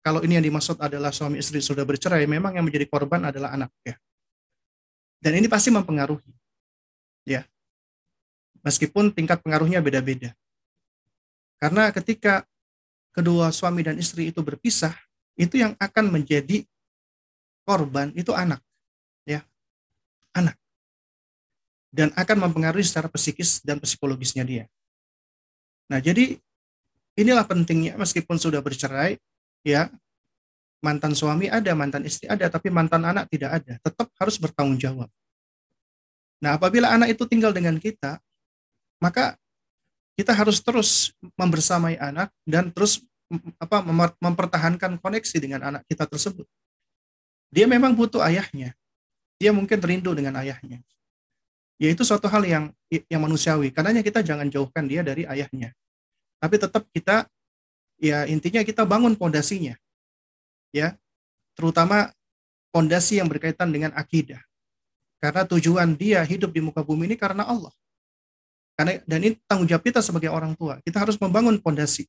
kalau 0.00 0.24
ini 0.24 0.40
yang 0.40 0.44
dimaksud 0.48 0.80
adalah 0.80 1.12
suami 1.12 1.44
istri 1.44 1.60
sudah 1.60 1.84
bercerai, 1.84 2.24
memang 2.24 2.56
yang 2.56 2.64
menjadi 2.64 2.88
korban 2.88 3.28
adalah 3.28 3.52
anak 3.52 3.68
ya. 3.84 4.00
Dan 5.24 5.40
ini 5.40 5.48
pasti 5.48 5.72
mempengaruhi. 5.72 6.28
Ya. 7.24 7.48
Meskipun 8.60 9.08
tingkat 9.08 9.40
pengaruhnya 9.40 9.80
beda-beda. 9.80 10.36
Karena 11.56 11.88
ketika 11.88 12.44
kedua 13.08 13.48
suami 13.48 13.80
dan 13.80 13.96
istri 13.96 14.28
itu 14.28 14.44
berpisah, 14.44 14.92
itu 15.40 15.56
yang 15.56 15.72
akan 15.80 16.12
menjadi 16.12 16.68
korban 17.64 18.12
itu 18.12 18.36
anak. 18.36 18.60
Ya. 19.24 19.40
Anak. 20.36 20.60
Dan 21.88 22.12
akan 22.12 22.44
mempengaruhi 22.44 22.84
secara 22.84 23.08
psikis 23.08 23.64
dan 23.64 23.80
psikologisnya 23.80 24.44
dia. 24.44 24.68
Nah, 25.88 26.04
jadi 26.04 26.36
inilah 27.16 27.48
pentingnya 27.48 27.96
meskipun 27.96 28.36
sudah 28.36 28.60
bercerai, 28.60 29.16
ya, 29.64 29.88
mantan 30.84 31.16
suami 31.16 31.48
ada, 31.48 31.72
mantan 31.72 32.04
istri 32.04 32.28
ada, 32.28 32.52
tapi 32.52 32.68
mantan 32.68 33.00
anak 33.08 33.24
tidak 33.32 33.64
ada. 33.64 33.80
Tetap 33.80 34.12
harus 34.20 34.36
bertanggung 34.36 34.76
jawab. 34.76 35.08
Nah, 36.44 36.60
apabila 36.60 36.92
anak 36.92 37.16
itu 37.16 37.24
tinggal 37.24 37.56
dengan 37.56 37.80
kita, 37.80 38.20
maka 39.00 39.40
kita 40.12 40.36
harus 40.36 40.60
terus 40.60 41.16
membersamai 41.40 41.96
anak 41.96 42.28
dan 42.44 42.68
terus 42.68 43.00
apa 43.56 43.80
mempertahankan 44.20 45.00
koneksi 45.00 45.36
dengan 45.40 45.60
anak 45.64 45.82
kita 45.88 46.04
tersebut. 46.04 46.44
Dia 47.48 47.64
memang 47.64 47.96
butuh 47.96 48.20
ayahnya. 48.20 48.76
Dia 49.40 49.50
mungkin 49.56 49.80
rindu 49.80 50.12
dengan 50.12 50.36
ayahnya. 50.38 50.84
Yaitu 51.80 52.04
suatu 52.06 52.28
hal 52.30 52.44
yang 52.44 52.64
yang 53.08 53.24
manusiawi. 53.24 53.72
Karenanya 53.72 54.04
kita 54.04 54.22
jangan 54.22 54.46
jauhkan 54.46 54.86
dia 54.86 55.02
dari 55.02 55.26
ayahnya. 55.26 55.74
Tapi 56.38 56.60
tetap 56.60 56.86
kita 56.92 57.26
ya 57.98 58.28
intinya 58.28 58.60
kita 58.60 58.84
bangun 58.84 59.16
pondasinya 59.16 59.74
ya 60.74 60.98
terutama 61.54 62.10
pondasi 62.74 63.22
yang 63.22 63.30
berkaitan 63.30 63.70
dengan 63.70 63.94
akidah. 63.94 64.42
Karena 65.22 65.46
tujuan 65.46 65.94
dia 65.94 66.20
hidup 66.26 66.50
di 66.50 66.60
muka 66.60 66.82
bumi 66.82 67.08
ini 67.08 67.16
karena 67.16 67.46
Allah. 67.46 67.70
Karena 68.74 68.98
dan 69.06 69.22
ini 69.22 69.38
tanggung 69.46 69.70
jawab 69.70 69.86
kita 69.86 70.02
sebagai 70.02 70.28
orang 70.28 70.58
tua. 70.58 70.82
Kita 70.82 70.98
harus 70.98 71.14
membangun 71.16 71.62
pondasi 71.62 72.04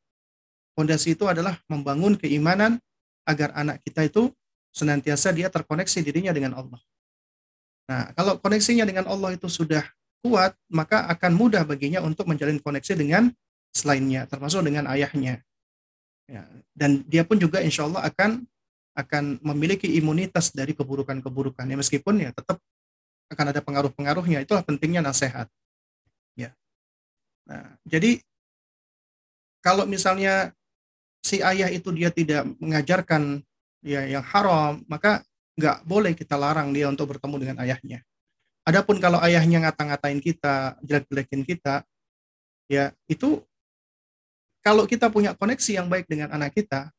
pondasi 0.75 1.15
itu 1.15 1.25
adalah 1.25 1.57
membangun 1.71 2.19
keimanan 2.19 2.77
agar 3.23 3.55
anak 3.55 3.81
kita 3.81 4.05
itu 4.05 4.29
senantiasa 4.75 5.31
dia 5.31 5.47
terkoneksi 5.47 6.03
dirinya 6.03 6.35
dengan 6.35 6.59
Allah. 6.59 6.77
Nah 7.87 8.11
kalau 8.13 8.37
koneksinya 8.37 8.83
dengan 8.83 9.07
Allah 9.07 9.33
itu 9.33 9.47
sudah 9.47 9.81
kuat 10.19 10.53
maka 10.67 11.07
akan 11.07 11.31
mudah 11.33 11.63
baginya 11.63 12.03
untuk 12.03 12.27
menjalin 12.27 12.59
koneksi 12.59 12.93
dengan 12.93 13.31
selainnya 13.71 14.27
termasuk 14.27 14.61
dengan 14.67 14.85
ayahnya. 14.91 15.41
Ya, 16.25 16.41
dan 16.73 17.05
dia 17.05 17.21
pun 17.21 17.37
juga 17.37 17.61
insya 17.61 17.85
Allah 17.85 18.01
akan 18.09 18.43
akan 18.95 19.43
memiliki 19.43 19.91
imunitas 19.99 20.55
dari 20.55 20.71
keburukan-keburukan. 20.71 21.67
Ya 21.67 21.75
meskipun 21.75 22.23
ya 22.23 22.31
tetap 22.31 22.63
akan 23.27 23.45
ada 23.51 23.59
pengaruh-pengaruhnya 23.59 24.47
itulah 24.47 24.63
pentingnya 24.63 25.03
nasihat. 25.03 25.51
Ya. 26.39 26.55
Nah 27.43 27.75
jadi 27.83 28.23
kalau 29.59 29.83
misalnya 29.83 30.55
si 31.19 31.43
ayah 31.43 31.67
itu 31.67 31.91
dia 31.91 32.09
tidak 32.09 32.47
mengajarkan 32.57 33.43
ya 33.83 34.07
yang 34.07 34.23
haram 34.23 34.81
maka 34.87 35.21
nggak 35.59 35.83
boleh 35.83 36.15
kita 36.15 36.39
larang 36.39 36.71
dia 36.71 36.87
untuk 36.87 37.11
bertemu 37.11 37.35
dengan 37.43 37.57
ayahnya. 37.67 37.99
Adapun 38.65 38.97
kalau 38.97 39.21
ayahnya 39.21 39.61
ngata-ngatain 39.67 40.23
kita 40.23 40.79
jelek-jelekin 40.81 41.43
kita 41.43 41.83
ya 42.71 42.95
itu 43.05 43.43
kalau 44.65 44.89
kita 44.89 45.11
punya 45.13 45.37
koneksi 45.37 45.77
yang 45.77 45.87
baik 45.91 46.09
dengan 46.09 46.33
anak 46.33 46.55
kita 46.57 46.89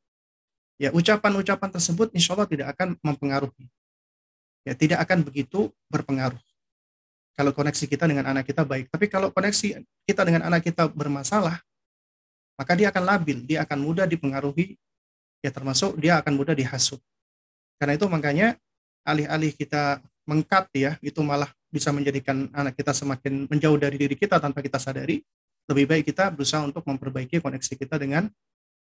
ya 0.77 0.93
ucapan-ucapan 0.93 1.71
tersebut 1.73 2.13
insya 2.13 2.37
Allah 2.37 2.49
tidak 2.49 2.73
akan 2.77 2.97
mempengaruhi. 3.01 3.67
Ya, 4.67 4.75
tidak 4.75 4.99
akan 5.07 5.23
begitu 5.23 5.71
berpengaruh. 5.87 6.41
Kalau 7.37 7.53
koneksi 7.53 7.85
kita 7.87 8.09
dengan 8.09 8.27
anak 8.27 8.49
kita 8.49 8.67
baik. 8.67 8.91
Tapi 8.91 9.07
kalau 9.07 9.31
koneksi 9.31 9.85
kita 10.09 10.23
dengan 10.27 10.49
anak 10.49 10.65
kita 10.67 10.89
bermasalah, 10.91 11.61
maka 12.57 12.73
dia 12.75 12.89
akan 12.89 13.05
labil, 13.05 13.45
dia 13.45 13.63
akan 13.63 13.79
mudah 13.79 14.09
dipengaruhi, 14.09 14.75
ya 15.45 15.53
termasuk 15.53 15.95
dia 16.01 16.19
akan 16.19 16.33
mudah 16.35 16.57
dihasut. 16.57 16.99
Karena 17.77 17.95
itu 17.95 18.09
makanya 18.09 18.57
alih-alih 19.05 19.53
kita 19.53 20.01
mengkat 20.25 20.67
ya, 20.73 20.97
itu 21.05 21.21
malah 21.21 21.53
bisa 21.69 21.93
menjadikan 21.93 22.49
anak 22.57 22.75
kita 22.75 22.97
semakin 22.97 23.47
menjauh 23.47 23.77
dari 23.77 24.01
diri 24.01 24.17
kita 24.17 24.41
tanpa 24.41 24.65
kita 24.65 24.81
sadari. 24.81 25.21
Lebih 25.69 25.85
baik 25.87 26.05
kita 26.11 26.33
berusaha 26.33 26.65
untuk 26.65 26.83
memperbaiki 26.89 27.39
koneksi 27.39 27.75
kita 27.77 28.01
dengan 28.01 28.33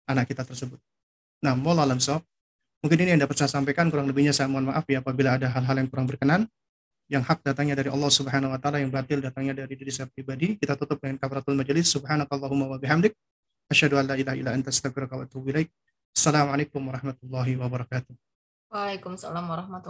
anak 0.07 0.31
kita 0.31 0.47
tersebut. 0.47 0.79
Nah, 1.45 1.53
mohon 1.53 1.77
alam 1.77 2.01
sob. 2.01 2.25
Mungkin 2.81 2.97
ini 3.05 3.13
yang 3.13 3.21
dapat 3.21 3.37
saya 3.37 3.49
sampaikan, 3.53 3.93
kurang 3.93 4.09
lebihnya 4.09 4.33
saya 4.33 4.49
mohon 4.49 4.73
maaf 4.73 4.85
ya 4.89 5.05
apabila 5.05 5.37
ada 5.37 5.45
hal-hal 5.45 5.77
yang 5.77 5.89
kurang 5.93 6.09
berkenan. 6.09 6.49
Yang 7.05 7.29
hak 7.29 7.45
datangnya 7.45 7.77
dari 7.77 7.93
Allah 7.93 8.09
Subhanahu 8.09 8.49
wa 8.49 8.57
taala, 8.57 8.81
yang 8.81 8.89
batil 8.89 9.21
datangnya 9.21 9.53
dari 9.53 9.77
diri 9.77 9.93
saya 9.93 10.09
pribadi. 10.09 10.57
Kita 10.57 10.73
tutup 10.73 10.97
dengan 10.97 11.21
kafaratul 11.21 11.53
majelis. 11.53 11.85
Subhanakallahumma 11.93 12.65
wa 12.65 12.77
bihamdik. 12.81 13.13
Asyhadu 13.69 14.01
an 14.01 14.09
la 14.09 14.17
ilaha 14.17 14.37
illa 14.37 14.57
anta 14.57 14.73
astaghfiruka 14.73 15.21
wa 15.21 15.29
atubu 15.29 15.53
ilaik. 15.53 15.69
Assalamualaikum 16.17 16.81
warahmatullahi 16.81 17.53
wabarakatuh. 17.61 18.13
Waalaikumsalam 18.73 19.45
warahmatullahi 19.45 19.83